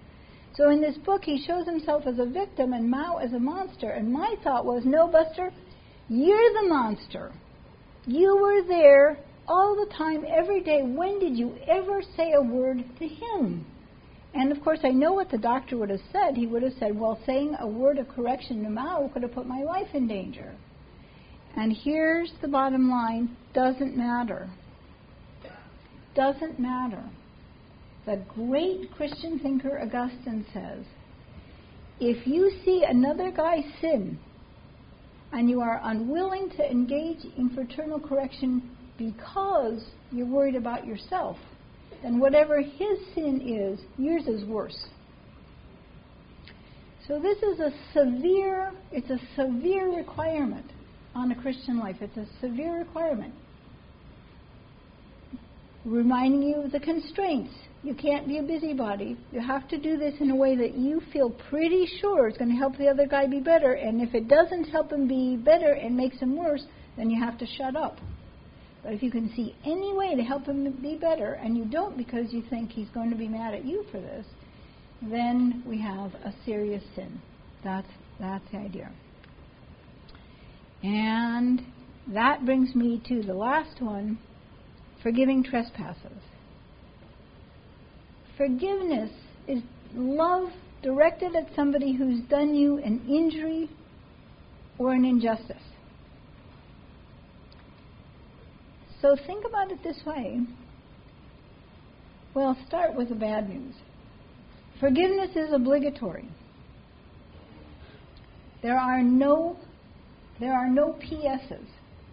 So 0.57 0.71
in 0.71 0.81
this 0.81 0.99
book, 0.99 1.23
he 1.23 1.41
shows 1.47 1.67
himself 1.67 2.03
as 2.09 2.19
a 2.19 2.27
victim 2.27 2.73
and 2.73 2.91
Mao 2.91 3.19
as 3.19 3.33
a 3.33 3.39
monster. 3.39 3.91
And 3.91 4.13
my 4.13 4.35
thought 4.43 4.65
was, 4.65 4.83
no, 4.85 5.07
Buster, 5.07 5.53
you're 6.09 6.53
the 6.63 6.69
monster. 6.69 7.31
You 8.05 8.37
were 8.37 8.67
there 8.67 9.19
all 9.47 9.77
the 9.77 9.95
time, 9.95 10.25
every 10.27 10.65
day. 10.65 10.83
When 10.83 11.21
did 11.21 11.37
you 11.37 11.55
ever 11.69 12.03
say 12.17 12.33
a 12.33 12.43
word 12.43 12.85
to 12.99 13.07
him? 13.07 13.65
And 14.35 14.51
of 14.51 14.61
course, 14.65 14.81
I 14.83 14.89
know 14.89 15.13
what 15.13 15.31
the 15.31 15.39
doctor 15.39 15.77
would 15.77 15.91
have 15.91 16.01
said. 16.11 16.37
He 16.37 16.49
would 16.49 16.65
have 16.65 16.75
said, 16.81 16.99
well, 16.99 17.21
saying 17.25 17.55
a 17.61 17.69
word 17.69 17.99
of 17.99 18.09
correction 18.09 18.65
to 18.65 18.71
Mao 18.71 19.09
could 19.15 19.23
have 19.23 19.33
put 19.33 19.47
my 19.47 19.63
life 19.63 19.95
in 19.95 20.09
danger. 20.09 20.55
And 21.59 21.77
here's 21.77 22.33
the 22.41 22.49
bottom 22.49 22.89
line 22.89 23.37
doesn't 23.53 23.97
matter. 23.97 24.49
Doesn't 26.15 26.59
matter 26.59 27.05
the 28.09 28.25
great 28.35 28.91
Christian 28.97 29.39
thinker 29.39 29.79
Augustine 29.83 30.47
says 30.55 30.83
if 32.01 32.27
you 32.27 32.51
see 32.65 32.83
another 32.89 33.31
guy 33.31 33.59
sin 33.83 34.19
and 35.33 35.51
you 35.51 35.61
are 35.61 35.79
unwilling 35.85 36.49
to 36.57 36.65
engage 36.65 37.19
in 37.37 37.51
fraternal 37.55 38.01
correction 38.01 38.71
because 38.97 39.85
you're 40.11 40.27
worried 40.27 40.55
about 40.55 40.87
yourself, 40.87 41.37
then 42.03 42.19
whatever 42.19 42.63
his 42.63 42.99
sin 43.15 43.43
is, 43.43 43.85
yours 43.99 44.27
is 44.27 44.49
worse. 44.49 44.87
So 47.07 47.21
this 47.21 47.37
is 47.43 47.61
a 47.61 47.73
severe, 47.93 48.73
it's 48.91 49.11
a 49.11 49.19
severe 49.37 49.95
requirement 49.95 50.71
on 51.19 51.33
a 51.33 51.35
Christian 51.35 51.79
life. 51.79 51.97
It's 52.01 52.17
a 52.17 52.27
severe 52.41 52.79
requirement. 52.79 53.35
Reminding 55.85 56.43
you 56.43 56.57
of 56.63 56.73
the 56.73 56.81
constraints 56.81 57.53
you 57.83 57.95
can't 57.95 58.27
be 58.27 58.39
a 58.39 58.43
busybody. 58.43 59.17
You 59.31 59.41
have 59.41 59.69
to 59.69 59.79
do 59.79 59.97
this 59.97 60.15
in 60.21 60.31
a 60.31 60.37
way 60.37 60.57
that 60.57 60.75
you 60.75 61.01
feel 61.13 61.31
pretty 61.31 61.87
sure 62.01 62.29
is 62.29 62.37
going 62.37 62.51
to 62.51 62.57
help 62.57 62.77
the 62.77 62.89
other 62.89 63.07
guy 63.07 63.27
be 63.27 63.41
better. 63.41 63.75
And 63.75 64.03
if 64.03 64.15
it 64.15 64.27
doesn't 64.27 64.65
help 64.65 64.93
him 64.93 65.07
be 65.07 65.37
better 65.37 65.73
and 65.73 65.97
makes 65.97 66.19
him 66.19 66.37
worse, 66.37 66.65
then 66.97 67.09
you 67.09 67.23
have 67.23 67.39
to 67.39 67.47
shut 67.47 67.77
up. 67.77 67.99
But 68.83 68.95
if 68.95 69.03
you 69.03 69.11
can 69.11 69.33
see 69.35 69.55
any 69.65 69.95
way 69.95 70.17
to 70.17 70.23
help 70.23 70.47
him 70.47 70.71
be 70.83 70.97
better, 70.97 71.35
and 71.35 71.57
you 71.57 71.65
don't 71.65 71.97
because 71.97 72.33
you 72.33 72.43
think 72.51 72.71
he's 72.71 72.89
going 72.91 73.11
to 73.11 73.17
be 73.17 73.29
mad 73.29 73.55
at 73.55 73.65
you 73.65 73.85
for 73.93 74.01
this, 74.01 74.27
then 75.03 75.63
we 75.67 75.81
have 75.81 76.15
a 76.15 76.35
serious 76.45 76.83
sin. 76.95 77.21
That's 77.63 77.89
that's 78.19 78.45
the 78.51 78.59
idea. 78.59 78.91
And 80.83 81.63
that 82.13 82.45
brings 82.45 82.75
me 82.75 83.03
to 83.09 83.23
the 83.23 83.35
last 83.35 83.81
one, 83.81 84.19
forgiving 85.03 85.43
trespasses. 85.43 86.23
Forgiveness 88.37 89.11
is 89.49 89.63
love 89.95 90.51
directed 90.83 91.35
at 91.35 91.49
somebody 91.57 91.93
who's 91.93 92.21
done 92.29 92.55
you 92.55 92.79
an 92.79 93.05
injury 93.09 93.69
or 94.79 94.93
an 94.93 95.05
injustice. 95.05 95.57
So 99.03 99.17
think 99.27 99.45
about 99.45 99.73
it 99.73 99.83
this 99.83 99.99
way. 100.07 100.41
Well, 102.35 102.57
start 102.67 102.95
with 102.95 103.09
the 103.09 103.15
bad 103.15 103.49
news. 103.49 103.75
Forgiveness 104.79 105.31
is 105.35 105.53
obligatory. 105.53 106.29
There 108.63 108.79
are 108.79 109.03
no 109.03 109.57
there 110.41 110.53
are 110.53 110.69
no 110.69 110.97
PSs. 111.01 111.67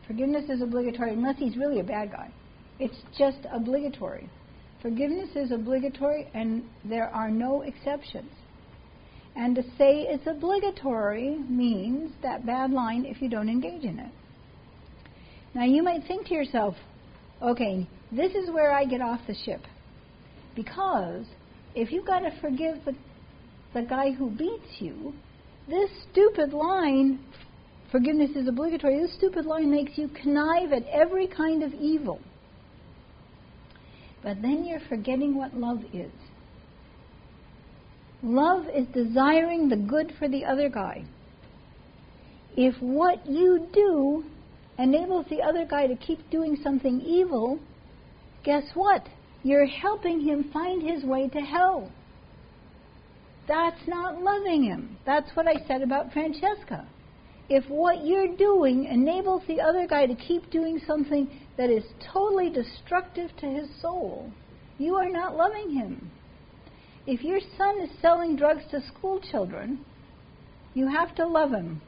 Forgiveness 0.07 0.49
is 0.49 0.61
obligatory 0.61 1.13
unless 1.13 1.37
he's 1.37 1.57
really 1.57 1.79
a 1.79 1.83
bad 1.83 2.11
guy. 2.11 2.29
It's 2.79 2.97
just 3.17 3.39
obligatory. 3.51 4.29
Forgiveness 4.81 5.29
is 5.35 5.51
obligatory 5.51 6.27
and 6.33 6.63
there 6.83 7.09
are 7.09 7.29
no 7.29 7.61
exceptions. 7.61 8.31
And 9.35 9.55
to 9.55 9.63
say 9.77 10.07
it's 10.07 10.27
obligatory 10.27 11.37
means 11.49 12.11
that 12.21 12.45
bad 12.45 12.71
line 12.71 13.05
if 13.05 13.21
you 13.21 13.29
don't 13.29 13.49
engage 13.49 13.83
in 13.83 13.99
it. 13.99 14.11
Now 15.53 15.65
you 15.65 15.83
might 15.83 16.05
think 16.07 16.27
to 16.27 16.33
yourself, 16.33 16.75
okay, 17.41 17.87
this 18.11 18.33
is 18.33 18.49
where 18.51 18.71
I 18.71 18.85
get 18.85 19.01
off 19.01 19.19
the 19.27 19.35
ship. 19.45 19.61
Because 20.55 21.25
if 21.75 21.91
you've 21.91 22.05
got 22.05 22.19
to 22.19 22.31
forgive 22.39 22.77
the, 22.85 22.95
the 23.73 23.81
guy 23.81 24.11
who 24.11 24.29
beats 24.29 24.79
you, 24.79 25.13
this 25.67 25.89
stupid 26.11 26.53
line, 26.53 27.19
forgiveness 27.95 28.31
is 28.35 28.45
obligatory, 28.45 28.99
this 28.99 29.15
stupid 29.15 29.45
line 29.45 29.71
makes 29.71 29.97
you 29.97 30.09
connive 30.09 30.73
at 30.73 30.85
every 30.87 31.27
kind 31.27 31.63
of 31.63 31.73
evil. 31.75 32.19
But 34.21 34.41
then 34.41 34.65
you're 34.65 34.81
forgetting 34.89 35.33
what 35.33 35.55
love 35.55 35.79
is. 35.93 36.11
Love 38.21 38.65
is 38.75 38.85
desiring 38.93 39.69
the 39.69 39.77
good 39.77 40.11
for 40.19 40.27
the 40.27 40.43
other 40.43 40.67
guy. 40.67 41.05
If 42.57 42.75
what 42.81 43.25
you 43.25 43.65
do 43.71 44.25
enables 44.77 45.27
the 45.29 45.41
other 45.41 45.65
guy 45.65 45.87
to 45.87 45.95
keep 45.95 46.29
doing 46.29 46.57
something 46.61 46.99
evil, 46.99 47.59
guess 48.43 48.63
what? 48.73 49.07
You're 49.43 49.67
helping 49.67 50.19
him 50.19 50.49
find 50.51 50.81
his 50.81 51.05
way 51.05 51.29
to 51.29 51.39
hell. 51.39 51.89
That's 53.47 53.87
not 53.87 54.21
loving 54.21 54.65
him. 54.65 54.97
That's 55.05 55.29
what 55.33 55.47
I 55.47 55.65
said 55.65 55.81
about 55.81 56.11
Francesca. 56.11 56.85
If 57.47 57.69
what 57.69 58.03
you're 58.03 58.35
doing 58.35 58.85
enables 58.85 59.43
the 59.47 59.61
other 59.61 59.85
guy 59.85 60.07
to 60.07 60.15
keep 60.15 60.49
doing 60.49 60.81
something 60.87 61.29
that 61.57 61.69
is 61.69 61.83
totally 62.11 62.49
destructive 62.49 63.29
to 63.37 63.45
his 63.45 63.69
soul, 63.81 64.31
you 64.79 64.95
are 64.95 65.09
not 65.09 65.35
loving 65.35 65.71
him. 65.71 66.09
If 67.05 67.23
your 67.23 67.39
son 67.55 67.79
is 67.81 67.89
selling 68.01 68.35
drugs 68.35 68.63
to 68.71 68.81
school 68.87 69.19
children, 69.19 69.85
you 70.73 70.87
have 70.87 71.13
to 71.15 71.27
love 71.27 71.51
him. 71.51 71.81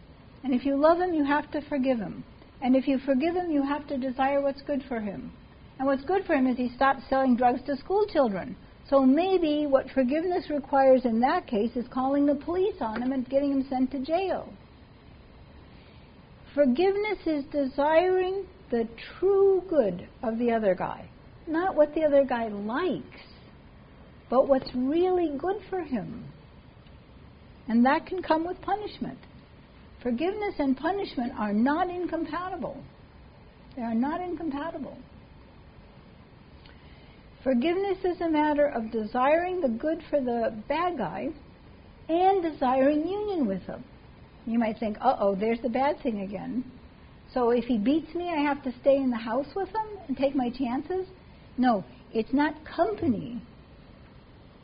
And 0.43 0.53
if 0.53 0.64
you 0.64 0.76
love 0.76 0.99
him, 0.99 1.16
you 1.16 1.26
have 1.26 1.49
to 1.51 1.62
forgive 1.62 1.97
him. 1.97 2.24
And 2.62 2.76
if 2.76 2.88
you 2.88 2.99
forgive 2.99 3.36
him, 3.36 3.49
you 3.49 3.64
have 3.64 3.88
to 3.88 3.97
desire 3.97 4.41
what's 4.41 4.62
good 4.62 4.84
for 4.88 4.99
him. 4.99 5.32
And 5.80 5.88
what's 5.88 6.05
good 6.05 6.24
for 6.26 6.36
him 6.36 6.45
is 6.45 6.58
he 6.58 6.72
stops 6.76 7.01
selling 7.10 7.36
drugs 7.36 7.62
to 7.66 7.78
school 7.78 8.05
children. 8.05 8.55
So 8.89 9.03
maybe 9.03 9.66
what 9.66 9.89
forgiveness 9.89 10.51
requires 10.51 11.03
in 11.03 11.20
that 11.22 11.47
case 11.47 11.76
is 11.76 11.86
calling 11.91 12.28
the 12.28 12.36
police 12.36 12.80
on 12.80 13.01
him 13.01 13.12
and 13.12 13.28
getting 13.28 13.51
him 13.51 13.68
sent 13.70 13.91
to 13.91 13.99
jail. 13.99 14.53
Forgiveness 16.58 17.20
is 17.28 17.43
desiring 17.51 18.47
the 18.72 18.88
true 19.20 19.62
good 19.70 20.08
of 20.24 20.39
the 20.39 20.51
other 20.51 20.74
guy, 20.74 21.08
not 21.45 21.76
what 21.76 21.93
the 21.93 22.03
other 22.03 22.26
guy 22.26 22.47
likes, 22.47 23.22
but 24.28 24.47
what's 24.47 24.74
really 24.74 25.38
good 25.38 25.58
for 25.70 25.84
him. 25.84 26.26
And 27.68 27.86
that 27.86 28.08
can 28.08 28.24
come 28.24 28.43
with 28.43 28.60
punishment. 28.62 29.20
Forgiveness 30.01 30.55
and 30.58 30.76
punishment 30.76 31.32
are 31.38 31.53
not 31.53 31.91
incompatible. 31.91 32.84
They 33.76 33.84
are 33.84 33.93
not 33.93 34.20
incompatible. 34.20 34.97
Forgiveness 37.43 37.99
is 38.03 38.20
a 38.20 38.30
matter 38.30 38.66
of 38.66 38.91
desiring 38.91 39.62
the 39.62 39.70
good 39.70 40.01
for 40.10 40.20
the 40.20 40.60
bad 40.68 40.97
guy 40.97 41.28
and 42.10 42.41
desiring 42.41 43.08
union 43.08 43.45
with 43.45 43.62
him. 43.62 43.84
You 44.48 44.58
might 44.58 44.80
think, 44.80 44.98
uh 45.02 45.18
oh, 45.20 45.36
there's 45.36 45.60
the 45.62 45.70
bad 45.70 46.02
thing 46.02 46.22
again. 46.22 46.64
So 47.34 47.50
if 47.50 47.66
he 47.66 47.78
beats 47.78 48.16
me, 48.16 48.30
I 48.30 48.41
have 48.41 48.64
to 48.64 48.74
stay 48.82 48.95
in 48.95 49.10
the 49.10 49.18
house 49.18 49.48
with 49.54 49.68
him 49.68 49.88
and 50.08 50.16
take 50.16 50.36
my 50.36 50.50
chances? 50.50 51.06
No, 51.58 51.84
it's 52.14 52.32
not 52.32 52.56
company. 52.64 53.41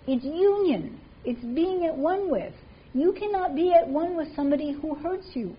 It's 0.08 0.24
union. 0.24 1.00
It's 1.26 1.44
being 1.44 1.86
at 1.86 1.96
one 1.96 2.32
with. 2.32 2.54
You 2.94 3.12
cannot 3.12 3.56
be 3.56 3.74
at 3.74 3.88
one 3.88 4.16
with 4.16 4.34
somebody 4.36 4.72
who 4.72 4.96
hurts 4.96 5.28
you. 5.34 5.54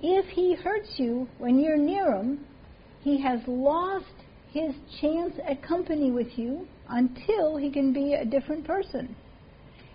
If 0.00 0.24
he 0.26 0.54
hurts 0.54 0.94
you 0.96 1.28
when 1.38 1.58
you're 1.58 1.76
near 1.76 2.14
him, 2.14 2.46
he 3.02 3.20
has 3.20 3.40
lost 3.46 4.06
his 4.50 4.74
chance 5.02 5.34
at 5.46 5.62
company 5.62 6.10
with 6.10 6.38
you 6.38 6.66
until 6.88 7.56
he 7.56 7.70
can 7.70 7.92
be 7.92 8.14
a 8.14 8.24
different 8.24 8.66
person. 8.66 9.14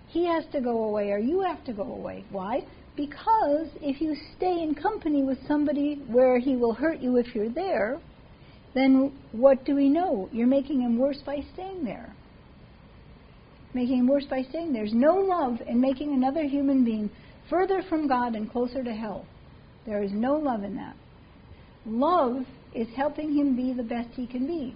He 0.10 0.28
has 0.28 0.44
to 0.52 0.62
go 0.62 0.84
away 0.84 1.10
or 1.10 1.18
you 1.18 1.42
have 1.42 1.64
to 1.66 1.74
go 1.74 1.84
away. 1.84 2.24
Why? 2.30 2.66
Because 2.96 3.68
if 3.82 4.02
you 4.02 4.16
stay 4.38 4.62
in 4.62 4.76
company 4.76 5.24
with 5.24 5.40
somebody 5.48 6.02
where 6.08 6.40
he 6.40 6.56
will 6.56 6.74
hurt 6.74 7.00
you 7.00 7.18
if 7.18 7.34
you're 7.34 7.50
there, 7.50 8.00
then 8.76 9.12
what 9.32 9.66
do 9.66 9.76
we 9.76 9.90
know? 9.90 10.30
You're 10.32 10.48
making 10.48 10.82
him 10.82 10.98
worse 10.98 11.22
by 11.26 11.44
staying 11.54 11.84
there. 11.84 12.14
Making 13.74 14.00
him 14.00 14.08
worse 14.08 14.26
by 14.26 14.44
staying 14.44 14.74
there. 14.74 14.84
There's 14.84 14.94
no 14.94 15.16
love 15.16 15.60
in 15.68 15.82
making 15.82 16.14
another 16.14 16.44
human 16.44 16.86
being 16.86 17.10
further 17.50 17.82
from 17.90 18.08
God 18.08 18.36
and 18.36 18.52
closer 18.52 18.84
to 18.84 18.94
hell. 18.94 19.26
There 19.86 20.04
is 20.04 20.12
no 20.12 20.36
love 20.36 20.64
in 20.64 20.76
that. 20.76 20.96
Love 21.86 22.46
is 22.74 22.88
helping 22.96 23.34
him 23.34 23.56
be 23.56 23.74
the 23.74 23.84
best 23.84 24.10
he 24.14 24.28
can 24.28 24.48
be. 24.48 24.76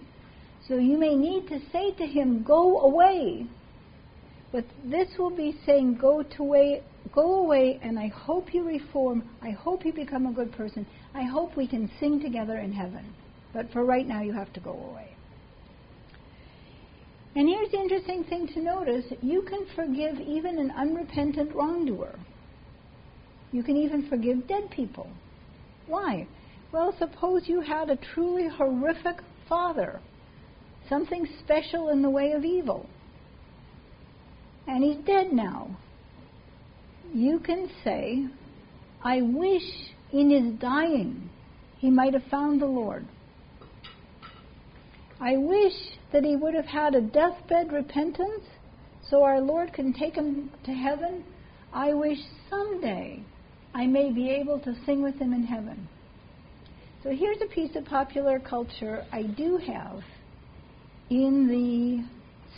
So 0.68 0.76
you 0.76 0.98
may 0.98 1.16
need 1.16 1.48
to 1.48 1.60
say 1.72 1.92
to 1.92 2.06
him, 2.06 2.44
Go 2.44 2.82
away. 2.82 3.46
But 4.52 4.66
this 4.84 5.08
will 5.18 5.36
be 5.36 5.60
saying, 5.66 6.00
Go 6.02 6.24
to 6.24 6.44
way, 6.44 6.82
go 7.18 7.40
away, 7.40 7.80
and 7.82 7.98
I 7.98 8.10
hope 8.10 8.54
you 8.54 8.64
reform. 8.64 9.28
I 9.42 9.50
hope 9.50 9.84
you 9.84 9.92
become 9.92 10.28
a 10.28 10.32
good 10.32 10.52
person. 10.52 10.86
I 11.16 11.24
hope 11.24 11.58
we 11.58 11.68
can 11.68 11.90
sing 12.00 12.22
together 12.22 12.60
in 12.60 12.72
heaven. 12.72 13.12
But 13.54 13.72
for 13.72 13.84
right 13.84 14.08
now, 14.08 14.22
you 14.22 14.34
have 14.34 14.54
to 14.54 14.60
go 14.60 14.74
away. 14.92 15.10
And 17.36 17.50
here's 17.50 17.72
the 17.72 17.80
interesting 17.80 18.24
thing 18.24 18.48
to 18.54 18.62
notice 18.62 19.06
you 19.24 19.42
can 19.42 19.66
forgive 19.76 20.20
even 20.20 20.60
an 20.60 20.70
unrepentant 20.70 21.56
wrongdoer. 21.56 22.14
You 23.52 23.64
can 23.64 23.78
even 23.78 24.08
forgive 24.10 24.48
dead 24.48 24.70
people. 24.70 25.10
Why? 25.88 26.28
Well, 26.72 26.94
suppose 27.00 27.48
you 27.48 27.62
had 27.62 27.90
a 27.90 27.98
truly 28.14 28.48
horrific 28.48 29.18
father, 29.50 30.02
something 30.88 31.28
special 31.44 31.90
in 31.90 32.04
the 32.04 32.12
way 32.12 32.34
of 32.34 32.46
evil, 32.46 32.88
and 34.68 34.84
he's 34.84 35.04
dead 35.04 35.34
now. 35.34 35.78
You 37.14 37.40
can 37.40 37.70
say, 37.84 38.26
I 39.04 39.22
wish 39.22 39.64
in 40.12 40.30
his 40.30 40.60
dying 40.60 41.30
he 41.78 41.90
might 41.90 42.14
have 42.14 42.24
found 42.30 42.62
the 42.62 42.66
Lord. 42.66 43.06
I 45.20 45.38
wish 45.38 45.74
that 46.12 46.24
he 46.24 46.36
would 46.36 46.54
have 46.54 46.66
had 46.66 46.96
a 46.96 47.02
deathbed 47.02 47.72
repentance 47.72 48.44
so 49.10 49.24
our 49.24 49.40
Lord 49.40 49.74
can 49.74 49.94
take 49.94 50.16
him 50.16 50.52
to 50.66 50.72
heaven. 50.72 51.24
I 51.74 51.94
wish 51.94 52.20
someday 52.50 53.24
I 53.74 53.88
may 53.88 54.12
be 54.12 54.30
able 54.30 54.60
to 54.60 54.76
sing 54.86 55.02
with 55.02 55.16
him 55.20 55.34
in 55.34 55.44
heaven. 55.44 55.88
So 57.04 57.10
here's 57.12 57.42
a 57.42 57.54
piece 57.54 57.76
of 57.76 57.86
popular 57.86 58.40
culture 58.40 59.06
I 59.12 59.24
do 59.24 59.58
have. 59.58 60.02
In 61.10 61.48
the 61.48 62.04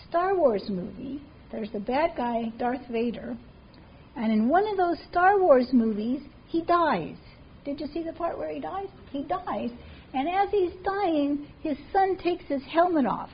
Star 0.08 0.36
Wars 0.36 0.64
movie, 0.70 1.22
there's 1.52 1.72
the 1.72 1.80
bad 1.80 2.16
guy, 2.18 2.52
Darth 2.58 2.88
Vader, 2.90 3.38
and 4.20 4.34
in 4.34 4.50
one 4.50 4.68
of 4.68 4.76
those 4.76 4.98
Star 5.10 5.40
Wars 5.40 5.68
movies, 5.72 6.20
he 6.48 6.62
dies. 6.64 7.16
Did 7.64 7.80
you 7.80 7.88
see 7.94 8.04
the 8.04 8.12
part 8.12 8.38
where 8.38 8.54
he 8.54 8.60
dies? 8.60 8.88
He 9.12 9.24
dies, 9.24 9.70
and 10.14 10.28
as 10.28 10.50
he's 10.52 10.74
dying, 10.84 11.48
his 11.62 11.78
son 11.94 12.18
takes 12.18 12.44
his 12.46 12.62
helmet 12.64 13.06
off. 13.06 13.30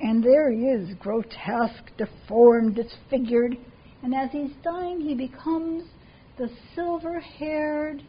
And 0.00 0.22
there 0.22 0.52
he 0.52 0.60
is, 0.60 0.94
grotesque, 1.00 1.90
deformed, 1.98 2.76
disfigured. 2.76 3.56
And 4.04 4.14
as 4.14 4.30
he's 4.30 4.52
dying, 4.62 5.00
he 5.00 5.14
becomes 5.14 5.84
the 6.38 6.48
silver 6.76 7.18
haired, 7.18 8.02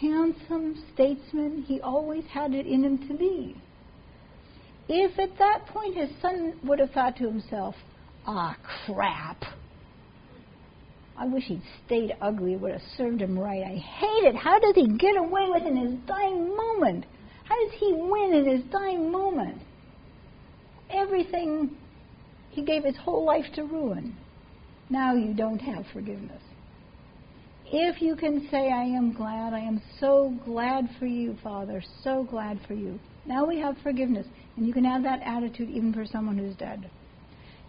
handsome 0.00 0.82
statesman 0.94 1.64
he 1.68 1.80
always 1.82 2.24
had 2.32 2.54
it 2.54 2.66
in 2.66 2.84
him 2.84 3.06
to 3.06 3.14
be. 3.14 3.54
If 4.88 5.18
at 5.18 5.38
that 5.38 5.66
point 5.66 5.96
his 5.96 6.10
son 6.22 6.58
would 6.64 6.78
have 6.78 6.90
thought 6.92 7.16
to 7.18 7.24
himself, 7.24 7.74
ah, 8.26 8.56
crap, 8.86 9.44
I 11.20 11.26
wish 11.26 11.44
he'd 11.44 11.60
stayed 11.84 12.16
ugly, 12.22 12.54
it 12.54 12.60
would 12.62 12.72
have 12.72 12.80
served 12.96 13.20
him 13.20 13.38
right. 13.38 13.62
I 13.62 13.76
hate 13.76 14.24
it. 14.24 14.34
How 14.34 14.58
does 14.58 14.74
he 14.74 14.88
get 14.96 15.18
away 15.18 15.50
with 15.50 15.64
it 15.64 15.68
in 15.68 15.76
his 15.76 15.98
dying 16.06 16.56
moment? 16.56 17.04
How 17.44 17.62
does 17.62 17.78
he 17.78 17.92
win 17.92 18.32
in 18.32 18.48
his 18.48 18.64
dying 18.72 19.12
moment? 19.12 19.60
Everything 20.88 21.76
he 22.48 22.62
gave 22.62 22.84
his 22.84 22.96
whole 22.96 23.22
life 23.26 23.44
to 23.54 23.64
ruin. 23.64 24.16
Now 24.88 25.14
you 25.14 25.34
don't 25.34 25.58
have 25.58 25.84
forgiveness. 25.92 26.40
If 27.66 28.00
you 28.00 28.16
can 28.16 28.48
say, 28.50 28.70
I 28.72 28.84
am 28.84 29.12
glad, 29.12 29.52
I 29.52 29.60
am 29.60 29.82
so 30.00 30.34
glad 30.46 30.88
for 30.98 31.06
you, 31.06 31.36
Father, 31.42 31.84
so 32.02 32.24
glad 32.24 32.60
for 32.66 32.72
you. 32.72 32.98
Now 33.26 33.44
we 33.44 33.60
have 33.60 33.76
forgiveness. 33.82 34.26
And 34.56 34.66
you 34.66 34.72
can 34.72 34.84
have 34.84 35.02
that 35.02 35.20
attitude 35.22 35.68
even 35.68 35.92
for 35.92 36.06
someone 36.06 36.38
who's 36.38 36.56
dead. 36.56 36.90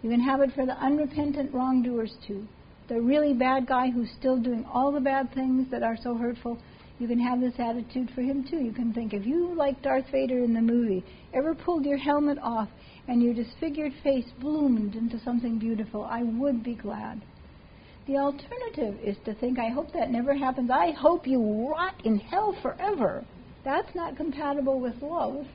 You 0.02 0.08
can 0.08 0.20
have 0.20 0.40
it 0.40 0.52
for 0.54 0.64
the 0.64 0.76
unrepentant 0.82 1.52
wrongdoers 1.52 2.14
too. 2.26 2.48
The 2.88 3.00
really 3.00 3.32
bad 3.32 3.66
guy 3.66 3.90
who's 3.90 4.10
still 4.18 4.36
doing 4.36 4.64
all 4.72 4.92
the 4.92 5.00
bad 5.00 5.32
things 5.34 5.70
that 5.70 5.82
are 5.82 5.96
so 6.02 6.14
hurtful, 6.14 6.58
you 6.98 7.08
can 7.08 7.18
have 7.18 7.40
this 7.40 7.54
attitude 7.58 8.10
for 8.14 8.22
him 8.22 8.44
too. 8.48 8.58
You 8.58 8.72
can 8.72 8.92
think 8.92 9.12
if 9.12 9.26
you, 9.26 9.54
like 9.54 9.82
Darth 9.82 10.10
Vader 10.10 10.38
in 10.44 10.52
the 10.52 10.60
movie, 10.60 11.04
ever 11.32 11.54
pulled 11.54 11.84
your 11.84 11.96
helmet 11.96 12.38
off 12.42 12.68
and 13.08 13.22
your 13.22 13.34
disfigured 13.34 13.92
face 14.02 14.26
bloomed 14.40 14.94
into 14.94 15.18
something 15.20 15.58
beautiful, 15.58 16.04
I 16.04 16.22
would 16.22 16.62
be 16.62 16.74
glad. 16.74 17.22
The 18.06 18.16
alternative 18.16 18.98
is 19.02 19.16
to 19.24 19.34
think, 19.34 19.58
I 19.58 19.68
hope 19.68 19.92
that 19.92 20.10
never 20.10 20.34
happens. 20.34 20.70
I 20.70 20.90
hope 20.90 21.26
you 21.26 21.70
rot 21.70 21.94
in 22.04 22.18
hell 22.18 22.56
forever. 22.62 23.24
That's 23.64 23.94
not 23.94 24.16
compatible 24.16 24.80
with 24.80 25.00
love. 25.00 25.46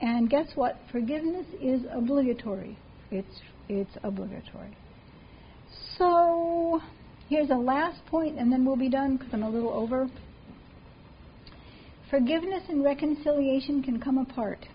And 0.00 0.28
guess 0.28 0.48
what? 0.54 0.78
Forgiveness 0.90 1.46
is 1.60 1.82
obligatory. 1.92 2.78
It's, 3.10 3.40
it's 3.68 3.96
obligatory. 4.02 4.74
So, 5.98 6.82
here's 7.28 7.50
a 7.50 7.54
last 7.54 8.04
point, 8.06 8.38
and 8.38 8.52
then 8.52 8.64
we'll 8.64 8.76
be 8.76 8.90
done 8.90 9.16
because 9.16 9.32
I'm 9.32 9.42
a 9.42 9.48
little 9.48 9.72
over. 9.72 10.08
Forgiveness 12.10 12.62
and 12.68 12.84
reconciliation 12.84 13.82
can 13.82 14.00
come 14.00 14.18
apart. 14.18 14.66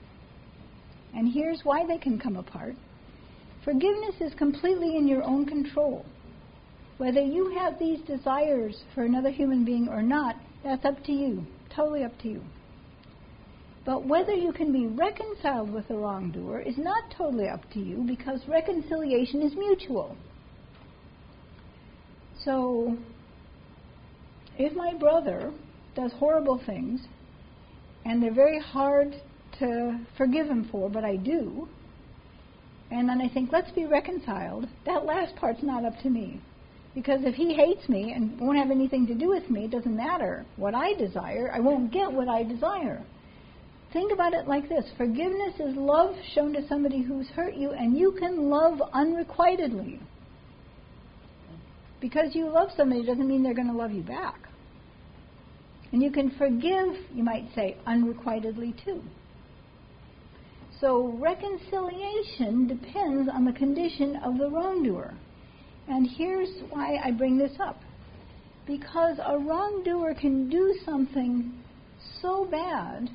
And 1.15 1.31
here's 1.31 1.61
why 1.63 1.85
they 1.85 1.97
can 1.97 2.19
come 2.19 2.35
apart. 2.35 2.75
Forgiveness 3.63 4.15
is 4.19 4.33
completely 4.33 4.97
in 4.97 5.07
your 5.07 5.23
own 5.23 5.45
control. 5.45 6.05
Whether 6.97 7.21
you 7.21 7.55
have 7.57 7.77
these 7.77 7.99
desires 8.01 8.83
for 8.95 9.03
another 9.03 9.29
human 9.29 9.63
being 9.63 9.87
or 9.87 10.01
not, 10.01 10.35
that's 10.63 10.85
up 10.85 11.03
to 11.05 11.11
you. 11.11 11.45
Totally 11.75 12.03
up 12.03 12.17
to 12.21 12.29
you. 12.29 12.41
But 13.85 14.05
whether 14.05 14.33
you 14.33 14.51
can 14.53 14.71
be 14.71 14.87
reconciled 14.87 15.71
with 15.71 15.87
the 15.87 15.95
wrongdoer 15.95 16.61
is 16.61 16.77
not 16.77 17.11
totally 17.15 17.47
up 17.47 17.69
to 17.73 17.79
you 17.79 18.03
because 18.07 18.41
reconciliation 18.47 19.41
is 19.41 19.55
mutual. 19.55 20.15
So, 22.43 22.97
if 24.57 24.73
my 24.73 24.93
brother 24.93 25.51
does 25.95 26.11
horrible 26.13 26.61
things 26.65 27.01
and 28.05 28.21
they're 28.21 28.33
very 28.33 28.59
hard 28.59 29.15
to 29.59 29.99
forgive 30.17 30.47
him 30.47 30.67
for, 30.71 30.89
but 30.89 31.03
I 31.03 31.17
do, 31.17 31.67
and 32.89 33.07
then 33.07 33.21
I 33.21 33.29
think, 33.29 33.51
let's 33.51 33.71
be 33.71 33.85
reconciled, 33.85 34.67
that 34.85 35.05
last 35.05 35.35
part's 35.35 35.63
not 35.63 35.85
up 35.85 35.97
to 36.03 36.09
me. 36.09 36.41
Because 36.93 37.21
if 37.23 37.35
he 37.35 37.53
hates 37.53 37.87
me 37.87 38.11
and 38.11 38.37
won't 38.39 38.57
have 38.57 38.69
anything 38.69 39.07
to 39.07 39.13
do 39.13 39.29
with 39.29 39.49
me, 39.49 39.65
it 39.65 39.71
doesn't 39.71 39.95
matter 39.95 40.45
what 40.57 40.75
I 40.75 40.93
desire. 40.95 41.49
I 41.53 41.61
won't 41.61 41.91
get 41.91 42.11
what 42.11 42.27
I 42.27 42.43
desire. 42.43 43.01
Think 43.93 44.11
about 44.11 44.33
it 44.33 44.47
like 44.47 44.67
this 44.67 44.85
forgiveness 44.97 45.53
is 45.59 45.75
love 45.75 46.15
shown 46.33 46.53
to 46.53 46.67
somebody 46.67 47.01
who's 47.01 47.27
hurt 47.29 47.55
you, 47.55 47.71
and 47.71 47.97
you 47.97 48.11
can 48.19 48.49
love 48.49 48.81
unrequitedly. 48.93 50.01
Because 52.01 52.33
you 52.33 52.49
love 52.49 52.69
somebody 52.75 53.05
doesn't 53.05 53.27
mean 53.27 53.43
they're 53.43 53.53
going 53.53 53.71
to 53.71 53.77
love 53.77 53.91
you 53.91 54.01
back. 54.01 54.49
And 55.91 56.01
you 56.01 56.11
can 56.11 56.31
forgive, 56.31 56.95
you 57.13 57.23
might 57.23 57.47
say, 57.53 57.77
unrequitedly 57.85 58.75
too. 58.83 59.01
So 60.79 61.15
reconciliation 61.19 62.67
depends 62.67 63.29
on 63.31 63.45
the 63.45 63.53
condition 63.53 64.15
of 64.25 64.39
the 64.39 64.49
wrongdoer. 64.49 65.13
And 65.87 66.09
here's 66.17 66.49
why 66.71 66.97
I 67.03 67.11
bring 67.11 67.37
this 67.37 67.51
up. 67.59 67.79
Because 68.65 69.17
a 69.23 69.37
wrongdoer 69.37 70.15
can 70.15 70.49
do 70.49 70.75
something 70.83 71.53
so 72.21 72.45
bad 72.49 73.09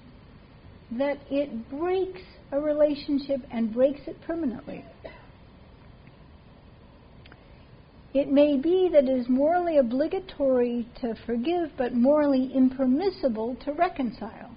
that 0.92 1.18
it 1.30 1.68
breaks 1.70 2.22
a 2.52 2.60
relationship 2.60 3.40
and 3.50 3.72
breaks 3.72 4.00
it 4.06 4.20
permanently. 4.22 4.84
It 8.16 8.32
may 8.32 8.56
be 8.56 8.88
that 8.92 9.04
it 9.04 9.10
is 9.10 9.28
morally 9.28 9.76
obligatory 9.76 10.88
to 11.02 11.14
forgive, 11.26 11.72
but 11.76 11.92
morally 11.92 12.50
impermissible 12.54 13.56
to 13.56 13.72
reconcile. 13.72 14.52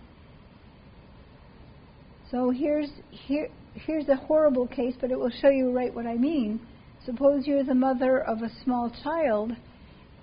So 2.32 2.52
here's 2.52 2.90
here 3.12 3.50
here's 3.74 4.08
a 4.08 4.16
horrible 4.16 4.66
case, 4.66 4.96
but 5.02 5.12
it 5.12 5.20
will 5.20 5.30
show 5.42 5.50
you 5.50 5.72
right 5.72 5.94
what 5.94 6.08
I 6.08 6.16
mean. 6.16 6.62
Suppose 7.06 7.46
you're 7.46 7.66
the 7.66 7.76
mother 7.76 8.22
of 8.22 8.44
a 8.44 8.64
small 8.64 8.94
child, 9.04 9.52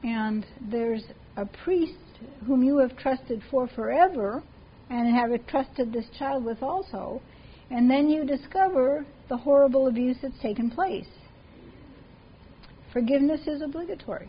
and 0.02 0.46
there's 0.70 1.04
a 1.36 1.44
priest 1.44 1.92
whom 2.46 2.62
you 2.62 2.78
have 2.78 2.96
trusted 2.96 3.42
for 3.50 3.68
forever, 3.68 4.42
and 4.88 5.14
have 5.14 5.46
trusted 5.46 5.92
this 5.92 6.06
child 6.18 6.42
with 6.42 6.62
also, 6.62 7.20
and 7.70 7.90
then 7.90 8.08
you 8.08 8.24
discover 8.24 9.04
the 9.28 9.36
horrible 9.36 9.88
abuse 9.88 10.16
that's 10.22 10.40
taken 10.40 10.70
place. 10.70 11.15
Forgiveness 12.96 13.46
is 13.46 13.60
obligatory. 13.60 14.26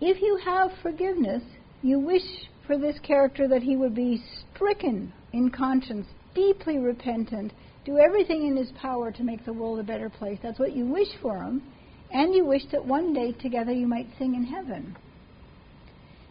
If 0.00 0.20
you 0.20 0.40
have 0.44 0.72
forgiveness, 0.82 1.44
you 1.82 2.00
wish 2.00 2.48
for 2.66 2.76
this 2.76 2.98
character 2.98 3.46
that 3.46 3.62
he 3.62 3.76
would 3.76 3.94
be 3.94 4.20
stricken 4.40 5.12
in 5.32 5.50
conscience, 5.50 6.08
deeply 6.34 6.78
repentant, 6.78 7.52
do 7.84 7.98
everything 7.98 8.48
in 8.48 8.56
his 8.56 8.72
power 8.72 9.12
to 9.12 9.22
make 9.22 9.44
the 9.44 9.52
world 9.52 9.78
a 9.78 9.84
better 9.84 10.10
place. 10.10 10.40
That's 10.42 10.58
what 10.58 10.74
you 10.74 10.84
wish 10.84 11.06
for 11.22 11.40
him. 11.44 11.62
And 12.10 12.34
you 12.34 12.44
wish 12.44 12.62
that 12.72 12.84
one 12.84 13.14
day 13.14 13.30
together 13.30 13.70
you 13.70 13.86
might 13.86 14.08
sing 14.18 14.34
in 14.34 14.42
heaven. 14.42 14.96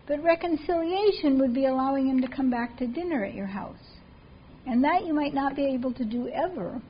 But 0.07 0.21
reconciliation 0.21 1.39
would 1.39 1.53
be 1.53 1.67
allowing 1.67 2.09
him 2.09 2.19
to 2.19 2.27
come 2.27 2.49
back 2.49 2.77
to 2.79 2.87
dinner 2.87 3.23
at 3.23 3.33
your 3.33 3.47
house. 3.47 3.95
And 4.65 4.83
that 4.83 5.05
you 5.05 5.13
might 5.13 5.33
not 5.33 5.55
be 5.55 5.67
able 5.67 5.93
to 5.93 6.03
do 6.03 6.27
ever 6.27 6.81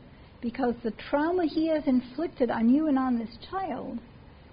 because 0.41 0.75
the 0.83 0.93
trauma 1.09 1.45
he 1.45 1.67
has 1.67 1.83
inflicted 1.87 2.51
on 2.51 2.69
you 2.69 2.87
and 2.87 2.97
on 2.97 3.17
this 3.17 3.37
child 3.49 3.99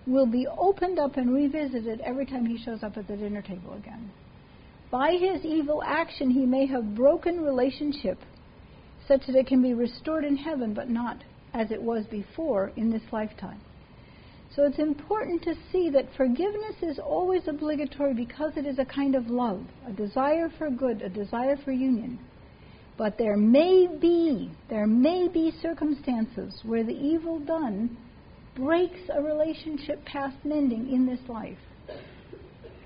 will 0.06 0.26
be 0.26 0.46
opened 0.58 0.98
up 0.98 1.16
and 1.16 1.32
revisited 1.32 2.00
every 2.00 2.26
time 2.26 2.46
he 2.46 2.62
shows 2.62 2.82
up 2.82 2.96
at 2.96 3.06
the 3.08 3.16
dinner 3.16 3.42
table 3.42 3.74
again. 3.74 4.10
By 4.90 5.12
his 5.12 5.44
evil 5.44 5.82
action, 5.84 6.30
he 6.30 6.46
may 6.46 6.66
have 6.66 6.94
broken 6.94 7.42
relationship 7.42 8.18
such 9.08 9.26
that 9.26 9.36
it 9.36 9.46
can 9.46 9.62
be 9.62 9.74
restored 9.74 10.24
in 10.24 10.36
heaven, 10.36 10.72
but 10.72 10.88
not 10.88 11.22
as 11.52 11.70
it 11.70 11.82
was 11.82 12.04
before 12.06 12.72
in 12.76 12.90
this 12.90 13.02
lifetime. 13.12 13.60
So 14.54 14.64
it's 14.64 14.78
important 14.78 15.42
to 15.42 15.54
see 15.72 15.90
that 15.90 16.14
forgiveness 16.16 16.76
is 16.82 16.98
always 16.98 17.42
obligatory 17.48 18.14
because 18.14 18.52
it 18.56 18.66
is 18.66 18.78
a 18.78 18.84
kind 18.84 19.14
of 19.14 19.28
love, 19.28 19.64
a 19.86 19.92
desire 19.92 20.48
for 20.58 20.70
good, 20.70 21.02
a 21.02 21.08
desire 21.08 21.56
for 21.64 21.72
union. 21.72 22.18
But 22.96 23.18
there 23.18 23.36
may 23.36 23.88
be, 24.00 24.50
there 24.70 24.86
may 24.86 25.28
be 25.28 25.52
circumstances 25.60 26.60
where 26.62 26.84
the 26.84 26.96
evil 26.96 27.40
done 27.40 27.96
breaks 28.54 29.00
a 29.12 29.20
relationship 29.20 30.04
past 30.04 30.36
mending 30.44 30.92
in 30.92 31.06
this 31.06 31.28
life. 31.28 31.58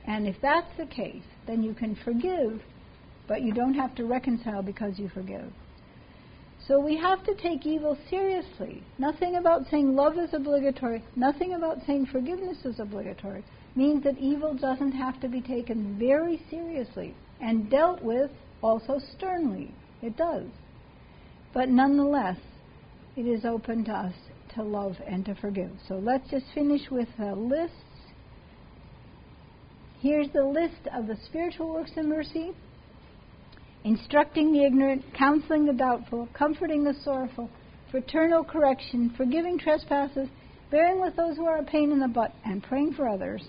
And 0.06 0.26
if 0.26 0.36
that's 0.40 0.74
the 0.78 0.86
case, 0.86 1.24
then 1.46 1.62
you 1.62 1.74
can 1.74 1.94
forgive, 1.94 2.62
but 3.26 3.42
you 3.42 3.52
don't 3.52 3.74
have 3.74 3.94
to 3.96 4.06
reconcile 4.06 4.62
because 4.62 4.98
you 4.98 5.10
forgive. 5.10 5.52
So 6.66 6.80
we 6.80 6.96
have 6.96 7.22
to 7.24 7.34
take 7.34 7.66
evil 7.66 7.96
seriously. 8.08 8.82
Nothing 8.98 9.36
about 9.36 9.68
saying 9.70 9.94
love 9.94 10.18
is 10.18 10.32
obligatory, 10.32 11.04
nothing 11.16 11.52
about 11.52 11.78
saying 11.86 12.06
forgiveness 12.06 12.64
is 12.64 12.80
obligatory 12.80 13.44
means 13.74 14.02
that 14.04 14.18
evil 14.18 14.54
doesn't 14.54 14.92
have 14.92 15.20
to 15.20 15.28
be 15.28 15.42
taken 15.42 15.98
very 15.98 16.42
seriously 16.50 17.14
and 17.40 17.70
dealt 17.70 18.02
with 18.02 18.30
also 18.62 18.98
sternly. 19.16 19.72
It 20.02 20.16
does. 20.16 20.46
But 21.52 21.68
nonetheless, 21.68 22.38
it 23.16 23.26
is 23.26 23.44
open 23.44 23.84
to 23.84 23.92
us 23.92 24.14
to 24.54 24.62
love 24.62 24.96
and 25.06 25.24
to 25.24 25.34
forgive. 25.34 25.70
So 25.88 25.96
let's 25.96 26.30
just 26.30 26.46
finish 26.54 26.90
with 26.90 27.08
the 27.18 27.34
lists. 27.34 27.74
Here's 30.00 30.30
the 30.32 30.44
list 30.44 30.86
of 30.94 31.06
the 31.06 31.16
spiritual 31.26 31.72
works 31.72 31.92
of 31.96 32.04
mercy 32.04 32.52
instructing 33.84 34.52
the 34.52 34.64
ignorant, 34.64 35.04
counseling 35.16 35.64
the 35.64 35.72
doubtful, 35.72 36.28
comforting 36.34 36.84
the 36.84 36.94
sorrowful, 37.04 37.48
fraternal 37.90 38.44
correction, 38.44 39.12
forgiving 39.16 39.58
trespasses, 39.58 40.28
bearing 40.70 41.00
with 41.00 41.16
those 41.16 41.36
who 41.36 41.46
are 41.46 41.58
a 41.58 41.64
pain 41.64 41.90
in 41.92 42.00
the 42.00 42.08
butt, 42.08 42.32
and 42.44 42.62
praying 42.62 42.92
for 42.92 43.08
others. 43.08 43.42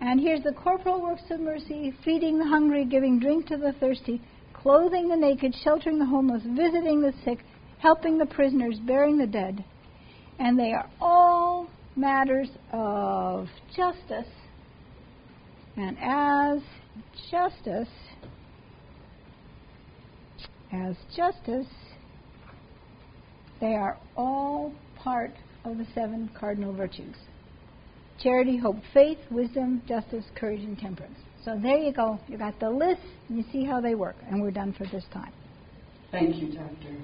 And 0.00 0.20
here's 0.20 0.42
the 0.42 0.52
corporal 0.52 1.00
works 1.00 1.22
of 1.30 1.40
mercy 1.40 1.94
feeding 2.04 2.38
the 2.38 2.46
hungry, 2.46 2.84
giving 2.84 3.18
drink 3.18 3.46
to 3.46 3.56
the 3.56 3.72
thirsty, 3.80 4.20
clothing 4.62 5.08
the 5.08 5.16
naked, 5.16 5.54
sheltering 5.62 5.98
the 5.98 6.06
homeless, 6.06 6.42
visiting 6.56 7.00
the 7.00 7.12
sick, 7.24 7.38
helping 7.78 8.18
the 8.18 8.26
prisoners, 8.26 8.78
burying 8.86 9.18
the 9.18 9.26
dead. 9.26 9.64
And 10.38 10.58
they 10.58 10.72
are 10.72 10.88
all 11.00 11.68
matters 11.96 12.48
of 12.72 13.48
justice. 13.74 14.28
And 15.76 15.96
as 16.00 16.62
justice, 17.30 17.88
as 20.72 20.96
justice, 21.16 21.66
they 23.60 23.74
are 23.74 23.98
all 24.16 24.72
part 24.96 25.32
of 25.64 25.78
the 25.78 25.86
seven 25.94 26.30
cardinal 26.38 26.72
virtues 26.72 27.16
charity, 28.20 28.56
hope, 28.56 28.76
faith, 28.92 29.18
wisdom, 29.30 29.80
justice, 29.86 30.24
courage, 30.34 30.62
and 30.62 30.76
temperance. 30.76 31.18
So 31.48 31.56
there 31.56 31.78
you 31.78 31.92
go. 31.92 32.20
You 32.28 32.36
got 32.36 32.60
the 32.60 32.68
list, 32.68 33.00
you 33.30 33.42
see 33.50 33.64
how 33.64 33.80
they 33.80 33.94
work. 33.94 34.16
And 34.28 34.42
we're 34.42 34.50
done 34.50 34.74
for 34.74 34.84
this 34.84 35.04
time. 35.10 35.32
Thank 36.10 36.36
you, 36.36 36.52
Doctor. 36.52 36.94